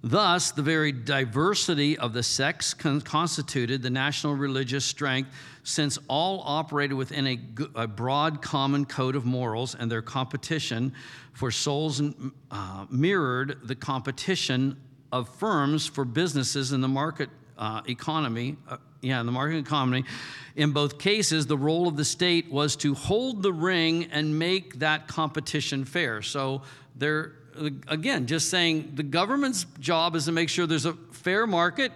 Thus, 0.08 0.52
the 0.52 0.62
very 0.62 0.92
diversity 0.92 1.98
of 1.98 2.14
the 2.14 2.22
sects 2.22 2.76
constituted 2.76 3.82
the 3.82 3.90
national 3.90 4.36
religious 4.36 4.86
strength, 4.86 5.32
since 5.64 5.98
all 6.08 6.44
operated 6.46 6.96
within 6.96 7.26
a, 7.26 7.40
a 7.74 7.88
broad 7.88 8.40
common 8.40 8.86
code 8.86 9.16
of 9.16 9.26
morals, 9.26 9.74
and 9.74 9.92
their 9.92 10.04
competition 10.04 10.94
for 11.34 11.50
souls 11.50 12.04
uh, 12.52 12.86
mirrored 12.92 13.58
the 13.64 13.74
competition 13.74 14.80
of 15.12 15.28
firms 15.38 15.88
for 15.88 16.06
businesses 16.06 16.72
in 16.72 16.82
the 16.82 16.88
market 16.88 17.32
uh, 17.58 17.82
economy. 17.88 18.58
Uh, 18.70 18.78
yeah, 19.02 19.20
in 19.20 19.26
the 19.26 19.32
market 19.32 19.58
economy. 19.58 20.04
In 20.56 20.72
both 20.72 21.00
cases, 21.00 21.48
the 21.48 21.58
role 21.58 21.88
of 21.88 21.98
the 21.98 22.06
state 22.06 22.52
was 22.52 22.76
to 22.78 22.94
hold 22.94 23.42
the 23.42 23.54
ring 23.54 24.06
and 24.12 24.38
make 24.38 24.78
that 24.80 25.08
competition 25.08 25.84
fair. 25.84 26.22
So 26.22 26.62
there 26.96 27.34
again, 27.88 28.28
just 28.28 28.50
saying 28.50 28.94
the 28.96 29.04
government's 29.04 29.66
job 29.80 30.16
is 30.16 30.26
to 30.26 30.32
make 30.32 30.50
sure 30.50 30.68
there's 30.68 30.86
a 30.86 30.94
fair 31.12 31.48
market 31.48 31.92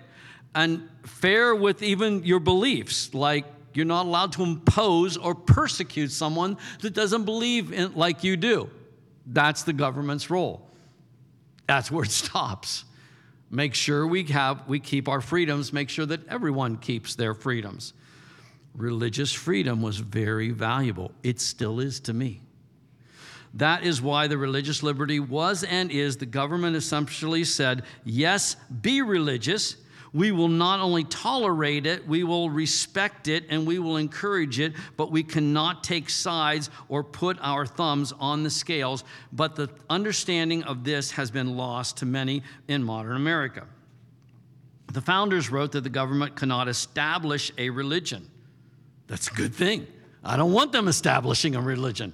and 0.56 0.90
fair 1.04 1.54
with 1.56 1.84
even 1.84 2.24
your 2.24 2.40
beliefs. 2.40 3.14
Like 3.14 3.46
you're 3.74 3.86
not 3.86 4.06
allowed 4.06 4.34
to 4.34 4.44
impose 4.44 5.18
or 5.18 5.36
persecute 5.36 6.12
someone 6.12 6.58
that 6.82 6.94
doesn't 6.94 7.26
believe 7.26 7.72
in 7.72 7.96
like 7.96 8.24
you 8.24 8.38
do. 8.38 8.70
That's 9.26 9.64
the 9.64 9.74
government's 9.74 10.30
role. 10.30 10.68
That's 11.68 11.92
where 11.92 12.04
it 12.04 12.12
stops. 12.12 12.86
Make 13.52 13.74
sure 13.74 14.06
we 14.06 14.24
have 14.26 14.68
we 14.68 14.80
keep 14.80 15.08
our 15.08 15.22
freedoms, 15.22 15.74
make 15.74 15.90
sure 15.90 16.06
that 16.06 16.28
everyone 16.28 16.78
keeps 16.78 17.16
their 17.16 17.34
freedoms. 17.34 17.94
Religious 18.76 19.34
freedom 19.34 19.82
was 19.82 19.98
very 19.98 20.52
valuable. 20.52 21.12
It 21.24 21.40
still 21.40 21.80
is 21.80 22.00
to 22.02 22.14
me. 22.14 22.42
That 23.56 23.84
is 23.84 24.02
why 24.02 24.28
the 24.28 24.38
religious 24.38 24.84
liberty 24.84 25.20
was 25.20 25.64
and 25.64 25.92
is, 25.92 26.18
the 26.18 26.26
government 26.26 26.76
essentially 26.76 27.44
said, 27.44 27.84
yes, 28.06 28.56
be 28.82 29.02
religious. 29.02 29.76
We 30.12 30.32
will 30.32 30.48
not 30.48 30.80
only 30.80 31.04
tolerate 31.04 31.86
it, 31.86 32.08
we 32.08 32.24
will 32.24 32.50
respect 32.50 33.28
it 33.28 33.46
and 33.50 33.68
we 33.68 33.80
will 33.80 33.98
encourage 33.98 34.60
it, 34.60 34.74
but 34.98 35.12
we 35.12 35.24
cannot 35.24 35.84
take 35.84 36.10
sides 36.10 36.70
or 36.88 37.04
put 37.04 37.38
our 37.42 37.66
thumbs 37.66 38.12
on 38.20 38.44
the 38.44 38.50
scales. 38.50 39.04
But 39.32 39.56
the 39.56 39.70
understanding 39.90 40.64
of 40.64 40.84
this 40.84 41.12
has 41.12 41.30
been 41.30 41.56
lost 41.58 41.98
to 41.98 42.06
many 42.06 42.44
in 42.68 42.84
modern 42.84 43.16
America. 43.16 43.68
The 44.92 45.02
founders 45.02 45.52
wrote 45.52 45.72
that 45.74 45.82
the 45.82 45.90
government 45.90 46.36
cannot 46.36 46.68
establish 46.68 47.52
a 47.60 47.70
religion. 47.70 48.28
That's 49.06 49.28
a 49.28 49.34
good 49.34 49.54
thing. 49.54 49.86
I 50.24 50.38
don't 50.38 50.52
want 50.52 50.72
them 50.72 50.88
establishing 50.88 51.56
a 51.56 51.62
religion. 51.62 52.14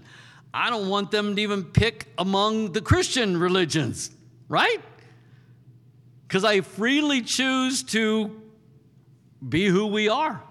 I 0.55 0.69
don't 0.69 0.89
want 0.89 1.11
them 1.11 1.35
to 1.35 1.41
even 1.41 1.63
pick 1.63 2.07
among 2.17 2.71
the 2.71 2.81
Christian 2.81 3.37
religions, 3.37 4.09
right? 4.47 4.79
because 6.27 6.43
I 6.43 6.61
freely 6.61 7.21
choose 7.21 7.83
to 7.83 8.41
be 9.47 9.67
who 9.67 9.87
we 9.87 10.09
are. 10.09 10.41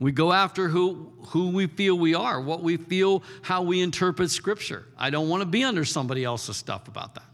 We 0.00 0.12
go 0.12 0.32
after 0.32 0.68
who, 0.68 1.12
who 1.28 1.50
we 1.50 1.66
feel 1.66 1.96
we 1.96 2.14
are, 2.14 2.40
what 2.40 2.62
we 2.62 2.76
feel, 2.76 3.22
how 3.42 3.62
we 3.62 3.80
interpret 3.80 4.30
Scripture. 4.30 4.86
I 4.96 5.10
don't 5.10 5.28
want 5.28 5.42
to 5.42 5.46
be 5.46 5.64
under 5.64 5.84
somebody 5.84 6.24
else's 6.24 6.56
stuff 6.56 6.88
about 6.88 7.14
that. 7.16 7.24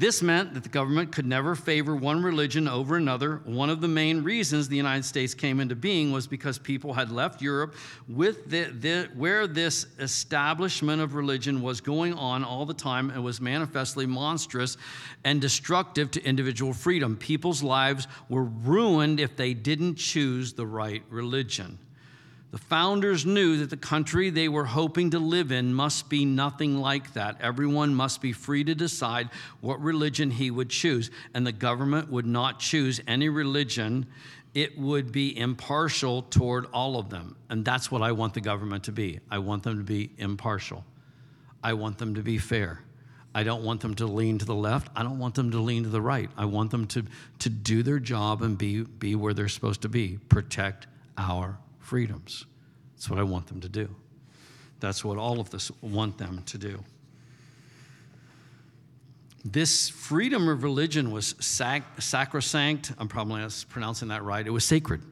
This 0.00 0.22
meant 0.22 0.54
that 0.54 0.62
the 0.62 0.70
government 0.70 1.12
could 1.12 1.26
never 1.26 1.54
favor 1.54 1.94
one 1.94 2.22
religion 2.22 2.66
over 2.66 2.96
another. 2.96 3.42
One 3.44 3.68
of 3.68 3.82
the 3.82 3.86
main 3.86 4.22
reasons 4.24 4.66
the 4.66 4.74
United 4.74 5.04
States 5.04 5.34
came 5.34 5.60
into 5.60 5.76
being 5.76 6.10
was 6.10 6.26
because 6.26 6.58
people 6.58 6.94
had 6.94 7.12
left 7.12 7.42
Europe 7.42 7.74
with 8.08 8.48
the, 8.48 8.72
the, 8.80 9.10
where 9.14 9.46
this 9.46 9.88
establishment 9.98 11.02
of 11.02 11.12
religion 11.12 11.60
was 11.60 11.82
going 11.82 12.14
on 12.14 12.44
all 12.44 12.64
the 12.64 12.72
time 12.72 13.10
and 13.10 13.22
was 13.22 13.42
manifestly 13.42 14.06
monstrous 14.06 14.78
and 15.24 15.38
destructive 15.38 16.10
to 16.12 16.24
individual 16.24 16.72
freedom. 16.72 17.14
People's 17.14 17.62
lives 17.62 18.08
were 18.30 18.44
ruined 18.44 19.20
if 19.20 19.36
they 19.36 19.52
didn't 19.52 19.96
choose 19.96 20.54
the 20.54 20.66
right 20.66 21.02
religion. 21.10 21.78
The 22.50 22.58
founders 22.58 23.24
knew 23.24 23.58
that 23.58 23.70
the 23.70 23.76
country 23.76 24.28
they 24.28 24.48
were 24.48 24.64
hoping 24.64 25.10
to 25.10 25.20
live 25.20 25.52
in 25.52 25.72
must 25.72 26.08
be 26.08 26.24
nothing 26.24 26.78
like 26.78 27.12
that. 27.12 27.40
Everyone 27.40 27.94
must 27.94 28.20
be 28.20 28.32
free 28.32 28.64
to 28.64 28.74
decide 28.74 29.28
what 29.60 29.80
religion 29.80 30.32
he 30.32 30.50
would 30.50 30.68
choose, 30.68 31.12
and 31.32 31.46
the 31.46 31.52
government 31.52 32.10
would 32.10 32.26
not 32.26 32.58
choose 32.58 33.00
any 33.06 33.28
religion. 33.28 34.06
It 34.52 34.76
would 34.76 35.12
be 35.12 35.38
impartial 35.38 36.22
toward 36.22 36.66
all 36.72 36.98
of 36.98 37.08
them. 37.08 37.36
And 37.48 37.64
that's 37.64 37.88
what 37.88 38.02
I 38.02 38.10
want 38.10 38.34
the 38.34 38.40
government 38.40 38.84
to 38.84 38.92
be. 38.92 39.20
I 39.30 39.38
want 39.38 39.62
them 39.62 39.78
to 39.78 39.84
be 39.84 40.10
impartial. 40.18 40.84
I 41.62 41.74
want 41.74 41.98
them 41.98 42.16
to 42.16 42.22
be 42.22 42.38
fair. 42.38 42.82
I 43.32 43.44
don't 43.44 43.62
want 43.62 43.80
them 43.80 43.94
to 43.94 44.06
lean 44.06 44.38
to 44.38 44.44
the 44.44 44.56
left. 44.56 44.88
I 44.96 45.04
don't 45.04 45.20
want 45.20 45.36
them 45.36 45.52
to 45.52 45.60
lean 45.60 45.84
to 45.84 45.88
the 45.88 46.00
right. 46.00 46.28
I 46.36 46.46
want 46.46 46.72
them 46.72 46.88
to, 46.88 47.04
to 47.38 47.48
do 47.48 47.84
their 47.84 48.00
job 48.00 48.42
and 48.42 48.58
be, 48.58 48.82
be 48.82 49.14
where 49.14 49.34
they're 49.34 49.46
supposed 49.46 49.82
to 49.82 49.88
be 49.88 50.18
protect 50.28 50.88
our 51.16 51.56
freedoms. 51.90 52.46
That's 52.94 53.10
what 53.10 53.18
I 53.18 53.24
want 53.24 53.48
them 53.48 53.60
to 53.62 53.68
do. 53.68 53.92
That's 54.78 55.04
what 55.04 55.18
all 55.18 55.40
of 55.40 55.52
us 55.52 55.72
want 55.80 56.18
them 56.18 56.44
to 56.46 56.56
do. 56.56 56.84
This 59.44 59.88
freedom 59.88 60.48
of 60.48 60.62
religion 60.62 61.10
was 61.10 61.34
sac- 61.40 62.00
sacrosanct. 62.00 62.92
I'm 62.96 63.08
probably 63.08 63.40
not 63.40 63.64
pronouncing 63.68 64.06
that 64.08 64.22
right. 64.22 64.46
It 64.46 64.50
was 64.50 64.64
sacred. 64.64 65.02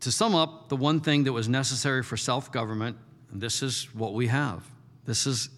To 0.00 0.10
sum 0.10 0.34
up, 0.34 0.68
the 0.68 0.76
one 0.76 0.98
thing 0.98 1.22
that 1.22 1.32
was 1.32 1.48
necessary 1.48 2.02
for 2.02 2.16
self 2.16 2.50
government, 2.50 2.96
this 3.32 3.62
is 3.62 3.94
what 3.94 4.12
we 4.12 4.26
have. 4.26 4.64
This 5.04 5.24
is 5.24 5.50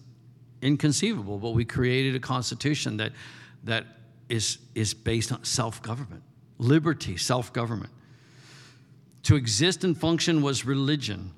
inconceivable, 0.61 1.39
but 1.39 1.55
we 1.55 1.65
created 1.65 2.13
a 2.15 2.19
constitution 2.19 2.97
that, 2.97 3.13
that 3.63 3.87
is, 4.29 4.59
is 4.75 4.93
based 4.93 5.31
on 5.31 5.43
self 5.43 5.81
government 5.81 6.21
liberty, 6.57 7.17
self 7.17 7.53
government. 7.53 7.91
To 9.25 9.35
exist 9.35 9.83
and 9.83 9.97
function 9.97 10.43
was 10.43 10.65
religion. 10.65 11.31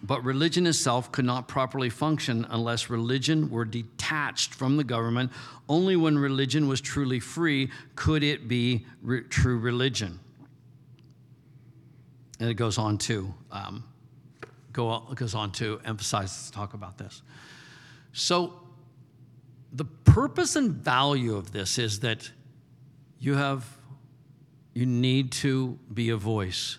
But 0.00 0.24
religion 0.24 0.66
itself 0.66 1.10
could 1.10 1.24
not 1.24 1.48
properly 1.48 1.90
function 1.90 2.46
unless 2.50 2.88
religion 2.88 3.50
were 3.50 3.64
detached 3.64 4.54
from 4.54 4.76
the 4.76 4.84
government. 4.84 5.32
Only 5.68 5.96
when 5.96 6.18
religion 6.18 6.68
was 6.68 6.80
truly 6.80 7.18
free 7.18 7.70
could 7.96 8.22
it 8.22 8.46
be 8.46 8.86
re- 9.02 9.22
true 9.22 9.58
religion. 9.58 10.20
And 12.38 12.48
it 12.48 12.54
goes 12.54 12.78
on 12.78 12.98
to 12.98 13.34
um, 13.50 13.84
go 14.72 15.00
goes 15.14 15.34
on 15.34 15.50
to 15.52 15.80
emphasize 15.84 16.50
talk 16.50 16.74
about 16.74 16.98
this. 16.98 17.22
So 18.12 18.60
the 19.72 19.84
purpose 19.84 20.54
and 20.54 20.72
value 20.72 21.36
of 21.36 21.50
this 21.52 21.78
is 21.78 22.00
that 22.00 22.30
you 23.18 23.34
have 23.34 23.64
you 24.74 24.86
need 24.86 25.32
to 25.32 25.78
be 25.92 26.10
a 26.10 26.16
voice. 26.16 26.78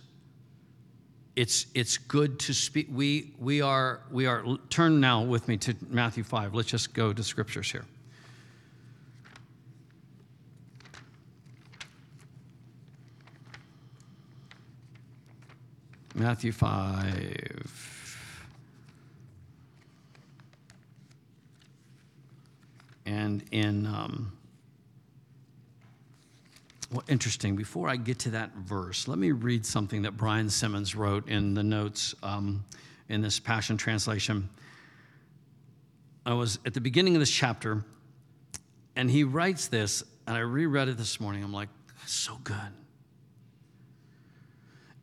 It's 1.35 1.67
it's 1.73 1.97
good 1.97 2.39
to 2.41 2.53
speak. 2.53 2.87
We 2.91 3.33
we 3.39 3.61
are 3.61 4.01
we 4.11 4.25
are 4.25 4.43
turn 4.69 4.99
now 4.99 5.21
with 5.23 5.47
me 5.47 5.57
to 5.57 5.75
matthew 5.89 6.23
5 6.23 6.53
let's 6.53 6.69
just 6.69 6.93
go 6.93 7.11
to 7.13 7.23
scriptures 7.23 7.71
here. 7.71 7.85
Matthew 16.15 16.51
5 16.51 17.83
and 23.07 23.43
in 23.51 23.87
um, 23.87 24.31
well, 26.93 27.03
interesting. 27.07 27.55
Before 27.55 27.89
I 27.89 27.95
get 27.95 28.19
to 28.19 28.29
that 28.31 28.53
verse, 28.55 29.07
let 29.07 29.17
me 29.17 29.31
read 29.31 29.65
something 29.65 30.03
that 30.03 30.15
Brian 30.15 30.47
Simmons 30.47 30.95
wrote 30.95 31.27
in 31.27 31.55
the 31.55 31.63
notes 31.63 32.13
um, 32.21 32.63
in 33.09 33.19
this 33.19 33.39
Passion 33.39 33.77
Translation. 33.77 34.47
I 36.23 36.35
was 36.35 36.59
at 36.67 36.75
the 36.75 36.81
beginning 36.81 37.15
of 37.15 37.19
this 37.19 37.31
chapter, 37.31 37.83
and 38.95 39.09
he 39.09 39.23
writes 39.23 39.67
this, 39.67 40.03
and 40.27 40.37
I 40.37 40.41
reread 40.41 40.87
it 40.87 40.97
this 40.97 41.19
morning. 41.19 41.43
I'm 41.43 41.51
like, 41.51 41.69
that's 41.99 42.13
so 42.13 42.37
good. 42.43 42.55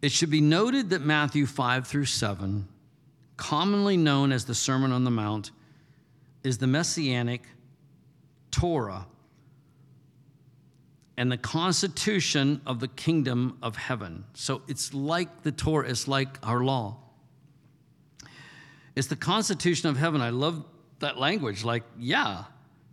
It 0.01 0.13
should 0.13 0.31
be 0.31 0.41
noted 0.41 0.91
that 0.91 1.01
Matthew 1.01 1.45
5 1.45 1.89
through 1.89 2.07
7, 2.07 2.69
commonly 3.37 3.97
known 3.97 4.31
as 4.31 4.45
the 4.45 4.55
Sermon 4.55 4.93
on 4.93 5.03
the 5.03 5.11
Mount, 5.11 5.51
is 6.45 6.57
the 6.57 6.69
messianic 6.69 7.43
Torah 8.53 9.07
and 11.21 11.31
the 11.31 11.37
constitution 11.37 12.63
of 12.65 12.81
the 12.81 12.89
kingdom 12.89 13.59
of 13.63 13.77
heaven. 13.77 14.25
So 14.33 14.63
it's 14.69 14.95
like 14.95 15.43
the 15.43 15.53
Torah, 15.53 15.87
it's 15.87 16.09
like 16.09 16.39
our 16.43 16.65
law. 16.65 16.97
It's 18.97 19.09
the 19.09 19.17
constitution 19.17 19.91
of 19.91 19.99
heaven. 19.99 20.23
I 20.23 20.31
love 20.31 20.65
that 21.01 21.19
language. 21.19 21.63
Like, 21.63 21.83
yeah, 21.99 22.45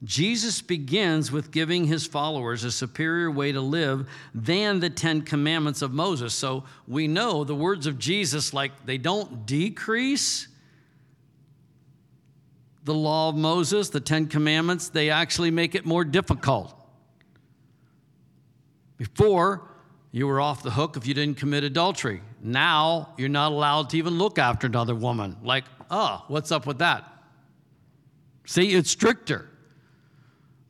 Jesus 0.04 0.62
begins 0.62 1.32
with 1.32 1.52
giving 1.52 1.86
his 1.86 2.06
followers 2.06 2.66
a 2.66 2.72
superior 2.72 3.32
way 3.32 3.54
to 3.54 3.62
live 3.62 4.10
than 4.36 4.82
the 4.82 4.90
Ten 4.90 5.22
Commandments 5.22 5.82
of 5.82 5.94
Moses. 5.94 6.34
So 6.34 6.66
we 6.86 7.08
know 7.08 7.46
the 7.46 7.56
words 7.56 7.88
of 7.88 7.98
Jesus, 7.98 8.54
like, 8.54 8.86
they 8.86 8.98
don't 8.98 9.46
decrease 9.46 10.50
the 12.84 12.94
law 12.94 13.30
of 13.30 13.36
Moses, 13.36 13.88
the 13.88 14.02
Ten 14.02 14.28
Commandments, 14.28 14.90
they 14.90 15.12
actually 15.12 15.52
make 15.52 15.76
it 15.76 15.86
more 15.86 16.04
difficult. 16.04 16.77
Before, 18.98 19.70
you 20.12 20.28
were 20.28 20.42
off 20.42 20.64
the 20.64 20.72
hook 20.72 20.98
if 20.98 21.06
you 21.06 21.14
didn't 21.14 21.38
commit 21.38 21.64
adultery. 21.64 22.22
Now, 22.42 23.14
you're 23.18 23.30
not 23.30 23.52
allowed 23.52 23.92
to 23.92 23.98
even 23.98 24.18
look 24.18 24.40
after 24.40 24.68
another 24.68 24.96
woman. 24.96 25.38
Like, 25.44 25.66
oh, 25.92 26.24
what's 26.28 26.52
up 26.52 26.66
with 26.66 26.80
that? 26.80 27.06
See, 28.46 28.74
it's 28.74 28.90
stricter. 28.90 29.50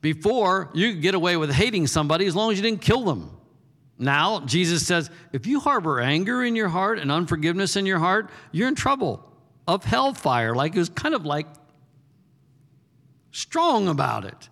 Before, 0.00 0.70
you 0.74 0.92
could 0.92 1.02
get 1.02 1.14
away 1.14 1.36
with 1.36 1.52
hating 1.52 1.86
somebody 1.86 2.26
as 2.26 2.36
long 2.36 2.52
as 2.52 2.58
you 2.58 2.62
didn't 2.62 2.82
kill 2.82 3.04
them. 3.04 3.30
Now, 3.98 4.40
Jesus 4.40 4.86
says, 4.86 5.10
if 5.32 5.46
you 5.46 5.60
harbor 5.60 6.00
anger 6.00 6.44
in 6.44 6.54
your 6.54 6.68
heart 6.68 6.98
and 6.98 7.10
unforgiveness 7.10 7.74
in 7.74 7.84
your 7.84 7.98
heart, 7.98 8.30
you're 8.52 8.68
in 8.68 8.76
trouble 8.76 9.24
of 9.66 9.84
hellfire. 9.84 10.54
Like, 10.54 10.76
it 10.76 10.78
was 10.78 10.88
kind 10.88 11.14
of 11.14 11.24
like 11.26 11.46
strong 13.32 13.88
about 13.88 14.24
it. 14.24 14.48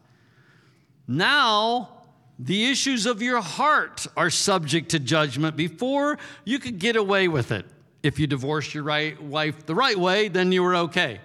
Now, 1.06 1.95
the 2.38 2.70
issues 2.70 3.06
of 3.06 3.22
your 3.22 3.40
heart 3.40 4.06
are 4.16 4.30
subject 4.30 4.90
to 4.90 4.98
judgment 4.98 5.56
before 5.56 6.18
you 6.44 6.58
could 6.58 6.78
get 6.78 6.96
away 6.96 7.28
with 7.28 7.50
it. 7.50 7.64
If 8.02 8.18
you 8.18 8.26
divorced 8.26 8.74
your 8.74 8.84
right 8.84 9.20
wife 9.20 9.66
the 9.66 9.74
right 9.74 9.98
way, 9.98 10.28
then 10.28 10.52
you 10.52 10.62
were 10.62 10.76
okay. 10.76 11.20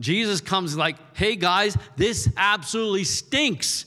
Jesus 0.00 0.40
comes 0.40 0.76
like, 0.76 0.96
hey 1.16 1.36
guys, 1.36 1.76
this 1.96 2.28
absolutely 2.36 3.04
stinks. 3.04 3.86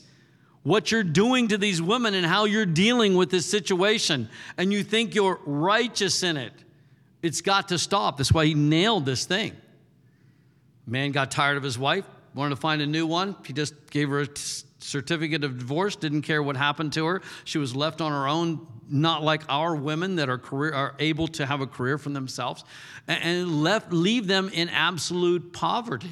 What 0.62 0.90
you're 0.90 1.02
doing 1.02 1.48
to 1.48 1.58
these 1.58 1.82
women 1.82 2.14
and 2.14 2.24
how 2.24 2.46
you're 2.46 2.64
dealing 2.64 3.14
with 3.14 3.30
this 3.30 3.44
situation, 3.44 4.30
and 4.56 4.72
you 4.72 4.82
think 4.82 5.14
you're 5.14 5.38
righteous 5.44 6.22
in 6.22 6.38
it. 6.38 6.52
It's 7.20 7.42
got 7.42 7.68
to 7.68 7.78
stop. 7.78 8.16
That's 8.16 8.32
why 8.32 8.46
he 8.46 8.54
nailed 8.54 9.04
this 9.04 9.26
thing. 9.26 9.54
Man 10.86 11.12
got 11.12 11.30
tired 11.30 11.58
of 11.58 11.62
his 11.62 11.78
wife, 11.78 12.04
wanted 12.34 12.50
to 12.50 12.60
find 12.60 12.80
a 12.80 12.86
new 12.86 13.06
one. 13.06 13.36
He 13.46 13.52
just 13.52 13.90
gave 13.90 14.08
her 14.08 14.20
a 14.20 14.28
certificate 14.84 15.44
of 15.44 15.58
divorce, 15.58 15.96
didn't 15.96 16.22
care 16.22 16.42
what 16.42 16.56
happened 16.56 16.92
to 16.92 17.06
her. 17.06 17.22
She 17.44 17.58
was 17.58 17.74
left 17.74 18.00
on 18.00 18.12
her 18.12 18.28
own, 18.28 18.66
not 18.88 19.22
like 19.22 19.42
our 19.48 19.74
women 19.74 20.16
that 20.16 20.28
are, 20.28 20.38
career, 20.38 20.74
are 20.74 20.94
able 20.98 21.26
to 21.28 21.46
have 21.46 21.60
a 21.60 21.66
career 21.66 21.96
for 21.96 22.10
themselves, 22.10 22.64
and 23.08 23.62
left, 23.62 23.92
leave 23.92 24.26
them 24.26 24.50
in 24.52 24.68
absolute 24.68 25.52
poverty. 25.52 26.10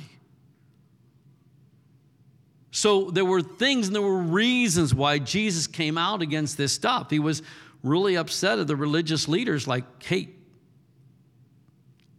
So 2.70 3.10
there 3.10 3.26
were 3.26 3.42
things 3.42 3.88
and 3.88 3.94
there 3.94 4.02
were 4.02 4.16
reasons 4.16 4.94
why 4.94 5.18
Jesus 5.18 5.66
came 5.66 5.98
out 5.98 6.22
against 6.22 6.56
this 6.56 6.72
stuff. 6.72 7.10
He 7.10 7.18
was 7.18 7.42
really 7.82 8.16
upset 8.16 8.58
at 8.58 8.66
the 8.66 8.76
religious 8.76 9.28
leaders, 9.28 9.68
like, 9.68 9.84
hey, 10.02 10.30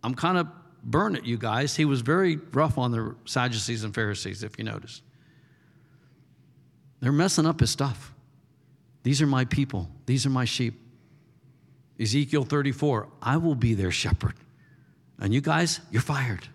I'm 0.03 0.13
kind 0.13 0.37
of 0.37 0.47
burn 0.83 1.15
it, 1.15 1.23
you 1.23 1.37
guys. 1.37 1.75
He 1.75 1.85
was 1.85 2.01
very 2.01 2.35
rough 2.35 2.77
on 2.77 2.91
the 2.91 3.15
Sadducees 3.25 3.83
and 3.83 3.95
Pharisees, 3.95 4.43
if 4.43 4.59
you 4.59 4.65
notice. 4.65 5.01
They're 7.03 7.11
messing 7.11 7.45
up 7.45 7.59
his 7.59 7.69
stuff. 7.69 8.13
These 9.03 9.21
are 9.21 9.27
my 9.27 9.43
people, 9.43 9.89
these 10.05 10.25
are 10.25 10.29
my 10.29 10.45
sheep. 10.45 10.79
Ezekiel 11.99 12.45
34, 12.45 13.09
I 13.21 13.35
will 13.35 13.55
be 13.55 13.73
their 13.73 13.91
shepherd. 13.91 14.35
And 15.19 15.33
you 15.33 15.41
guys, 15.41 15.81
you're 15.91 16.01
fired. 16.01 16.47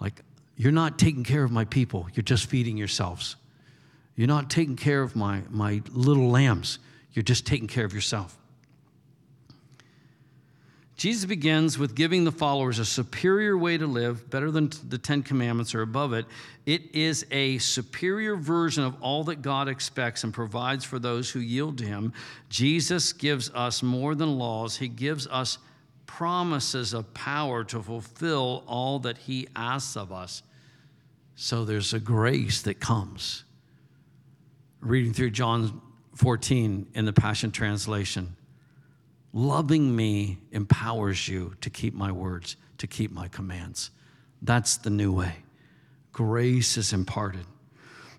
Like, 0.00 0.22
you're 0.56 0.72
not 0.72 0.98
taking 0.98 1.22
care 1.22 1.44
of 1.44 1.52
my 1.52 1.64
people, 1.64 2.08
you're 2.14 2.24
just 2.24 2.46
feeding 2.46 2.76
yourselves. 2.76 3.36
You're 4.16 4.26
not 4.26 4.50
taking 4.50 4.74
care 4.74 5.02
of 5.02 5.14
my, 5.14 5.42
my 5.50 5.82
little 5.92 6.28
lambs, 6.28 6.80
you're 7.12 7.22
just 7.22 7.46
taking 7.46 7.68
care 7.68 7.84
of 7.84 7.94
yourself. 7.94 8.36
Jesus 11.02 11.24
begins 11.24 11.80
with 11.80 11.96
giving 11.96 12.22
the 12.22 12.30
followers 12.30 12.78
a 12.78 12.84
superior 12.84 13.58
way 13.58 13.76
to 13.76 13.88
live, 13.88 14.30
better 14.30 14.52
than 14.52 14.70
the 14.88 14.98
Ten 14.98 15.24
Commandments 15.24 15.74
or 15.74 15.82
above 15.82 16.12
it. 16.12 16.26
It 16.64 16.94
is 16.94 17.26
a 17.32 17.58
superior 17.58 18.36
version 18.36 18.84
of 18.84 18.94
all 19.02 19.24
that 19.24 19.42
God 19.42 19.66
expects 19.66 20.22
and 20.22 20.32
provides 20.32 20.84
for 20.84 21.00
those 21.00 21.28
who 21.28 21.40
yield 21.40 21.78
to 21.78 21.84
Him. 21.84 22.12
Jesus 22.50 23.12
gives 23.12 23.50
us 23.50 23.82
more 23.82 24.14
than 24.14 24.38
laws, 24.38 24.76
He 24.76 24.86
gives 24.86 25.26
us 25.26 25.58
promises 26.06 26.92
of 26.92 27.12
power 27.14 27.64
to 27.64 27.82
fulfill 27.82 28.62
all 28.68 29.00
that 29.00 29.18
He 29.18 29.48
asks 29.56 29.96
of 29.96 30.12
us. 30.12 30.44
So 31.34 31.64
there's 31.64 31.92
a 31.92 31.98
grace 31.98 32.62
that 32.62 32.78
comes. 32.78 33.42
Reading 34.80 35.12
through 35.12 35.30
John 35.30 35.82
14 36.14 36.90
in 36.94 37.04
the 37.06 37.12
Passion 37.12 37.50
Translation. 37.50 38.36
Loving 39.32 39.94
me 39.96 40.38
empowers 40.50 41.26
you 41.26 41.54
to 41.62 41.70
keep 41.70 41.94
my 41.94 42.12
words, 42.12 42.56
to 42.78 42.86
keep 42.86 43.10
my 43.10 43.28
commands. 43.28 43.90
That's 44.42 44.76
the 44.76 44.90
new 44.90 45.12
way. 45.12 45.36
Grace 46.12 46.76
is 46.76 46.92
imparted. 46.92 47.46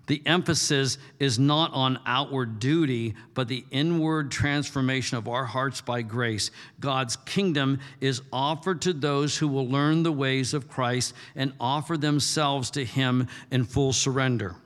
The 0.06 0.22
emphasis 0.26 0.98
is 1.18 1.38
not 1.38 1.72
on 1.72 1.98
outward 2.04 2.58
duty, 2.58 3.14
but 3.32 3.48
the 3.48 3.64
inward 3.70 4.30
transformation 4.30 5.16
of 5.16 5.28
our 5.28 5.46
hearts 5.46 5.80
by 5.80 6.02
grace. 6.02 6.50
God's 6.78 7.16
kingdom 7.16 7.80
is 8.00 8.20
offered 8.30 8.82
to 8.82 8.92
those 8.92 9.38
who 9.38 9.48
will 9.48 9.66
learn 9.66 10.02
the 10.02 10.12
ways 10.12 10.52
of 10.52 10.68
Christ 10.68 11.14
and 11.34 11.54
offer 11.58 11.96
themselves 11.96 12.70
to 12.72 12.84
Him 12.84 13.28
in 13.50 13.64
full 13.64 13.94
surrender. 13.94 14.56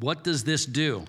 What 0.00 0.24
does 0.24 0.44
this 0.44 0.66
do? 0.66 1.04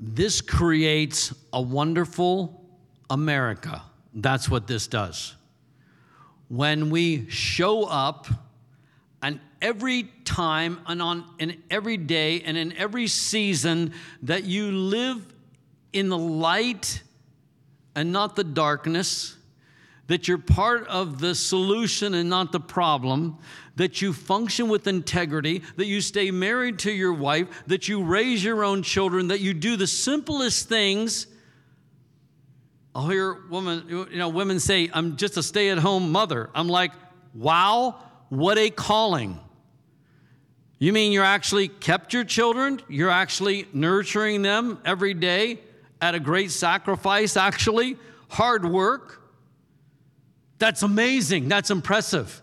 This 0.00 0.40
creates 0.40 1.34
a 1.52 1.60
wonderful 1.60 2.64
America. 3.10 3.82
That's 4.14 4.48
what 4.48 4.66
this 4.66 4.86
does. 4.86 5.34
When 6.48 6.90
we 6.90 7.28
show 7.28 7.84
up, 7.84 8.26
and 9.22 9.40
every 9.60 10.04
time 10.24 10.80
and 10.86 11.02
on 11.02 11.24
in 11.38 11.62
every 11.70 11.96
day 11.96 12.40
and 12.42 12.56
in 12.56 12.72
every 12.76 13.08
season 13.08 13.92
that 14.22 14.44
you 14.44 14.70
live 14.70 15.26
in 15.92 16.08
the 16.08 16.18
light 16.18 17.02
and 17.96 18.12
not 18.12 18.36
the 18.36 18.44
darkness, 18.44 19.36
that 20.08 20.26
you're 20.26 20.38
part 20.38 20.86
of 20.88 21.20
the 21.20 21.34
solution 21.34 22.14
and 22.14 22.28
not 22.28 22.50
the 22.50 22.60
problem, 22.60 23.38
that 23.76 24.02
you 24.02 24.12
function 24.12 24.68
with 24.68 24.86
integrity, 24.86 25.62
that 25.76 25.86
you 25.86 26.00
stay 26.00 26.30
married 26.30 26.80
to 26.80 26.90
your 26.90 27.12
wife, 27.12 27.46
that 27.68 27.88
you 27.88 28.02
raise 28.02 28.42
your 28.42 28.64
own 28.64 28.82
children, 28.82 29.28
that 29.28 29.40
you 29.40 29.54
do 29.54 29.76
the 29.76 29.86
simplest 29.86 30.68
things. 30.68 31.26
I'll 32.94 33.08
hear 33.08 33.34
women, 33.48 33.84
you 33.88 34.18
know, 34.18 34.30
women 34.30 34.58
say, 34.58 34.90
I'm 34.92 35.16
just 35.16 35.36
a 35.36 35.42
stay-at-home 35.42 36.10
mother. 36.10 36.50
I'm 36.54 36.68
like, 36.68 36.92
wow, 37.34 38.02
what 38.30 38.58
a 38.58 38.70
calling. 38.70 39.38
You 40.78 40.92
mean 40.92 41.12
you're 41.12 41.22
actually 41.22 41.68
kept 41.68 42.12
your 42.12 42.24
children? 42.24 42.80
You're 42.88 43.10
actually 43.10 43.66
nurturing 43.72 44.42
them 44.42 44.80
every 44.84 45.12
day 45.12 45.60
at 46.00 46.14
a 46.14 46.20
great 46.20 46.50
sacrifice, 46.50 47.36
actually? 47.36 47.96
Hard 48.28 48.64
work? 48.64 49.22
That's 50.58 50.82
amazing. 50.82 51.48
That's 51.48 51.70
impressive. 51.70 52.42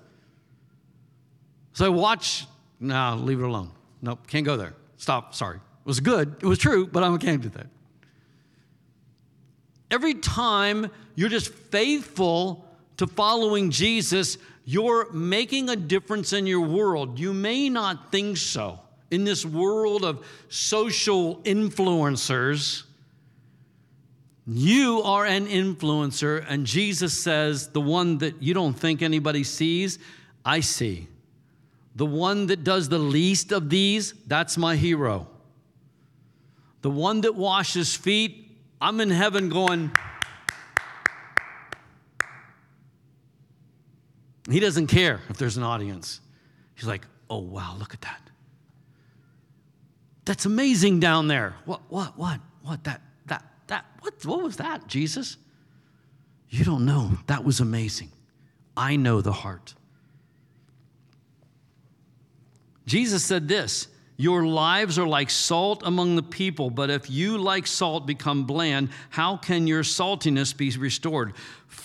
So 1.74 1.86
I 1.86 1.90
watch, 1.90 2.46
no, 2.80 3.20
leave 3.22 3.40
it 3.40 3.44
alone. 3.44 3.72
Nope, 4.02 4.28
can't 4.28 4.46
go 4.46 4.56
there. 4.56 4.74
Stop, 4.98 5.36
sorry. 5.36 5.58
It 5.58 5.88
was 5.88 6.00
good, 6.00 6.36
it 6.42 6.46
was 6.46 6.58
true, 6.58 6.88
but 6.88 7.04
I 7.04 7.18
can't 7.18 7.42
do 7.42 7.50
that. 7.50 7.68
Every 9.92 10.16
time 10.16 10.90
you're 11.16 11.30
just 11.30 11.54
faithful 11.54 12.66
to 12.98 13.08
following 13.08 13.72
Jesus, 13.72 14.38
you're 14.64 15.12
making 15.12 15.70
a 15.70 15.76
difference 15.76 16.34
in 16.34 16.48
your 16.48 16.62
world. 16.62 17.20
You 17.20 17.34
may 17.34 17.70
not 17.70 18.12
think 18.12 18.38
so. 18.38 18.80
In 19.12 19.24
this 19.24 19.46
world 19.46 20.04
of 20.04 20.26
social 20.50 21.38
influencers, 21.44 22.85
you 24.48 25.02
are 25.02 25.26
an 25.26 25.48
influencer, 25.48 26.46
and 26.48 26.66
Jesus 26.66 27.20
says, 27.20 27.70
the 27.70 27.82
one 27.82 28.20
that 28.20 28.42
you 28.42 28.54
don't 28.54 28.74
think 28.74 29.02
anybody 29.02 29.44
sees, 29.44 29.98
I 30.44 30.60
see. 30.60 31.08
The 31.96 32.06
one 32.06 32.48
that 32.48 32.64
does 32.64 32.90
the 32.90 33.00
least 33.00 33.52
of 33.52 33.70
these, 33.70 34.14
that's 34.28 34.58
my 34.58 34.76
hero. 34.76 35.28
The 36.82 36.92
one 36.92 37.22
that 37.22 37.34
washes 37.34 37.96
feet, 37.96 38.52
I'm 38.80 39.02
in 39.02 39.10
heaven 39.10 39.50
going, 39.50 39.92
he 44.52 44.60
doesn't 44.60 44.88
care 44.88 45.22
if 45.30 45.38
there's 45.38 45.58
an 45.58 45.64
audience. 45.64 46.22
He's 46.76 46.86
like, 46.86 47.08
oh, 47.30 47.40
wow, 47.40 47.76
look 47.80 47.96
at 47.96 48.02
that. 48.02 48.22
That's 50.26 50.46
amazing 50.46 51.00
down 51.00 51.28
there. 51.28 51.56
What, 51.66 51.82
what, 51.90 52.18
what, 52.18 52.40
what, 52.62 52.84
that, 52.84 53.02
what, 54.06 54.26
what 54.26 54.44
was 54.44 54.58
that, 54.58 54.88
Jesus? 54.88 55.38
You 56.50 56.64
don't 56.64 56.86
know. 56.86 57.18
That 57.26 57.44
was 57.44 57.60
amazing. 57.60 58.12
I 58.78 58.98
know 58.98 59.20
the 59.22 59.32
heart. 59.32 59.74
Jesus 62.86 63.26
said 63.26 63.48
this 63.48 63.88
Your 64.16 64.46
lives 64.46 65.00
are 65.00 65.08
like 65.08 65.32
salt 65.32 65.82
among 65.84 66.16
the 66.16 66.24
people, 66.24 66.70
but 66.70 66.92
if 66.92 67.10
you, 67.10 67.40
like 67.40 67.66
salt, 67.66 68.06
become 68.06 68.46
bland, 68.46 68.90
how 69.10 69.38
can 69.38 69.66
your 69.66 69.82
saltiness 69.82 70.56
be 70.56 70.70
restored? 70.70 71.34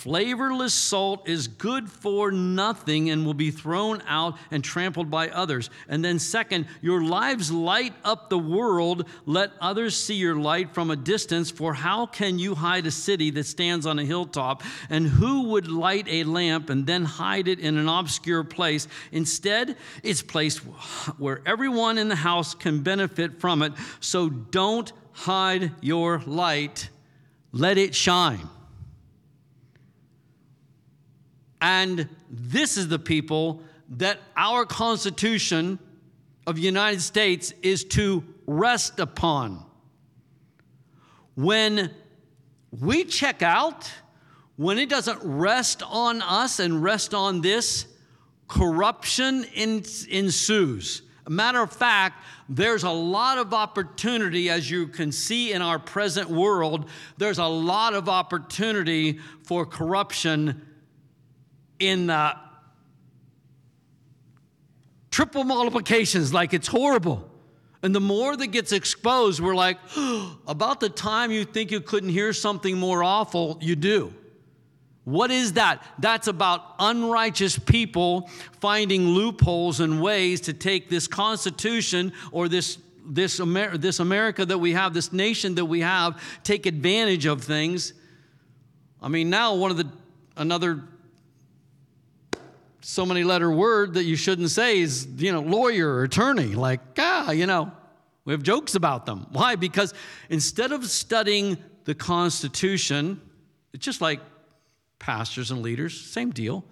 Flavorless 0.00 0.72
salt 0.72 1.28
is 1.28 1.46
good 1.46 1.90
for 1.90 2.32
nothing 2.32 3.10
and 3.10 3.26
will 3.26 3.34
be 3.34 3.50
thrown 3.50 4.02
out 4.06 4.38
and 4.50 4.64
trampled 4.64 5.10
by 5.10 5.28
others. 5.28 5.68
And 5.90 6.02
then, 6.02 6.18
second, 6.18 6.68
your 6.80 7.04
lives 7.04 7.52
light 7.52 7.92
up 8.02 8.30
the 8.30 8.38
world. 8.38 9.06
Let 9.26 9.50
others 9.60 9.94
see 9.94 10.14
your 10.14 10.36
light 10.36 10.72
from 10.72 10.90
a 10.90 10.96
distance. 10.96 11.50
For 11.50 11.74
how 11.74 12.06
can 12.06 12.38
you 12.38 12.54
hide 12.54 12.86
a 12.86 12.90
city 12.90 13.28
that 13.32 13.44
stands 13.44 13.84
on 13.84 13.98
a 13.98 14.04
hilltop? 14.06 14.62
And 14.88 15.06
who 15.06 15.48
would 15.50 15.68
light 15.68 16.06
a 16.08 16.24
lamp 16.24 16.70
and 16.70 16.86
then 16.86 17.04
hide 17.04 17.46
it 17.46 17.60
in 17.60 17.76
an 17.76 17.86
obscure 17.86 18.42
place? 18.42 18.88
Instead, 19.12 19.76
it's 20.02 20.22
placed 20.22 20.60
where 21.18 21.42
everyone 21.44 21.98
in 21.98 22.08
the 22.08 22.16
house 22.16 22.54
can 22.54 22.82
benefit 22.82 23.38
from 23.38 23.60
it. 23.60 23.74
So 24.00 24.30
don't 24.30 24.90
hide 25.12 25.72
your 25.82 26.22
light, 26.24 26.88
let 27.52 27.76
it 27.76 27.94
shine. 27.94 28.48
And 31.60 32.08
this 32.30 32.76
is 32.76 32.88
the 32.88 32.98
people 32.98 33.62
that 33.90 34.18
our 34.36 34.64
Constitution 34.64 35.78
of 36.46 36.56
the 36.56 36.62
United 36.62 37.02
States 37.02 37.52
is 37.62 37.84
to 37.84 38.24
rest 38.46 38.98
upon. 38.98 39.64
When 41.34 41.90
we 42.70 43.04
check 43.04 43.42
out, 43.42 43.90
when 44.56 44.78
it 44.78 44.88
doesn't 44.88 45.20
rest 45.22 45.82
on 45.82 46.22
us 46.22 46.60
and 46.60 46.82
rest 46.82 47.14
on 47.14 47.40
this, 47.40 47.86
corruption 48.48 49.44
ensues. 49.54 51.02
A 51.26 51.30
matter 51.30 51.62
of 51.62 51.72
fact, 51.72 52.24
there's 52.48 52.82
a 52.82 52.90
lot 52.90 53.38
of 53.38 53.54
opportunity, 53.54 54.50
as 54.50 54.70
you 54.70 54.88
can 54.88 55.12
see 55.12 55.52
in 55.52 55.62
our 55.62 55.78
present 55.78 56.28
world, 56.28 56.88
there's 57.16 57.38
a 57.38 57.46
lot 57.46 57.94
of 57.94 58.08
opportunity 58.08 59.20
for 59.44 59.64
corruption 59.64 60.66
in 61.80 62.10
uh, 62.10 62.38
triple 65.10 65.44
multiplications, 65.44 66.32
like 66.32 66.54
it's 66.54 66.68
horrible. 66.68 67.28
And 67.82 67.94
the 67.94 68.00
more 68.00 68.36
that 68.36 68.48
gets 68.48 68.72
exposed, 68.72 69.40
we're 69.40 69.54
like, 69.54 69.78
oh, 69.96 70.38
about 70.46 70.80
the 70.80 70.88
time 70.88 71.30
you 71.30 71.44
think 71.44 71.70
you 71.70 71.80
couldn't 71.80 72.10
hear 72.10 72.32
something 72.32 72.78
more 72.78 73.02
awful, 73.02 73.58
you 73.60 73.74
do. 73.74 74.14
What 75.04 75.30
is 75.30 75.54
that? 75.54 75.82
That's 75.98 76.28
about 76.28 76.74
unrighteous 76.78 77.58
people 77.58 78.28
finding 78.60 79.08
loopholes 79.08 79.80
and 79.80 80.00
ways 80.00 80.42
to 80.42 80.52
take 80.52 80.90
this 80.90 81.08
Constitution 81.08 82.12
or 82.30 82.48
this, 82.48 82.78
this, 83.06 83.40
Amer- 83.40 83.78
this 83.78 83.98
America 83.98 84.44
that 84.44 84.58
we 84.58 84.74
have, 84.74 84.92
this 84.92 85.12
nation 85.12 85.54
that 85.54 85.64
we 85.64 85.80
have, 85.80 86.22
take 86.44 86.66
advantage 86.66 87.24
of 87.24 87.42
things 87.42 87.94
I 89.02 89.08
mean, 89.08 89.30
now 89.30 89.54
one 89.54 89.70
of 89.70 89.76
the 89.76 89.88
another 90.36 90.82
so 92.80 93.04
many 93.04 93.24
letter 93.24 93.50
word 93.50 93.94
that 93.94 94.04
you 94.04 94.16
shouldn't 94.16 94.50
say 94.50 94.80
is, 94.80 95.06
you 95.16 95.32
know, 95.32 95.40
lawyer 95.40 95.88
or 95.88 96.02
attorney. 96.04 96.54
Like, 96.54 96.80
ah, 96.98 97.30
you 97.30 97.46
know, 97.46 97.72
we 98.24 98.32
have 98.32 98.42
jokes 98.42 98.74
about 98.74 99.06
them. 99.06 99.26
Why? 99.30 99.56
Because 99.56 99.94
instead 100.28 100.72
of 100.72 100.86
studying 100.86 101.58
the 101.84 101.94
Constitution, 101.94 103.20
it's 103.72 103.84
just 103.84 104.00
like 104.00 104.20
pastors 104.98 105.50
and 105.50 105.62
leaders, 105.62 106.00
same 106.00 106.30
deal. 106.30 106.64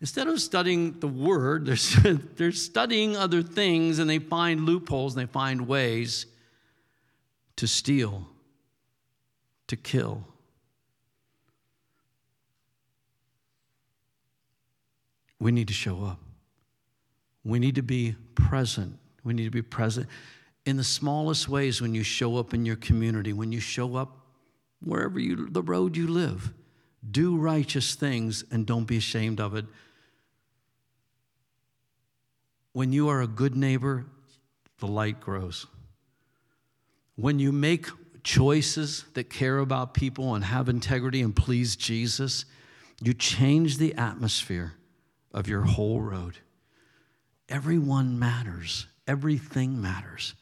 Instead 0.00 0.28
of 0.28 0.40
studying 0.40 0.98
the 1.00 1.08
word, 1.08 1.66
they're, 2.02 2.14
they're 2.14 2.52
studying 2.52 3.16
other 3.16 3.42
things 3.42 3.98
and 3.98 4.08
they 4.08 4.18
find 4.18 4.64
loopholes 4.64 5.16
and 5.16 5.26
they 5.26 5.32
find 5.32 5.66
ways 5.66 6.26
to 7.56 7.66
steal, 7.66 8.28
to 9.66 9.76
kill. 9.76 10.24
We 15.40 15.52
need 15.52 15.68
to 15.68 15.74
show 15.74 16.04
up. 16.04 16.18
We 17.44 17.58
need 17.58 17.76
to 17.76 17.82
be 17.82 18.16
present. 18.34 18.98
We 19.24 19.34
need 19.34 19.44
to 19.44 19.50
be 19.50 19.62
present 19.62 20.08
in 20.66 20.76
the 20.76 20.84
smallest 20.84 21.48
ways 21.48 21.80
when 21.80 21.94
you 21.94 22.02
show 22.02 22.36
up 22.36 22.52
in 22.52 22.66
your 22.66 22.76
community, 22.76 23.32
when 23.32 23.52
you 23.52 23.60
show 23.60 23.96
up 23.96 24.18
wherever 24.82 25.18
you 25.18 25.48
the 25.48 25.62
road 25.62 25.96
you 25.96 26.06
live. 26.06 26.52
Do 27.10 27.36
righteous 27.36 27.94
things 27.94 28.44
and 28.50 28.66
don't 28.66 28.84
be 28.84 28.96
ashamed 28.96 29.40
of 29.40 29.54
it. 29.54 29.64
When 32.72 32.92
you 32.92 33.08
are 33.08 33.22
a 33.22 33.26
good 33.26 33.56
neighbor, 33.56 34.04
the 34.78 34.86
light 34.86 35.20
grows. 35.20 35.66
When 37.16 37.38
you 37.38 37.50
make 37.50 37.86
choices 38.22 39.04
that 39.14 39.30
care 39.30 39.58
about 39.58 39.94
people 39.94 40.34
and 40.34 40.44
have 40.44 40.68
integrity 40.68 41.22
and 41.22 41.34
please 41.34 41.76
Jesus, 41.76 42.44
you 43.02 43.14
change 43.14 43.78
the 43.78 43.94
atmosphere 43.94 44.74
of 45.38 45.46
your 45.46 45.62
whole 45.62 46.00
road. 46.00 46.36
Everyone 47.48 48.18
matters, 48.18 48.88
everything 49.06 49.80
matters. 49.80 50.34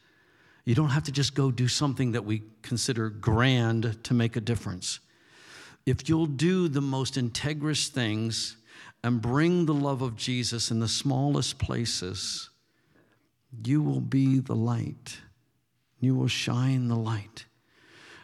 You 0.65 0.73
don't 0.73 0.89
have 0.89 1.03
to 1.03 1.11
just 1.11 1.35
go 1.35 1.51
do 1.51 1.67
something 1.67 2.13
that 2.13 2.25
we 2.25 2.41
consider 2.63 3.09
grand 3.09 4.03
to 4.05 4.13
make 4.15 4.35
a 4.35 4.41
difference. 4.41 4.99
If 5.85 6.09
you'll 6.09 6.25
do 6.25 6.67
the 6.67 6.81
most 6.81 7.13
integrous 7.13 7.89
things 7.89 8.57
and 9.03 9.21
bring 9.21 9.67
the 9.67 9.73
love 9.73 10.01
of 10.01 10.15
Jesus 10.15 10.71
in 10.71 10.79
the 10.79 10.87
smallest 10.87 11.59
places, 11.59 12.49
you 13.63 13.83
will 13.83 14.01
be 14.01 14.39
the 14.39 14.55
light. 14.55 15.19
You 15.99 16.15
will 16.15 16.27
shine 16.27 16.87
the 16.87 16.97
light. 16.97 17.45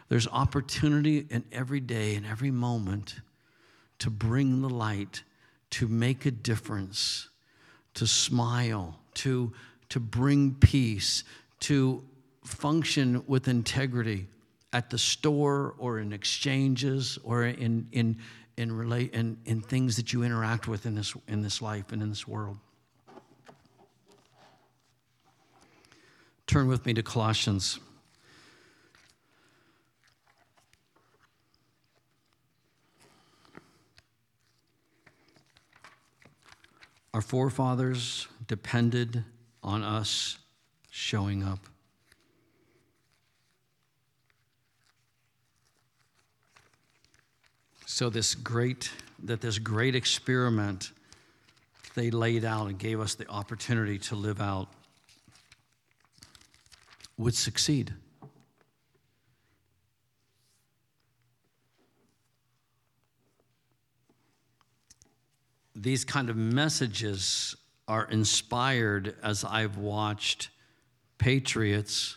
There's 0.08 0.26
opportunity 0.26 1.24
in 1.30 1.44
every 1.52 1.80
day 1.80 2.16
and 2.16 2.26
every 2.26 2.50
moment 2.50 3.20
to 4.00 4.10
bring 4.10 4.60
the 4.60 4.68
light, 4.68 5.22
to 5.74 5.88
make 5.88 6.24
a 6.24 6.30
difference, 6.30 7.28
to 7.94 8.06
smile, 8.06 8.96
to, 9.12 9.52
to 9.88 9.98
bring 9.98 10.54
peace, 10.54 11.24
to 11.58 12.00
function 12.44 13.24
with 13.26 13.48
integrity 13.48 14.28
at 14.72 14.88
the 14.90 14.98
store 14.98 15.74
or 15.78 15.98
in 15.98 16.12
exchanges 16.12 17.18
or 17.24 17.42
in, 17.42 17.88
in, 17.90 18.16
in, 18.56 18.70
relate, 18.70 19.12
in, 19.14 19.36
in 19.46 19.60
things 19.60 19.96
that 19.96 20.12
you 20.12 20.22
interact 20.22 20.68
with 20.68 20.86
in 20.86 20.94
this, 20.94 21.12
in 21.26 21.42
this 21.42 21.60
life 21.60 21.90
and 21.90 22.00
in 22.00 22.08
this 22.08 22.28
world. 22.28 22.56
Turn 26.46 26.68
with 26.68 26.86
me 26.86 26.94
to 26.94 27.02
Colossians. 27.02 27.80
Our 37.14 37.20
forefathers 37.20 38.26
depended 38.48 39.22
on 39.62 39.84
us 39.84 40.36
showing 40.90 41.44
up. 41.44 41.60
So 47.86 48.10
this 48.10 48.34
great 48.34 48.90
that 49.22 49.40
this 49.40 49.58
great 49.58 49.94
experiment 49.94 50.90
they 51.94 52.10
laid 52.10 52.44
out 52.44 52.66
and 52.66 52.76
gave 52.76 52.98
us 52.98 53.14
the 53.14 53.28
opportunity 53.28 53.96
to 53.98 54.16
live 54.16 54.40
out 54.40 54.66
would 57.16 57.36
succeed. 57.36 57.94
These 65.84 66.06
kind 66.06 66.30
of 66.30 66.36
messages 66.36 67.54
are 67.86 68.06
inspired 68.06 69.14
as 69.22 69.44
I've 69.44 69.76
watched 69.76 70.48
patriots 71.18 72.16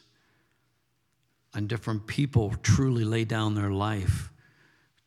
and 1.53 1.67
different 1.67 2.07
people 2.07 2.53
truly 2.63 3.03
lay 3.03 3.25
down 3.25 3.55
their 3.55 3.69
life 3.69 4.31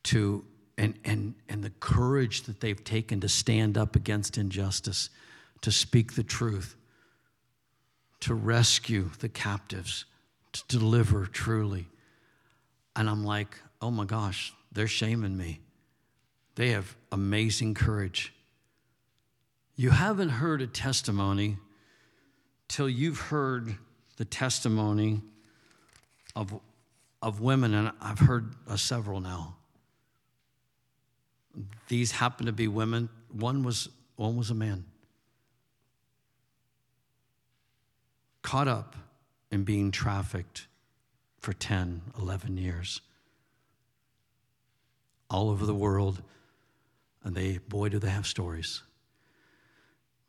to 0.04 0.44
and, 0.76 0.92
and, 1.06 1.34
and 1.48 1.64
the 1.64 1.70
courage 1.70 2.42
that 2.42 2.60
they've 2.60 2.84
taken 2.84 3.20
to 3.20 3.30
stand 3.30 3.78
up 3.78 3.96
against 3.96 4.36
injustice, 4.36 5.08
to 5.62 5.72
speak 5.72 6.14
the 6.14 6.22
truth, 6.22 6.76
to 8.20 8.34
rescue 8.34 9.08
the 9.20 9.30
captives, 9.30 10.04
to 10.52 10.62
deliver 10.68 11.24
truly. 11.24 11.88
And 12.94 13.08
I'm 13.08 13.24
like, 13.24 13.58
oh 13.80 13.90
my 13.90 14.04
gosh, 14.04 14.52
they're 14.70 14.86
shaming 14.86 15.38
me. 15.38 15.60
They 16.56 16.70
have 16.70 16.94
amazing 17.10 17.72
courage. 17.72 18.34
You 19.80 19.88
haven't 19.88 20.28
heard 20.28 20.60
a 20.60 20.66
testimony 20.66 21.56
till 22.68 22.86
you've 22.86 23.18
heard 23.18 23.76
the 24.18 24.26
testimony 24.26 25.22
of, 26.36 26.60
of 27.22 27.40
women, 27.40 27.72
and 27.72 27.90
I've 27.98 28.18
heard 28.18 28.52
uh, 28.68 28.76
several 28.76 29.22
now 29.22 29.56
these 31.88 32.10
happen 32.10 32.44
to 32.44 32.52
be 32.52 32.68
women. 32.68 33.08
One 33.32 33.62
was, 33.62 33.88
one 34.16 34.36
was 34.36 34.50
a 34.50 34.54
man. 34.54 34.84
Caught 38.42 38.68
up 38.68 38.96
in 39.50 39.64
being 39.64 39.92
trafficked 39.92 40.66
for 41.38 41.54
10, 41.54 42.02
11 42.18 42.58
years. 42.58 43.00
All 45.30 45.48
over 45.48 45.64
the 45.64 45.74
world. 45.74 46.20
And 47.24 47.34
they, 47.34 47.56
boy, 47.56 47.88
do 47.88 47.98
they 47.98 48.10
have 48.10 48.26
stories. 48.26 48.82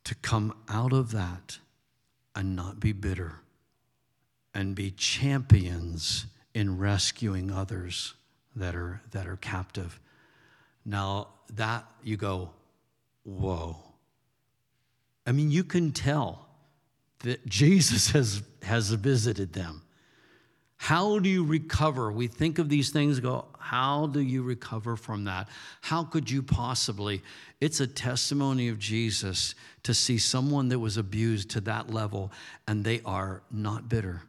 To 0.06 0.16
come 0.16 0.54
out 0.68 0.93
of 0.93 1.12
that 1.12 1.60
and 2.36 2.56
not 2.56 2.80
be 2.80 2.91
bitter 2.91 3.36
and 4.54 4.76
be 4.76 4.91
champions 4.91 6.26
in 6.54 6.78
rescuing 6.78 7.52
others 7.52 8.14
that 8.56 8.76
are, 8.76 9.02
that 9.12 9.28
are 9.28 9.38
captive 9.38 9.99
now, 10.86 11.28
that 11.54 11.86
you 12.04 12.18
go, 12.18 12.49
whoa. 13.24 13.78
I 15.26 15.32
mean, 15.32 15.52
you 15.52 15.64
can 15.64 15.91
tell 15.91 16.47
that 17.20 17.45
Jesus 17.47 18.12
has, 18.12 18.43
has 18.64 18.91
visited 18.91 19.54
them. 19.54 19.84
How 20.82 21.20
do 21.20 21.30
you 21.30 21.44
recover? 21.44 22.12
We 22.12 22.26
think 22.26 22.58
of 22.58 22.68
these 22.68 22.90
things, 22.90 23.20
go, 23.20 23.46
how 23.60 24.08
do 24.08 24.20
you 24.20 24.42
recover 24.42 24.96
from 24.96 25.26
that? 25.26 25.48
How 25.82 26.04
could 26.04 26.28
you 26.28 26.42
possibly? 26.42 27.22
It's 27.60 27.82
a 27.82 27.86
testimony 27.86 28.68
of 28.68 28.80
Jesus 28.80 29.54
to 29.84 29.94
see 29.94 30.18
someone 30.18 30.70
that 30.70 30.80
was 30.80 30.98
abused 30.98 31.52
to 31.52 31.62
that 31.62 31.92
level 31.92 32.32
and 32.68 32.84
they 32.84 33.00
are 33.06 33.44
not 33.52 33.90
bitter. 33.90 34.24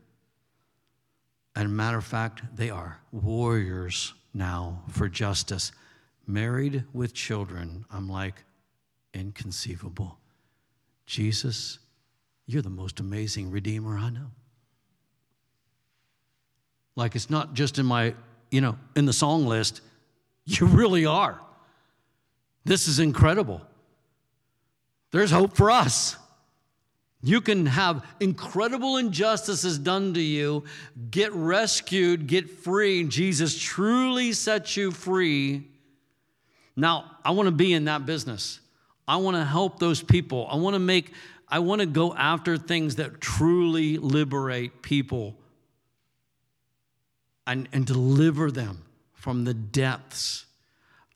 And 1.57 1.75
matter 1.75 1.97
of 1.97 2.05
fact, 2.05 2.43
they 2.55 2.69
are 2.69 3.01
warriors 3.13 4.13
now 4.35 4.83
for 4.91 5.09
justice 5.09 5.73
married 6.27 6.85
with 6.93 7.15
children, 7.15 7.87
I'm 7.91 8.11
like, 8.11 8.45
inconceivable. 9.15 10.19
Jesus, 11.07 11.79
you're 12.45 12.61
the 12.61 12.69
most 12.69 13.01
amazing 13.01 13.51
Redeemer 13.51 13.97
I 13.97 14.11
know. 14.11 14.33
Like 16.97 17.14
it's 17.16 17.30
not 17.30 17.55
just 17.55 17.78
in 17.78 17.86
my, 17.86 18.14
you 18.51 18.61
know, 18.61 18.76
in 18.97 19.07
the 19.07 19.12
song 19.12 19.47
list, 19.47 19.80
you 20.45 20.66
really 20.66 21.07
are. 21.07 21.40
This 22.64 22.88
is 22.88 22.99
incredible. 22.99 23.61
There's 25.11 25.30
hope 25.30 25.57
for 25.57 25.70
us. 25.70 26.16
You 27.24 27.40
can 27.40 27.66
have 27.66 28.05
incredible 28.18 28.97
injustices 28.97 29.78
done 29.78 30.14
to 30.14 30.20
you, 30.20 30.64
get 31.11 31.32
rescued, 31.32 32.26
get 32.26 32.51
free. 32.51 33.05
Jesus 33.05 33.57
truly 33.57 34.32
sets 34.32 34.76
you 34.76 34.90
free 34.90 35.68
now, 36.76 37.11
I 37.24 37.32
want 37.32 37.47
to 37.47 37.53
be 37.53 37.72
in 37.72 37.84
that 37.84 38.07
business. 38.07 38.61
I 39.07 39.16
want 39.16 39.36
to 39.36 39.45
help 39.45 39.78
those 39.78 40.03
people. 40.03 40.47
I 40.51 40.57
want 40.57 40.74
to 40.74 40.80
make, 40.80 41.12
I 41.49 41.59
want 41.59 41.80
to 41.80 41.86
go 41.86 42.14
after 42.14 42.57
things 42.57 42.97
that 42.97 43.20
truly 43.20 43.99
liberate 43.99 44.82
people 44.82 45.36
and, 47.47 47.68
and 47.72 47.86
deliver 47.86 48.51
them 48.51 48.82
from 49.14 49.45
the 49.45 49.55
depths 49.55 50.47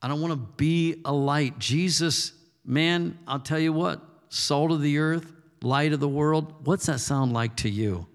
I 0.02 0.08
don't 0.08 0.20
want 0.20 0.32
to 0.32 0.54
be 0.56 1.00
a 1.04 1.12
light. 1.12 1.58
Jesus, 1.58 2.32
man, 2.64 3.18
I'll 3.26 3.40
tell 3.40 3.58
you 3.58 3.72
what, 3.72 4.00
salt 4.28 4.70
of 4.70 4.80
the 4.80 4.98
earth, 4.98 5.32
light 5.62 5.92
of 5.92 6.00
the 6.00 6.08
world, 6.08 6.54
what's 6.64 6.86
that 6.86 7.00
sound 7.00 7.32
like 7.32 7.56
to 7.56 7.68
you? 7.68 8.06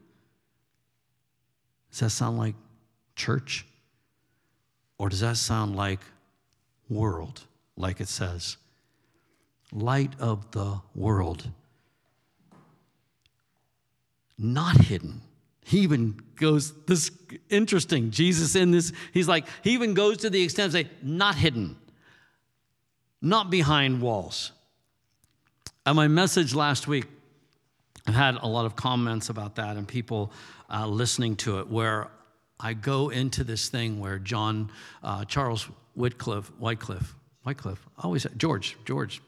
Does 1.90 2.00
that 2.00 2.10
sound 2.12 2.38
like 2.38 2.56
church? 3.16 3.66
Or 4.98 5.10
does 5.10 5.20
that 5.22 5.38
sound 5.38 5.76
like 5.76 6.00
world, 6.88 7.42
like 7.76 8.00
it 8.00 8.08
says? 8.08 8.58
Light 9.74 10.14
of 10.20 10.52
the 10.52 10.80
world. 10.96 11.50
Not 14.38 14.78
hidden. 14.78 15.22
He 15.64 15.80
even 15.80 16.20
goes, 16.36 16.74
this 16.86 17.12
interesting. 17.50 18.12
Jesus 18.12 18.56
in 18.56 18.72
this, 18.72 18.92
he's 19.14 19.28
like, 19.28 19.46
he 19.64 19.72
even 19.72 19.94
goes 19.94 20.18
to 20.18 20.30
the 20.30 20.42
extent 20.42 20.68
of 20.68 20.72
say, 20.74 20.90
not 21.02 21.36
hidden, 21.36 21.78
not 23.22 23.50
behind 23.50 24.02
walls. 24.02 24.52
And 25.86 25.96
my 25.96 26.08
message 26.08 26.54
last 26.54 26.88
week, 26.88 27.06
I've 28.08 28.16
had 28.16 28.36
a 28.42 28.48
lot 28.48 28.66
of 28.66 28.76
comments 28.76 29.30
about 29.30 29.56
that 29.56 29.78
and 29.78 29.88
people 29.88 30.32
uh, 30.70 30.88
listening 30.88 31.36
to 31.38 31.60
it 31.60 31.70
where 31.70 32.10
I 32.60 32.74
go 32.74 33.10
into 33.10 33.44
this 33.44 33.70
thing 33.70 34.00
where 34.00 34.20
John, 34.20 34.72
uh, 35.04 35.26
Charles 35.26 35.68
Whitcliffe, 35.96 36.52
Whitecliffe, 36.60 37.16
Whitecliffe, 37.44 37.88
always, 37.98 38.26
George, 38.38 38.78
George. 38.86 39.22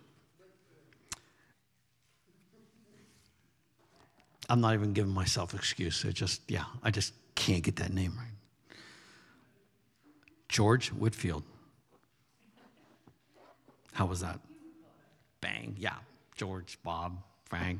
I'm 4.49 4.61
not 4.61 4.73
even 4.73 4.93
giving 4.93 5.13
myself 5.13 5.53
excuse. 5.53 6.03
It 6.03 6.13
just, 6.13 6.41
yeah, 6.47 6.65
I 6.83 6.91
just 6.91 7.13
can't 7.35 7.63
get 7.63 7.77
that 7.77 7.93
name 7.93 8.13
right. 8.17 8.77
George 10.49 10.89
Whitefield. 10.89 11.43
How 13.93 14.05
was 14.05 14.21
that? 14.21 14.39
Bang. 15.41 15.75
Yeah. 15.77 15.95
George, 16.35 16.77
Bob, 16.83 17.17
Frank. 17.45 17.79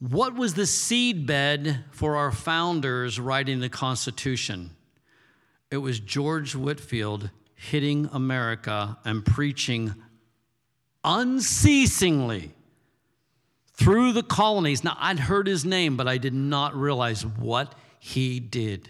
What 0.00 0.34
was 0.34 0.54
the 0.54 0.62
seedbed 0.62 1.84
for 1.90 2.16
our 2.16 2.30
founders 2.30 3.18
writing 3.18 3.60
the 3.60 3.68
Constitution? 3.68 4.70
It 5.70 5.78
was 5.78 5.98
George 5.98 6.54
Whitefield 6.54 7.30
hitting 7.54 8.08
America 8.12 8.98
and 9.04 9.24
preaching 9.24 9.94
unceasingly 11.04 12.52
through 13.74 14.12
the 14.12 14.22
colonies. 14.22 14.82
Now, 14.82 14.96
I'd 14.98 15.18
heard 15.18 15.46
his 15.46 15.64
name, 15.64 15.96
but 15.96 16.08
I 16.08 16.18
did 16.18 16.34
not 16.34 16.74
realize 16.74 17.24
what 17.24 17.74
he 17.98 18.40
did. 18.40 18.88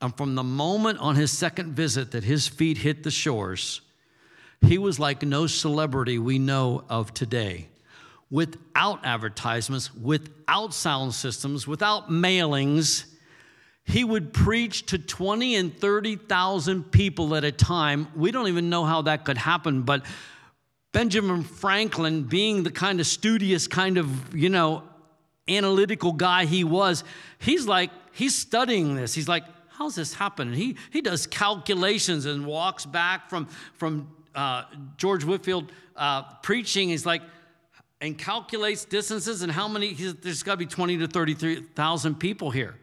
And 0.00 0.16
from 0.16 0.34
the 0.34 0.42
moment 0.42 0.98
on 0.98 1.16
his 1.16 1.30
second 1.30 1.74
visit 1.74 2.10
that 2.12 2.24
his 2.24 2.48
feet 2.48 2.78
hit 2.78 3.02
the 3.02 3.10
shores, 3.10 3.80
he 4.60 4.78
was 4.78 4.98
like 4.98 5.22
no 5.22 5.46
celebrity 5.46 6.18
we 6.18 6.38
know 6.38 6.84
of 6.88 7.14
today. 7.14 7.68
Without 8.30 9.04
advertisements, 9.04 9.94
without 9.94 10.72
sound 10.72 11.14
systems, 11.14 11.66
without 11.66 12.08
mailings, 12.08 13.04
he 13.84 14.04
would 14.04 14.32
preach 14.32 14.86
to 14.86 14.98
20 14.98 15.54
and 15.56 15.76
30,000 15.76 16.90
people 16.90 17.34
at 17.34 17.44
a 17.44 17.52
time. 17.52 18.08
We 18.16 18.30
don't 18.30 18.48
even 18.48 18.70
know 18.70 18.84
how 18.84 19.02
that 19.02 19.24
could 19.24 19.38
happen, 19.38 19.82
but 19.82 20.04
Benjamin 20.92 21.42
Franklin, 21.42 22.24
being 22.24 22.62
the 22.62 22.70
kind 22.70 23.00
of 23.00 23.06
studious, 23.06 23.66
kind 23.66 23.96
of, 23.96 24.34
you 24.36 24.50
know, 24.50 24.82
analytical 25.48 26.12
guy 26.12 26.44
he 26.44 26.64
was, 26.64 27.02
he's 27.38 27.66
like, 27.66 27.90
he's 28.12 28.34
studying 28.34 28.94
this. 28.94 29.14
He's 29.14 29.28
like, 29.28 29.44
how's 29.68 29.94
this 29.94 30.14
happening? 30.14 30.54
he, 30.54 30.76
he 30.90 31.00
does 31.00 31.26
calculations 31.26 32.26
and 32.26 32.46
walks 32.46 32.84
back 32.84 33.28
from, 33.28 33.46
from 33.74 34.08
uh, 34.34 34.64
George 34.98 35.24
Whitefield 35.24 35.72
uh, 35.96 36.22
preaching. 36.42 36.90
He's 36.90 37.06
like, 37.06 37.22
and 38.00 38.18
calculates 38.18 38.84
distances 38.84 39.42
and 39.42 39.50
how 39.50 39.68
many, 39.68 39.94
there's 39.94 40.42
got 40.42 40.52
to 40.52 40.58
be 40.58 40.66
20 40.66 40.98
to 40.98 41.06
33,000 41.06 42.16
people 42.16 42.50
here. 42.50 42.74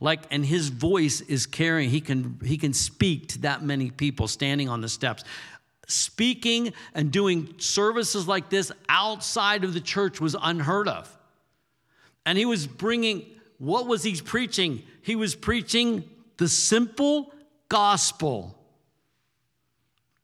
Like, 0.00 0.22
and 0.32 0.44
his 0.44 0.68
voice 0.68 1.20
is 1.20 1.46
carrying, 1.46 1.88
he 1.88 2.00
can, 2.00 2.40
he 2.44 2.56
can 2.58 2.72
speak 2.72 3.28
to 3.28 3.38
that 3.42 3.62
many 3.62 3.90
people 3.90 4.26
standing 4.26 4.68
on 4.68 4.80
the 4.80 4.88
steps. 4.88 5.22
Speaking 5.92 6.72
and 6.94 7.10
doing 7.10 7.54
services 7.58 8.26
like 8.26 8.50
this 8.50 8.72
outside 8.88 9.64
of 9.64 9.74
the 9.74 9.80
church 9.80 10.20
was 10.20 10.36
unheard 10.40 10.88
of. 10.88 11.14
And 12.24 12.38
he 12.38 12.44
was 12.44 12.66
bringing, 12.66 13.26
what 13.58 13.86
was 13.86 14.02
he 14.02 14.20
preaching? 14.20 14.82
He 15.02 15.16
was 15.16 15.34
preaching 15.34 16.04
the 16.36 16.48
simple 16.48 17.32
gospel 17.68 18.58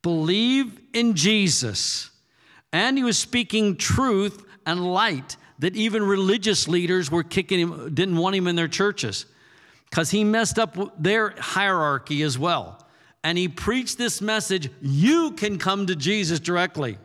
believe 0.03 0.81
in 0.95 1.15
Jesus. 1.15 2.11
And 2.73 2.97
he 2.97 3.05
was 3.05 3.19
speaking 3.19 3.77
truth 3.77 4.45
and 4.65 4.93
light 4.93 5.37
that 5.59 5.77
even 5.77 6.03
religious 6.03 6.69
leaders 6.69 7.11
were 7.11 7.23
kicking 7.23 7.59
him, 7.59 7.95
didn't 7.95 8.17
want 8.17 8.37
him 8.37 8.47
in 8.47 8.57
their 8.57 8.69
churches 8.69 9.27
because 9.91 10.11
he 10.11 10.25
messed 10.25 10.59
up 10.59 10.77
their 11.03 11.35
hierarchy 11.39 12.23
as 12.23 12.39
well. 12.39 12.87
And 13.25 13.37
he 13.37 13.49
preached 13.49 13.99
this 13.99 14.21
message 14.21 14.71
you 14.81 15.33
can 15.33 15.59
come 15.59 15.87
to 15.87 15.97
Jesus 15.97 16.41
directly. 16.41 16.99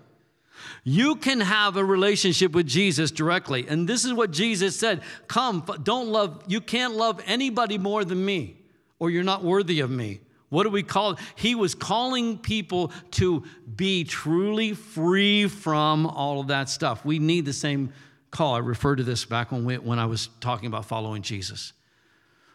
You 0.83 1.15
can 1.15 1.39
have 1.39 1.77
a 1.77 1.83
relationship 1.83 2.51
with 2.51 2.67
Jesus 2.67 3.11
directly. 3.11 3.67
And 3.67 3.87
this 3.87 4.05
is 4.05 4.13
what 4.13 4.31
Jesus 4.31 4.77
said 4.77 5.01
Come, 5.27 5.63
don't 5.83 6.09
love, 6.09 6.43
you 6.47 6.61
can't 6.61 6.95
love 6.95 7.21
anybody 7.25 7.77
more 7.77 8.03
than 8.05 8.23
me, 8.23 8.57
or 8.99 9.09
you're 9.09 9.23
not 9.23 9.43
worthy 9.43 9.79
of 9.79 9.89
me. 9.89 10.19
What 10.49 10.63
do 10.63 10.69
we 10.69 10.83
call 10.83 11.13
it? 11.13 11.19
He 11.35 11.55
was 11.55 11.73
calling 11.73 12.37
people 12.37 12.91
to 13.11 13.43
be 13.75 14.03
truly 14.03 14.73
free 14.73 15.47
from 15.47 16.05
all 16.05 16.41
of 16.41 16.47
that 16.47 16.69
stuff. 16.69 17.03
We 17.03 17.17
need 17.17 17.45
the 17.45 17.53
same 17.53 17.91
call. 18.29 18.53
I 18.53 18.59
referred 18.59 18.97
to 18.97 19.03
this 19.03 19.25
back 19.25 19.51
when, 19.51 19.65
we, 19.65 19.79
when 19.79 19.97
I 19.97 20.05
was 20.05 20.29
talking 20.41 20.67
about 20.67 20.85
following 20.85 21.23
Jesus. 21.23 21.73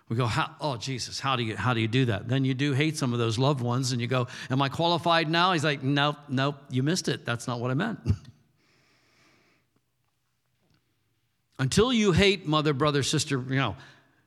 We 0.08 0.16
go, 0.16 0.28
oh, 0.60 0.76
Jesus, 0.78 1.20
how 1.20 1.36
do, 1.36 1.42
you, 1.42 1.54
how 1.56 1.74
do 1.74 1.80
you 1.80 1.88
do 1.88 2.06
that? 2.06 2.28
Then 2.28 2.44
you 2.44 2.54
do 2.54 2.72
hate 2.72 2.96
some 2.96 3.12
of 3.12 3.18
those 3.18 3.38
loved 3.38 3.60
ones 3.60 3.92
and 3.92 4.00
you 4.00 4.06
go, 4.06 4.26
am 4.50 4.62
I 4.62 4.70
qualified 4.70 5.28
now? 5.28 5.52
He's 5.52 5.64
like, 5.64 5.82
nope, 5.82 6.16
nope, 6.28 6.56
you 6.70 6.82
missed 6.82 7.08
it. 7.08 7.26
That's 7.26 7.46
not 7.46 7.60
what 7.60 7.70
I 7.70 7.74
meant. 7.74 7.98
Until 11.58 11.92
you 11.92 12.12
hate 12.12 12.46
mother, 12.46 12.72
brother, 12.72 13.02
sister, 13.02 13.44
you 13.48 13.56
know, 13.56 13.76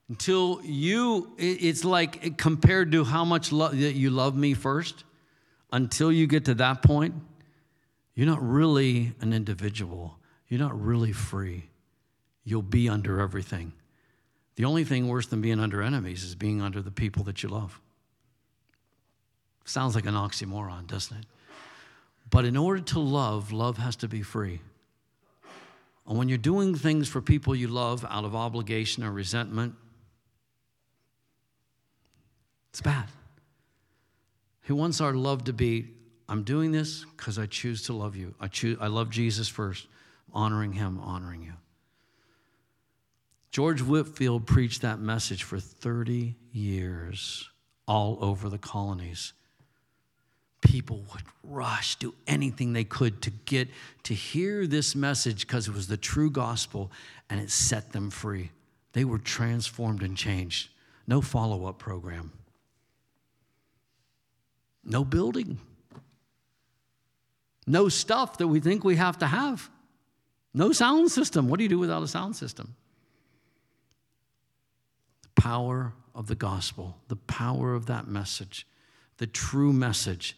until 0.09 0.59
you, 0.65 1.32
it's 1.38 1.86
like 1.86 2.38
compared 2.38 2.91
to 2.91 3.05
how 3.05 3.23
much 3.23 3.53
love 3.53 3.73
you 3.73 4.09
love 4.09 4.36
me 4.36 4.53
first, 4.53 5.05
until 5.71 6.11
you 6.11 6.27
get 6.27 6.43
to 6.45 6.53
that 6.55 6.82
point, 6.82 7.15
you're 8.13 8.27
not 8.27 8.45
really 8.45 9.13
an 9.21 9.32
individual. 9.32 10.19
You're 10.49 10.59
not 10.59 10.77
really 10.77 11.13
free. 11.13 11.69
You'll 12.43 12.61
be 12.61 12.89
under 12.89 13.21
everything. 13.21 13.71
The 14.56 14.66
only 14.66 14.84
thing 14.84 15.08
worse 15.08 15.28
than 15.28 15.41
being 15.41 15.60
under 15.60 15.82
enemies 15.82 16.24
is 16.24 16.36
being 16.36 16.62
under 16.62 16.82
the 16.82 16.91
people 16.91 17.24
that 17.26 17.41
you 17.41 17.49
love. 17.49 17.80
Sounds 19.66 19.95
like 19.95 20.06
an 20.06 20.14
oxymoron, 20.14 20.88
doesn't 20.88 21.18
it? 21.18 21.26
But 22.30 22.45
in 22.45 22.58
order 22.58 22.82
to 22.82 22.99
love, 22.99 23.52
love 23.52 23.78
has 23.78 23.95
to 23.97 24.08
be 24.08 24.22
free. 24.22 24.62
And 26.08 26.18
when 26.18 26.30
you're 26.30 26.38
doing 26.38 26.76
things 26.76 27.08
for 27.08 27.22
people 27.22 27.56
you 27.56 27.68
love 27.68 28.06
out 28.10 28.26
of 28.26 28.36
obligation 28.36 29.04
or 29.04 29.12
resentment, 29.12 29.76
it's 32.70 32.82
bad. 32.82 33.08
He 34.64 34.74
wants 34.74 35.02
our 35.02 35.14
love 35.14 35.45
to 35.45 35.54
be 35.54 35.89
I'm 36.32 36.43
doing 36.43 36.72
this 36.72 37.04
because 37.18 37.38
I 37.38 37.45
choose 37.45 37.84
to 37.84 37.93
love 37.93 38.16
you. 38.16 38.34
I, 38.39 38.47
choose, 38.47 38.78
I 38.80 38.88
love 38.88 39.10
Jesus 39.10 39.49
first, 39.49 39.88
honoring 40.32 40.72
him, 40.72 40.97
honoring 41.02 41.43
you. 41.43 41.52
George 43.52 43.82
Whitefield 43.82 44.47
preached 44.47 44.82
that 44.82 44.99
message 44.99 45.43
for 45.43 45.60
30 45.60 46.36
years 46.54 47.49
all 47.86 48.18
over 48.22 48.47
the 48.47 48.58
colonies. 48.58 49.34
People 50.62 51.04
would 51.12 51.24
rush, 51.43 51.95
do 51.95 52.14
anything 52.28 52.72
they 52.72 52.86
could 52.86 53.22
to 53.24 53.30
get 53.30 53.68
to 54.04 54.14
hear 54.14 54.66
this 54.68 54.95
message 54.95 55.45
because 55.45 55.68
it 55.68 55.74
was 55.74 55.88
the 55.88 55.97
true 55.97 56.30
gospel 56.32 56.91
and 57.30 57.41
it 57.41 57.49
set 57.49 57.91
them 57.91 58.10
free. 58.10 58.52
They 58.93 59.04
were 59.04 59.18
transformed 59.18 60.02
and 60.02 60.16
changed. 60.16 60.70
No 61.06 61.20
follow 61.20 61.66
up 61.66 61.78
program. 61.78 62.32
No 64.84 65.04
building. 65.04 65.60
No 67.68 67.89
stuff 67.89 68.38
that 68.38 68.47
we 68.47 68.60
think 68.60 68.84
we 68.84 68.95
have 68.95 69.18
to 69.20 69.28
have. 69.28 69.70
No 70.54 70.72
sound 70.72 71.12
system. 71.12 71.49
What 71.49 71.58
do 71.58 71.64
you 71.64 71.70
do 71.70 71.80
without 71.80 72.04
a 72.04 72.08
sound 72.08 72.36
system? 72.36 72.76
Power 75.41 75.93
of 76.13 76.27
the 76.27 76.35
gospel, 76.35 76.97
the 77.07 77.15
power 77.15 77.73
of 77.73 77.87
that 77.87 78.07
message, 78.07 78.67
the 79.17 79.25
true 79.27 79.73
message 79.73 80.37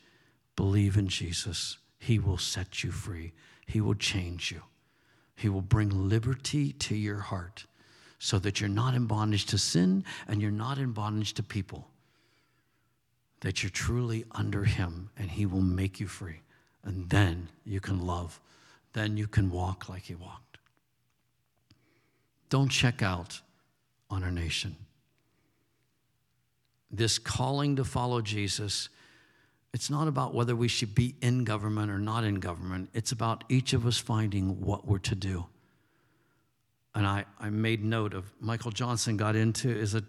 believe 0.55 0.95
in 0.97 1.07
Jesus. 1.07 1.77
He 1.99 2.19
will 2.19 2.37
set 2.37 2.83
you 2.83 2.91
free, 2.91 3.33
He 3.65 3.81
will 3.81 3.95
change 3.95 4.51
you, 4.51 4.61
He 5.35 5.49
will 5.49 5.61
bring 5.61 6.09
liberty 6.09 6.71
to 6.73 6.95
your 6.95 7.19
heart 7.19 7.65
so 8.17 8.39
that 8.39 8.61
you're 8.61 8.69
not 8.69 8.93
in 8.93 9.05
bondage 9.05 9.45
to 9.47 9.57
sin 9.57 10.05
and 10.27 10.41
you're 10.41 10.51
not 10.51 10.77
in 10.77 10.93
bondage 10.93 11.33
to 11.33 11.43
people. 11.43 11.89
that 13.43 13.61
you're 13.61 13.69
truly 13.69 14.23
under 14.31 14.63
Him 14.63 15.09
and 15.17 15.29
He 15.29 15.45
will 15.45 15.61
make 15.61 15.99
you 15.99 16.07
free. 16.07 16.39
And 16.83 17.09
then 17.09 17.49
you 17.65 17.79
can 17.79 18.05
love. 18.05 18.39
Then 18.93 19.17
you 19.17 19.27
can 19.27 19.51
walk 19.51 19.89
like 19.89 20.03
He 20.03 20.15
walked. 20.15 20.57
Don't 22.49 22.69
check 22.69 23.01
out 23.01 23.41
on 24.09 24.23
our 24.23 24.31
nation. 24.31 24.77
This 26.93 27.17
calling 27.17 27.75
to 27.77 27.83
follow 27.83 28.21
Jesus, 28.21 28.89
it's 29.73 29.89
not 29.89 30.07
about 30.07 30.35
whether 30.35 30.55
we 30.55 30.67
should 30.67 30.93
be 30.93 31.15
in 31.21 31.43
government 31.43 31.91
or 31.91 31.97
not 31.97 32.23
in 32.23 32.35
government. 32.35 32.89
It's 32.93 33.11
about 33.11 33.43
each 33.49 33.73
of 33.73 33.87
us 33.87 33.97
finding 33.97 34.61
what 34.61 34.87
we're 34.87 34.99
to 34.99 35.15
do. 35.15 35.47
And 36.93 37.07
I, 37.07 37.25
I 37.39 37.49
made 37.49 37.83
note 37.83 38.13
of 38.13 38.31
Michael 38.39 38.69
Johnson 38.69 39.17
got 39.17 39.35
into 39.35 39.75
as 39.79 39.95
a, 39.95 40.03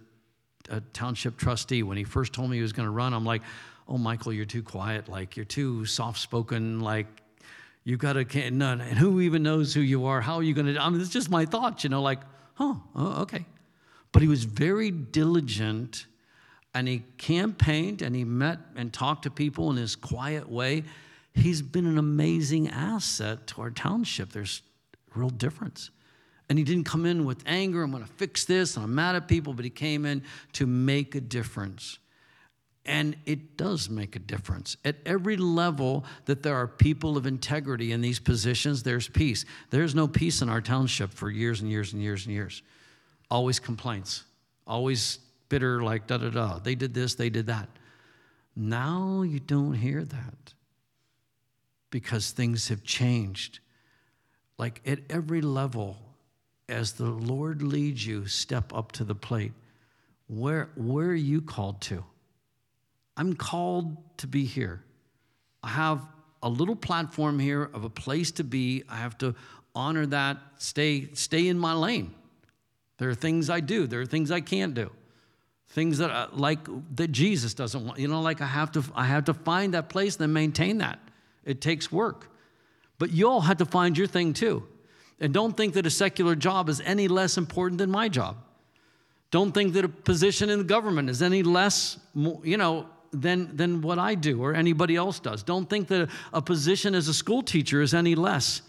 a 0.68 0.82
township 0.93 1.39
trustee. 1.39 1.82
When 1.82 1.97
he 1.97 2.05
first 2.05 2.35
told 2.35 2.51
me 2.51 2.57
he 2.57 2.62
was 2.62 2.74
going 2.74 2.87
to 2.87 2.93
run, 2.93 3.14
I'm 3.14 3.24
like, 3.24 3.41
oh, 3.89 3.97
Michael, 3.97 4.35
you're 4.35 4.45
too 4.45 4.62
quiet. 4.62 5.09
Like, 5.09 5.39
you're 5.39 5.47
too 5.47 5.87
soft 5.87 6.18
spoken. 6.20 6.80
Like, 6.80 7.07
you've 7.85 7.99
got 8.01 8.12
to, 8.12 8.51
none. 8.51 8.82
And 8.82 8.99
who 8.99 9.22
even 9.22 9.43
knows 9.43 9.72
who 9.72 9.80
you 9.80 10.05
are? 10.05 10.20
How 10.20 10.37
are 10.37 10.43
you 10.43 10.53
going 10.53 10.74
to? 10.74 10.78
I 10.78 10.91
mean, 10.91 11.01
it's 11.01 11.09
just 11.09 11.30
my 11.30 11.47
thoughts, 11.47 11.85
you 11.85 11.89
know, 11.89 12.03
like, 12.03 12.20
huh, 12.57 12.74
oh, 12.95 13.22
okay. 13.22 13.47
But 14.12 14.20
he 14.20 14.28
was 14.28 14.45
very 14.45 14.91
diligent 14.91 16.05
and 16.75 16.89
he 16.89 17.05
campaigned 17.18 18.03
and 18.03 18.14
he 18.14 18.25
met 18.25 18.59
and 18.77 18.93
talked 18.93 19.22
to 19.22 19.31
people 19.31 19.70
in 19.70 19.77
his 19.77 19.95
quiet 19.95 20.49
way. 20.49 20.83
He's 21.33 21.62
been 21.62 21.87
an 21.87 21.99
amazing 21.99 22.68
asset 22.68 23.47
to 23.49 23.62
our 23.62 23.70
township. 23.70 24.33
There's 24.33 24.62
real 25.14 25.31
difference. 25.31 25.91
And 26.49 26.59
he 26.59 26.64
didn't 26.64 26.85
come 26.85 27.07
in 27.07 27.25
with 27.25 27.43
anger, 27.47 27.83
I'm 27.83 27.93
to 27.93 28.05
fix 28.05 28.45
this, 28.45 28.77
and 28.77 28.85
I'm 28.85 28.95
mad 28.95 29.16
at 29.16 29.29
people, 29.29 29.55
but 29.55 29.64
he 29.64 29.70
came 29.70 30.05
in 30.05 30.22
to 30.55 30.66
make 30.66 31.14
a 31.14 31.20
difference. 31.20 31.99
And 32.85 33.16
it 33.25 33.57
does 33.57 33.89
make 33.89 34.14
a 34.14 34.18
difference. 34.18 34.77
At 34.85 34.97
every 35.07 35.39
level 35.39 36.05
that 36.27 36.43
there 36.43 36.55
are 36.55 36.68
people 36.68 37.16
of 37.16 37.25
integrity 37.25 37.93
in 37.93 38.03
these 38.03 38.20
positions, 38.20 38.83
there's 38.83 39.09
peace. 39.09 39.47
There's 39.70 39.95
no 39.95 40.07
peace 40.07 40.43
in 40.43 40.51
our 40.51 40.61
township 40.61 41.14
for 41.14 41.31
years 41.31 41.62
and 41.62 41.70
years 41.70 41.95
and 41.95 42.03
years 42.03 42.27
and 42.27 42.35
years. 42.35 42.62
Always 43.31 43.59
complaints, 43.59 44.25
always 44.66 45.18
bitter, 45.49 45.82
like 45.82 46.07
da 46.07 46.18
da 46.18 46.30
da. 46.30 46.59
They 46.59 46.74
did 46.74 46.95
this, 46.95 47.14
they 47.14 47.30
did 47.30 47.47
that. 47.47 47.68
Now 48.57 49.22
you 49.22 49.40
don't 49.40 49.74
hear 49.74 50.05
that 50.05 50.55
because 51.90 52.30
things 52.30 52.68
have 52.68 52.82
changed. 52.84 53.61
Like 54.59 54.80
at 54.86 55.01
every 55.11 55.40
level, 55.40 55.97
as 56.68 56.92
the 56.92 57.11
Lord 57.11 57.62
leads 57.62 58.07
you, 58.07 58.26
step 58.26 58.72
up 58.74 58.92
to 58.92 59.05
the 59.05 59.14
plate. 59.14 59.53
Where, 60.28 60.70
where 60.76 61.09
are 61.09 61.14
you 61.14 61.42
called 61.42 61.80
to? 61.82 62.05
I'm 63.16 63.34
called 63.34 63.97
to 64.18 64.26
be 64.26 64.45
here. 64.45 64.82
I 65.62 65.68
have 65.68 66.01
a 66.42 66.49
little 66.49 66.76
platform 66.76 67.38
here 67.38 67.70
of 67.72 67.84
a 67.84 67.90
place 67.90 68.30
to 68.32 68.45
be. 68.45 68.84
I 68.88 68.97
have 68.97 69.16
to 69.18 69.34
honor 69.74 70.07
that, 70.07 70.38
stay, 70.59 71.09
stay 71.14 71.49
in 71.49 71.59
my 71.59 71.72
lane. 71.74 72.14
There 72.99 73.09
are 73.09 73.14
things 73.14 73.51
I 73.51 73.61
do, 73.61 73.86
there 73.86 74.01
are 74.01 74.07
things 74.07 74.30
I 74.30 74.40
can't 74.40 74.74
do. 74.74 74.90
Things 75.69 75.99
that 75.99 76.11
I, 76.11 76.29
like 76.33 76.61
that 76.97 77.09
Jesus 77.11 77.55
doesn't 77.55 77.85
want. 77.85 77.99
You 77.99 78.09
know, 78.09 78.21
like 78.21 78.41
I 78.41 78.47
have 78.47 78.73
to 78.73 78.85
I 78.95 79.07
have 79.07 79.25
to 79.25 79.35
find 79.35 79.75
that 79.75 79.89
place 79.89 80.17
and 80.17 80.23
then 80.23 80.33
maintain 80.33 80.79
that. 80.79 80.99
It 81.45 81.61
takes 81.61 81.91
work. 81.91 82.31
But 82.99 83.12
you 83.12 83.29
all 83.29 83.41
have 83.41 83.59
to 83.59 83.67
find 83.67 83.99
your 83.99 84.07
thing 84.07 84.33
too. 84.33 84.67
And 85.21 85.33
don't 85.33 85.57
think 85.57 85.75
that 85.75 85.87
a 85.87 85.91
secular 85.91 86.35
job 86.35 86.69
is 86.69 86.81
any 86.81 87.09
less 87.09 87.37
important 87.37 87.79
than 87.79 87.91
my 87.91 88.09
job. 88.09 88.37
Don't 89.31 89.53
think 89.53 89.73
that 89.73 89.85
a 89.85 89.89
position 89.89 90.49
in 90.49 90.59
the 90.59 90.65
government 90.65 91.11
is 91.11 91.23
any 91.23 91.43
less, 91.43 91.99
you 92.15 92.57
know, 92.57 92.87
than, 93.12 93.57
than 93.57 93.81
what 93.81 93.99
I 93.99 94.15
do 94.15 94.43
or 94.43 94.55
anybody 94.55 94.97
else 94.97 95.21
does. 95.21 95.43
Don't 95.43 95.69
think 95.69 95.89
that 95.89 96.09
a 96.33 96.43
position 96.43 96.95
as 96.95 97.09
a 97.09 97.15
school 97.15 97.43
teacher 97.43 97.81
is 97.81 97.95
any 97.95 98.15
less. 98.15 98.62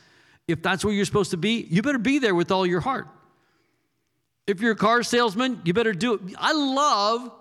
If 0.47 0.61
that's 0.61 0.85
where 0.85 0.93
you're 0.93 1.05
supposed 1.05 1.31
to 1.31 1.37
be, 1.37 1.67
you 1.69 1.81
better 1.81 1.97
be 1.97 2.19
there 2.19 2.35
with 2.35 2.51
all 2.51 2.65
your 2.65 2.81
heart. 2.81 3.07
If 4.47 4.61
you're 4.61 4.73
a 4.73 4.75
car 4.77 5.03
salesman, 5.03 5.61
you 5.65 5.73
better 5.73 5.93
do 5.93 6.15
it. 6.15 6.21
I 6.37 6.53
love 6.53 7.31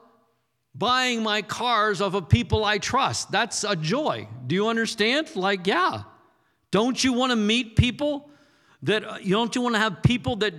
buying 0.75 1.23
my 1.23 1.43
cars 1.43 2.01
off 2.01 2.15
of 2.15 2.29
people 2.29 2.65
I 2.65 2.79
trust. 2.79 3.31
That's 3.31 3.65
a 3.65 3.77
joy. 3.77 4.29
Do 4.47 4.55
you 4.55 4.69
understand? 4.69 5.35
Like, 5.37 5.67
yeah. 5.67 6.05
Don't 6.71 7.03
you 7.03 7.13
want 7.13 7.31
to 7.31 7.37
meet 7.37 7.77
people 7.77 8.29
that 8.83 9.05
uh, 9.05 9.19
you 9.21 9.35
don't 9.35 9.55
you 9.55 9.63
want 9.63 9.75
to 9.75 9.79
have 9.79 10.03
people 10.03 10.37
that 10.37 10.55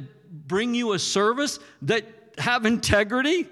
bring 0.48 0.74
you 0.74 0.94
a 0.94 1.00
service 1.00 1.60
that 1.84 2.06
have 2.38 2.66
integrity? 2.66 3.48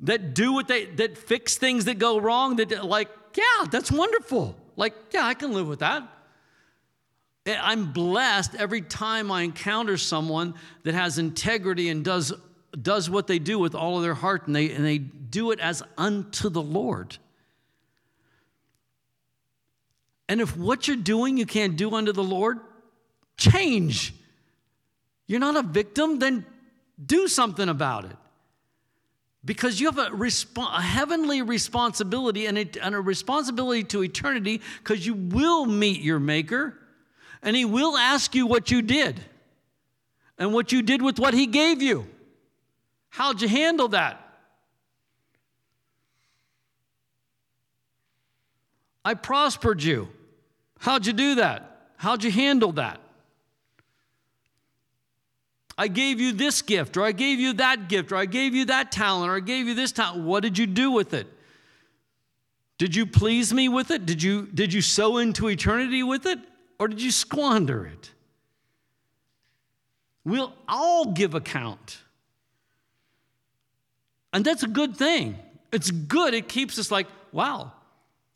that 0.00 0.34
do 0.34 0.52
what 0.52 0.68
they 0.68 0.86
that 0.86 1.16
fix 1.16 1.56
things 1.56 1.84
that 1.84 1.98
go 1.98 2.18
wrong 2.18 2.56
that 2.56 2.84
like 2.84 3.08
yeah 3.36 3.66
that's 3.70 3.90
wonderful 3.90 4.56
like 4.76 4.94
yeah 5.12 5.26
i 5.26 5.34
can 5.34 5.52
live 5.52 5.68
with 5.68 5.80
that 5.80 6.02
Eh, 7.46 7.56
i'm 7.62 7.92
blessed 7.92 8.54
every 8.54 8.82
time 8.82 9.30
i 9.30 9.42
encounter 9.42 9.96
someone 9.96 10.54
that 10.82 10.94
has 10.94 11.18
integrity 11.18 11.88
and 11.88 12.04
does 12.04 12.32
does 12.80 13.10
what 13.10 13.26
they 13.26 13.38
do 13.38 13.58
with 13.58 13.74
all 13.74 13.96
of 13.96 14.02
their 14.02 14.14
heart 14.14 14.46
and 14.46 14.54
they 14.54 14.70
and 14.70 14.84
they 14.84 14.98
do 14.98 15.50
it 15.50 15.60
as 15.60 15.82
unto 15.96 16.48
the 16.48 16.62
lord. 16.62 17.16
And 20.28 20.40
if 20.40 20.56
what 20.56 20.86
you're 20.86 20.96
doing 20.96 21.36
you 21.36 21.46
can't 21.46 21.76
do 21.76 21.94
unto 21.94 22.12
the 22.12 22.24
lord 22.24 22.60
change. 23.36 24.14
You're 25.26 25.40
not 25.40 25.56
a 25.56 25.62
victim 25.62 26.18
then 26.18 26.44
do 27.04 27.28
something 27.28 27.68
about 27.68 28.04
it. 28.04 28.16
Because 29.42 29.80
you 29.80 29.86
have 29.86 29.96
a, 29.96 30.10
resp- 30.10 30.58
a 30.58 30.82
heavenly 30.82 31.40
responsibility 31.40 32.44
and 32.44 32.58
a, 32.58 32.68
and 32.82 32.94
a 32.94 33.00
responsibility 33.00 33.84
to 33.84 34.04
eternity 34.04 34.60
because 34.82 35.06
you 35.06 35.14
will 35.14 35.64
meet 35.64 36.02
your 36.02 36.20
Maker 36.20 36.76
and 37.42 37.56
He 37.56 37.64
will 37.64 37.96
ask 37.96 38.34
you 38.34 38.46
what 38.46 38.70
you 38.70 38.82
did 38.82 39.20
and 40.38 40.52
what 40.52 40.72
you 40.72 40.82
did 40.82 41.02
with 41.02 41.18
what 41.18 41.34
He 41.34 41.46
gave 41.46 41.82
you. 41.82 42.06
How'd 43.10 43.42
you 43.42 43.48
handle 43.48 43.88
that? 43.88 44.26
I 49.04 49.14
prospered 49.14 49.82
you. 49.82 50.08
How'd 50.78 51.06
you 51.06 51.12
do 51.12 51.36
that? 51.36 51.90
How'd 51.96 52.24
you 52.24 52.30
handle 52.30 52.72
that? 52.72 53.00
I 55.76 55.88
gave 55.88 56.20
you 56.20 56.32
this 56.32 56.60
gift, 56.60 56.98
or 56.98 57.02
I 57.02 57.12
gave 57.12 57.40
you 57.40 57.54
that 57.54 57.88
gift, 57.88 58.12
or 58.12 58.16
I 58.16 58.26
gave 58.26 58.54
you 58.54 58.66
that 58.66 58.92
talent, 58.92 59.30
or 59.30 59.36
I 59.36 59.40
gave 59.40 59.66
you 59.66 59.74
this 59.74 59.92
talent. 59.92 60.24
What 60.24 60.42
did 60.42 60.58
you 60.58 60.66
do 60.66 60.90
with 60.90 61.14
it? 61.14 61.26
Did 62.76 62.94
you 62.94 63.06
please 63.06 63.52
me 63.52 63.68
with 63.68 63.90
it? 63.90 64.04
Did 64.04 64.22
you, 64.22 64.46
did 64.46 64.72
you 64.72 64.82
sow 64.82 65.16
into 65.16 65.48
eternity 65.48 66.02
with 66.02 66.26
it? 66.26 66.38
Or 66.80 66.88
did 66.88 67.02
you 67.02 67.10
squander 67.10 67.84
it? 67.86 68.10
We'll 70.24 70.54
all 70.66 71.12
give 71.12 71.34
account. 71.34 71.98
And 74.32 74.44
that's 74.44 74.62
a 74.62 74.68
good 74.68 74.96
thing. 74.96 75.38
It's 75.72 75.90
good. 75.90 76.32
It 76.32 76.48
keeps 76.48 76.78
us 76.78 76.90
like, 76.90 77.06
wow, 77.32 77.72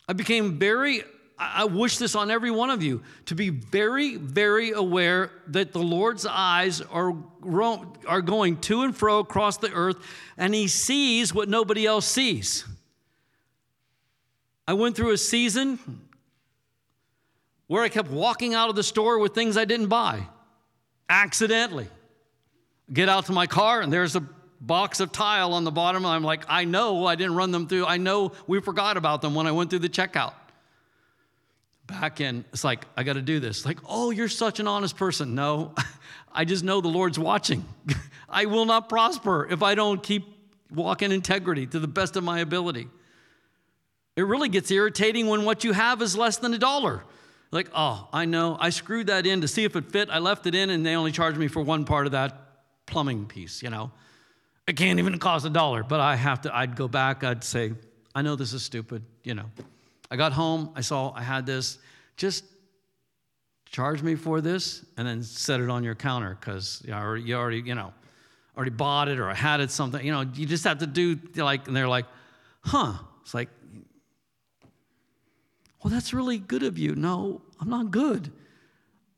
I 0.06 0.12
became 0.12 0.58
very 0.58 1.02
I 1.36 1.64
wish 1.64 1.98
this 1.98 2.14
on 2.14 2.30
every 2.30 2.52
one 2.52 2.70
of 2.70 2.80
you 2.80 3.02
to 3.26 3.34
be 3.34 3.48
very, 3.48 4.16
very 4.16 4.70
aware 4.70 5.32
that 5.48 5.72
the 5.72 5.80
Lord's 5.80 6.26
eyes 6.26 6.80
are, 6.80 7.12
are 8.06 8.22
going 8.22 8.58
to 8.58 8.82
and 8.82 8.96
fro 8.96 9.18
across 9.18 9.56
the 9.56 9.72
earth, 9.72 9.96
and 10.38 10.54
He 10.54 10.68
sees 10.68 11.34
what 11.34 11.48
nobody 11.48 11.86
else 11.86 12.06
sees. 12.06 12.64
I 14.68 14.74
went 14.74 14.94
through 14.94 15.10
a 15.10 15.18
season 15.18 16.03
where 17.66 17.82
I 17.82 17.88
kept 17.88 18.10
walking 18.10 18.54
out 18.54 18.68
of 18.70 18.76
the 18.76 18.82
store 18.82 19.18
with 19.18 19.34
things 19.34 19.56
I 19.56 19.64
didn't 19.64 19.88
buy 19.88 20.26
accidentally. 21.08 21.88
Get 22.92 23.08
out 23.08 23.26
to 23.26 23.32
my 23.32 23.46
car, 23.46 23.80
and 23.80 23.92
there's 23.92 24.16
a 24.16 24.26
box 24.60 25.00
of 25.00 25.12
tile 25.12 25.54
on 25.54 25.64
the 25.64 25.70
bottom. 25.70 26.04
I'm 26.04 26.22
like, 26.22 26.44
I 26.48 26.64
know 26.64 27.06
I 27.06 27.14
didn't 27.14 27.34
run 27.34 27.50
them 27.50 27.66
through. 27.66 27.86
I 27.86 27.96
know 27.96 28.32
we 28.46 28.60
forgot 28.60 28.96
about 28.96 29.22
them 29.22 29.34
when 29.34 29.46
I 29.46 29.52
went 29.52 29.70
through 29.70 29.80
the 29.80 29.88
checkout 29.88 30.34
back 31.86 32.20
in, 32.20 32.44
it's 32.52 32.64
like, 32.64 32.86
I 32.96 33.02
got 33.02 33.14
to 33.14 33.22
do 33.22 33.40
this. 33.40 33.66
Like, 33.66 33.78
oh, 33.88 34.10
you're 34.10 34.28
such 34.28 34.60
an 34.60 34.66
honest 34.66 34.96
person. 34.96 35.34
No, 35.34 35.74
I 36.32 36.44
just 36.44 36.64
know 36.64 36.80
the 36.80 36.88
Lord's 36.88 37.18
watching. 37.18 37.64
I 38.28 38.46
will 38.46 38.64
not 38.64 38.88
prosper 38.88 39.46
if 39.50 39.62
I 39.62 39.74
don't 39.74 40.02
keep 40.02 40.24
walking 40.72 41.12
integrity 41.12 41.66
to 41.66 41.78
the 41.78 41.88
best 41.88 42.16
of 42.16 42.24
my 42.24 42.40
ability. 42.40 42.88
It 44.16 44.22
really 44.22 44.48
gets 44.48 44.70
irritating 44.70 45.26
when 45.26 45.44
what 45.44 45.64
you 45.64 45.72
have 45.72 46.00
is 46.02 46.16
less 46.16 46.38
than 46.38 46.54
a 46.54 46.58
dollar. 46.58 47.02
Like, 47.54 47.70
oh, 47.72 48.08
I 48.12 48.24
know, 48.24 48.56
I 48.58 48.70
screwed 48.70 49.06
that 49.06 49.26
in 49.26 49.42
to 49.42 49.48
see 49.48 49.62
if 49.62 49.76
it 49.76 49.92
fit. 49.92 50.10
I 50.10 50.18
left 50.18 50.46
it 50.46 50.56
in 50.56 50.70
and 50.70 50.84
they 50.84 50.96
only 50.96 51.12
charged 51.12 51.38
me 51.38 51.46
for 51.46 51.62
one 51.62 51.84
part 51.84 52.06
of 52.06 52.12
that 52.12 52.36
plumbing 52.86 53.26
piece, 53.26 53.62
you 53.62 53.70
know. 53.70 53.92
It 54.66 54.76
can't 54.76 54.98
even 54.98 55.20
cost 55.20 55.46
a 55.46 55.50
dollar, 55.50 55.84
but 55.84 56.00
I 56.00 56.16
have 56.16 56.40
to, 56.42 56.54
I'd 56.54 56.74
go 56.74 56.88
back, 56.88 57.22
I'd 57.22 57.44
say, 57.44 57.72
I 58.12 58.22
know 58.22 58.34
this 58.34 58.54
is 58.54 58.64
stupid, 58.64 59.04
you 59.22 59.34
know. 59.34 59.44
I 60.10 60.16
got 60.16 60.32
home, 60.32 60.70
I 60.74 60.80
saw 60.80 61.12
I 61.14 61.22
had 61.22 61.46
this. 61.46 61.78
Just 62.16 62.44
charge 63.66 64.02
me 64.02 64.16
for 64.16 64.40
this 64.40 64.84
and 64.96 65.06
then 65.06 65.22
set 65.22 65.60
it 65.60 65.70
on 65.70 65.84
your 65.84 65.94
counter 65.94 66.36
because 66.40 66.82
you, 66.84 66.92
already, 66.92 67.22
you 67.22 67.36
already, 67.36 67.60
you 67.60 67.76
know, 67.76 67.94
already 68.56 68.72
bought 68.72 69.06
it 69.06 69.20
or 69.20 69.30
I 69.30 69.34
had 69.34 69.60
it 69.60 69.70
something. 69.70 70.04
You 70.04 70.10
know, 70.10 70.22
you 70.22 70.44
just 70.44 70.64
have 70.64 70.78
to 70.78 70.88
do 70.88 71.20
like, 71.36 71.68
and 71.68 71.76
they're 71.76 71.86
like, 71.86 72.06
huh, 72.62 72.94
It's 73.22 73.32
like, 73.32 73.48
well, 75.84 75.92
that's 75.92 76.14
really 76.14 76.38
good 76.38 76.62
of 76.62 76.78
you. 76.78 76.94
No, 76.94 77.42
I'm 77.60 77.68
not 77.68 77.90
good. 77.90 78.32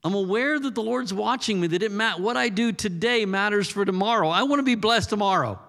I'm 0.02 0.14
aware 0.14 0.58
that 0.58 0.74
the 0.74 0.82
Lord's 0.82 1.14
watching 1.14 1.60
me, 1.60 1.68
that 1.68 1.82
it 1.84 1.92
mat- 1.92 2.18
what 2.18 2.36
I 2.36 2.48
do 2.48 2.72
today 2.72 3.24
matters 3.24 3.70
for 3.70 3.84
tomorrow. 3.84 4.28
I 4.28 4.42
want 4.42 4.58
to 4.58 4.64
be 4.64 4.74
blessed 4.74 5.08
tomorrow. 5.08 5.60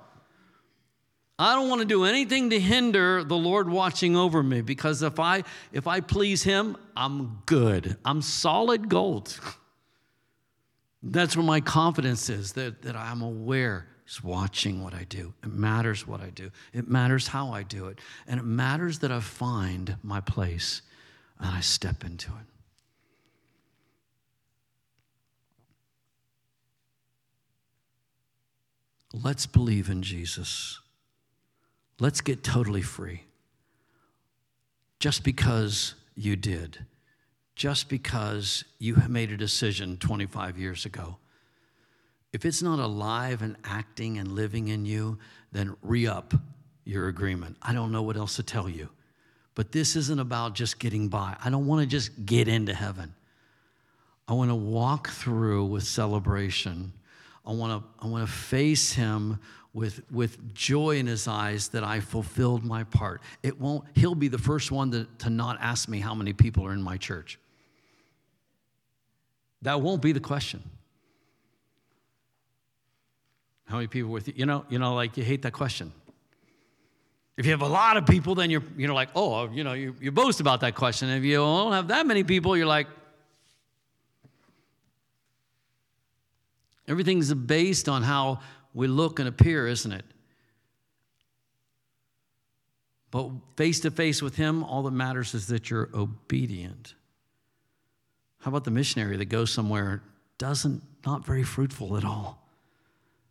I 1.37 1.53
don't 1.53 1.69
want 1.69 1.81
to 1.81 1.87
do 1.87 2.05
anything 2.05 2.49
to 2.49 2.59
hinder 2.59 3.23
the 3.23 3.37
Lord 3.37 3.69
watching 3.69 4.17
over 4.17 4.41
me 4.41 4.61
because 4.61 5.03
if 5.03 5.19
I 5.19 5.43
if 5.71 5.85
I 5.85 5.99
please 5.99 6.41
him, 6.41 6.75
I'm 6.95 7.43
good. 7.45 7.95
I'm 8.03 8.23
solid 8.23 8.89
gold. 8.89 9.39
That's 11.03 11.37
where 11.37 11.45
my 11.45 11.61
confidence 11.61 12.27
is 12.27 12.53
that, 12.53 12.81
that 12.81 12.95
I'm 12.95 13.21
aware 13.21 13.87
He's 14.07 14.23
watching 14.23 14.81
what 14.81 14.93
I 14.93 15.03
do. 15.03 15.33
It 15.43 15.51
matters 15.51 16.07
what 16.07 16.21
I 16.21 16.29
do. 16.29 16.49
It 16.71 16.87
matters 16.87 17.27
how 17.27 17.51
I 17.51 17.63
do 17.63 17.87
it. 17.87 17.99
And 18.25 18.39
it 18.39 18.45
matters 18.45 18.99
that 18.99 19.11
I 19.11 19.19
find 19.19 19.97
my 20.01 20.21
place 20.21 20.81
and 21.39 21.49
I 21.49 21.61
step 21.61 22.03
into 22.03 22.29
it. 22.29 22.47
Let's 29.13 29.45
believe 29.45 29.89
in 29.89 30.03
Jesus. 30.03 30.79
Let's 31.99 32.21
get 32.21 32.43
totally 32.43 32.81
free. 32.81 33.23
Just 34.99 35.23
because 35.23 35.95
you 36.15 36.35
did, 36.35 36.85
just 37.55 37.89
because 37.89 38.63
you 38.79 38.95
made 39.07 39.31
a 39.31 39.37
decision 39.37 39.97
25 39.97 40.57
years 40.57 40.85
ago. 40.85 41.17
If 42.33 42.45
it's 42.45 42.61
not 42.61 42.79
alive 42.79 43.41
and 43.41 43.55
acting 43.63 44.17
and 44.17 44.33
living 44.33 44.67
in 44.67 44.85
you, 44.85 45.17
then 45.51 45.75
re 45.81 46.05
up 46.05 46.33
your 46.83 47.07
agreement. 47.07 47.57
I 47.61 47.73
don't 47.73 47.91
know 47.91 48.01
what 48.01 48.17
else 48.17 48.35
to 48.35 48.43
tell 48.43 48.69
you. 48.69 48.89
But 49.57 49.71
this 49.71 49.95
isn't 49.95 50.19
about 50.19 50.53
just 50.53 50.77
getting 50.77 51.07
by. 51.07 51.35
I 51.43 51.49
don't 51.49 51.65
want 51.65 51.81
to 51.81 51.87
just 51.87 52.27
get 52.27 52.47
into 52.47 52.75
heaven. 52.75 53.15
I 54.27 54.33
want 54.33 54.51
to 54.51 54.55
walk 54.55 55.09
through 55.09 55.65
with 55.65 55.81
celebration. 55.81 56.93
I 57.43 57.53
want 57.53 57.81
to, 57.81 58.05
I 58.05 58.07
want 58.07 58.27
to 58.27 58.31
face 58.31 58.93
him 58.93 59.39
with, 59.73 60.03
with 60.11 60.53
joy 60.53 60.97
in 60.97 61.07
his 61.07 61.27
eyes 61.27 61.69
that 61.69 61.83
I 61.83 62.01
fulfilled 62.01 62.63
my 62.63 62.83
part. 62.83 63.23
It 63.41 63.59
won't, 63.59 63.83
he'll 63.95 64.13
be 64.13 64.27
the 64.27 64.37
first 64.37 64.71
one 64.71 64.91
to, 64.91 65.07
to 65.17 65.31
not 65.31 65.57
ask 65.59 65.89
me 65.89 66.01
how 66.01 66.13
many 66.13 66.33
people 66.33 66.63
are 66.63 66.73
in 66.73 66.83
my 66.83 66.97
church. 66.97 67.39
That 69.63 69.81
won't 69.81 70.03
be 70.03 70.11
the 70.11 70.19
question. 70.19 70.61
How 73.65 73.77
many 73.77 73.87
people 73.87 74.11
with 74.11 74.27
you? 74.27 74.35
You 74.37 74.45
know, 74.45 74.65
you 74.69 74.77
know, 74.77 74.93
like 74.93 75.17
you 75.17 75.23
hate 75.23 75.41
that 75.41 75.53
question. 75.53 75.91
If 77.37 77.45
you 77.45 77.51
have 77.51 77.61
a 77.61 77.67
lot 77.67 77.97
of 77.97 78.07
people, 78.07 78.33
then 78.33 78.49
you're, 78.49 78.63
you 78.75 78.87
know, 78.87 78.95
like, 78.95 79.09
oh, 79.15 79.47
you 79.49 79.63
know, 79.63 79.73
you, 79.73 79.95
you 80.01 80.11
boast 80.11 80.39
about 80.39 80.61
that 80.61 80.73
question. 80.73 81.07
If 81.09 81.23
you 81.23 81.35
don't 81.35 81.71
have 81.71 81.89
that 81.89 82.07
many 82.07 82.23
people, 82.23 82.57
you're 82.57 82.65
like, 82.65 82.87
everything's 86.87 87.31
based 87.31 87.87
on 87.87 88.01
how 88.01 88.39
we 88.73 88.87
look 88.87 89.19
and 89.19 89.29
appear, 89.29 89.67
isn't 89.67 89.91
it? 89.91 90.05
But 93.11 93.29
face 93.55 93.79
to 93.81 93.91
face 93.91 94.21
with 94.21 94.35
Him, 94.35 94.63
all 94.63 94.81
that 94.83 94.91
matters 94.91 95.35
is 95.35 95.47
that 95.47 95.69
you're 95.69 95.89
obedient. 95.93 96.95
How 98.39 98.49
about 98.49 98.63
the 98.63 98.71
missionary 98.71 99.15
that 99.17 99.25
goes 99.25 99.51
somewhere, 99.51 100.01
doesn't, 100.39 100.81
not 101.05 101.25
very 101.25 101.43
fruitful 101.43 101.97
at 101.97 102.03
all? 102.03 102.47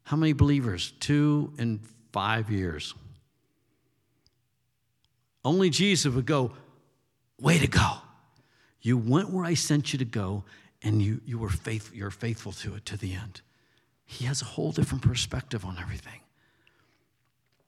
How 0.05 0.17
many 0.17 0.33
believers? 0.33 0.93
Two 1.01 1.53
in 1.59 1.81
five 2.13 2.51
years. 2.51 2.95
Only 5.47 5.71
Jesus 5.71 6.13
would 6.13 6.27
go, 6.27 6.51
Way 7.41 7.59
to 7.59 7.69
go. 7.69 7.99
You 8.81 8.99
went 8.99 9.31
where 9.31 9.45
I 9.45 9.55
sent 9.55 9.93
you 9.93 9.99
to 10.01 10.05
go, 10.05 10.45
and 10.83 11.01
you, 11.01 11.21
you 11.25 11.39
were 11.39 11.51
faithful, 11.51 11.97
you're 11.97 12.11
faithful 12.11 12.53
to 12.53 12.75
it 12.75 12.87
to 12.87 12.97
the 12.97 13.15
end. 13.15 13.43
He 14.05 14.25
has 14.25 14.43
a 14.43 14.47
whole 14.47 14.73
different 14.73 15.05
perspective 15.05 15.65
on 15.65 15.77
everything. 15.79 16.21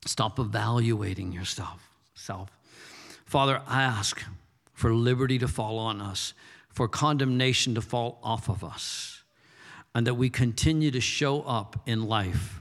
Stop 0.06 0.38
evaluating 0.38 1.32
yourself. 1.32 1.88
Self. 2.14 2.50
Father, 3.26 3.60
I 3.66 3.82
ask 3.82 4.24
for 4.72 4.92
liberty 4.92 5.38
to 5.38 5.48
fall 5.48 5.78
on 5.78 6.00
us, 6.00 6.34
for 6.70 6.88
condemnation 6.88 7.74
to 7.74 7.82
fall 7.82 8.18
off 8.24 8.48
of 8.48 8.64
us, 8.64 9.22
and 9.94 10.06
that 10.06 10.14
we 10.14 10.30
continue 10.30 10.90
to 10.90 11.00
show 11.00 11.42
up 11.42 11.80
in 11.86 12.06
life, 12.06 12.60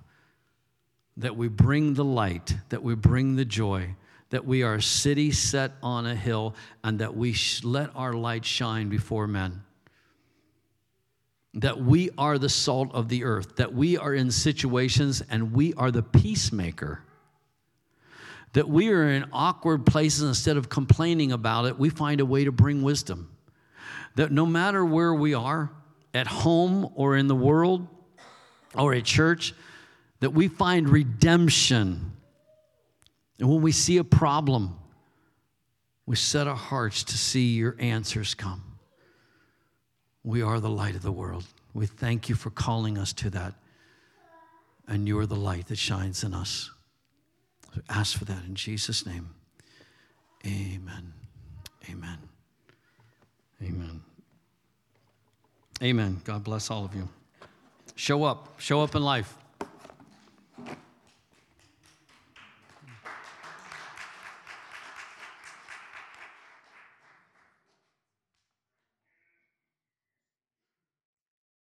that 1.16 1.38
we 1.38 1.48
bring 1.48 1.96
the 1.96 2.06
light, 2.06 2.58
that 2.70 2.84
we 2.84 2.94
bring 2.94 3.36
the 3.36 3.46
joy, 3.46 3.96
that 4.30 4.46
we 4.46 4.64
are 4.64 4.76
a 4.76 4.82
city 4.82 5.32
set 5.32 5.72
on 5.82 6.06
a 6.06 6.16
hill, 6.16 6.56
and 6.84 7.00
that 7.00 7.16
we 7.16 7.36
let 7.64 7.90
our 7.96 8.14
light 8.14 8.46
shine 8.46 8.90
before 8.90 9.28
men 9.28 9.64
that 11.58 11.82
we 11.82 12.12
are 12.20 12.38
the 12.38 12.50
salt 12.50 12.94
of 12.94 13.10
the 13.10 13.24
earth, 13.24 13.56
that 13.56 13.74
we 13.74 13.98
are 13.98 14.14
in 14.14 14.30
situations 14.30 15.24
and 15.30 15.52
we 15.52 15.74
are 15.74 15.90
the 15.90 16.04
peacemaker. 16.04 17.02
That 18.54 18.70
we 18.70 18.90
are 18.90 19.10
in 19.10 19.26
awkward 19.34 19.86
places, 19.86 20.22
instead 20.22 20.58
of 20.58 20.70
complaining 20.70 21.32
about 21.32 21.66
it, 21.66 21.78
we 21.78 21.90
find 21.90 22.22
a 22.22 22.26
way 22.26 22.44
to 22.44 22.52
bring 22.52 22.84
wisdom. 22.84 23.36
That 24.16 24.32
no 24.32 24.46
matter 24.46 24.86
where 24.86 25.14
we 25.14 25.34
are, 25.34 25.72
at 26.14 26.28
home 26.28 26.92
or 26.96 27.18
in 27.18 27.28
the 27.28 27.36
world 27.36 27.88
or 28.74 28.94
at 28.94 29.04
church, 29.04 29.54
that 30.20 30.32
we 30.32 30.48
find 30.48 30.88
redemption. 30.90 32.14
And 33.40 33.50
when 33.50 33.62
we 33.62 33.72
see 33.72 33.98
a 33.98 34.04
problem, 34.04 34.78
we 36.06 36.16
set 36.16 36.48
our 36.48 36.56
hearts 36.56 37.04
to 37.04 37.18
see 37.18 37.56
your 37.56 37.76
answers 37.80 38.34
come. 38.34 38.64
We 40.24 40.42
are 40.42 40.60
the 40.60 40.70
light 40.70 40.96
of 40.96 41.04
the 41.04 41.12
world. 41.12 41.46
We 41.74 41.86
thank 41.86 42.30
you 42.30 42.36
for 42.36 42.50
calling 42.50 42.98
us 42.98 43.14
to 43.14 43.30
that. 43.32 43.54
And 44.88 45.08
you 45.08 45.20
are 45.20 45.26
the 45.26 45.36
light 45.36 45.68
that 45.68 45.78
shines 45.78 46.24
in 46.24 46.34
us. 46.34 46.72
So 47.76 47.82
ask 47.90 48.18
for 48.18 48.26
that 48.26 48.44
in 48.46 48.56
Jesus' 48.56 49.06
name. 49.06 49.30
Amen. 50.46 51.14
Amen. 51.90 52.18
Amen. 53.62 54.02
Amen. 55.84 56.22
God 56.24 56.44
bless 56.44 56.72
all 56.72 56.86
of 56.86 56.96
you. 56.96 57.08
Show 57.96 58.24
up. 58.24 58.60
Show 58.60 58.82
up 58.82 58.96
in 58.96 59.04
life. 59.04 59.38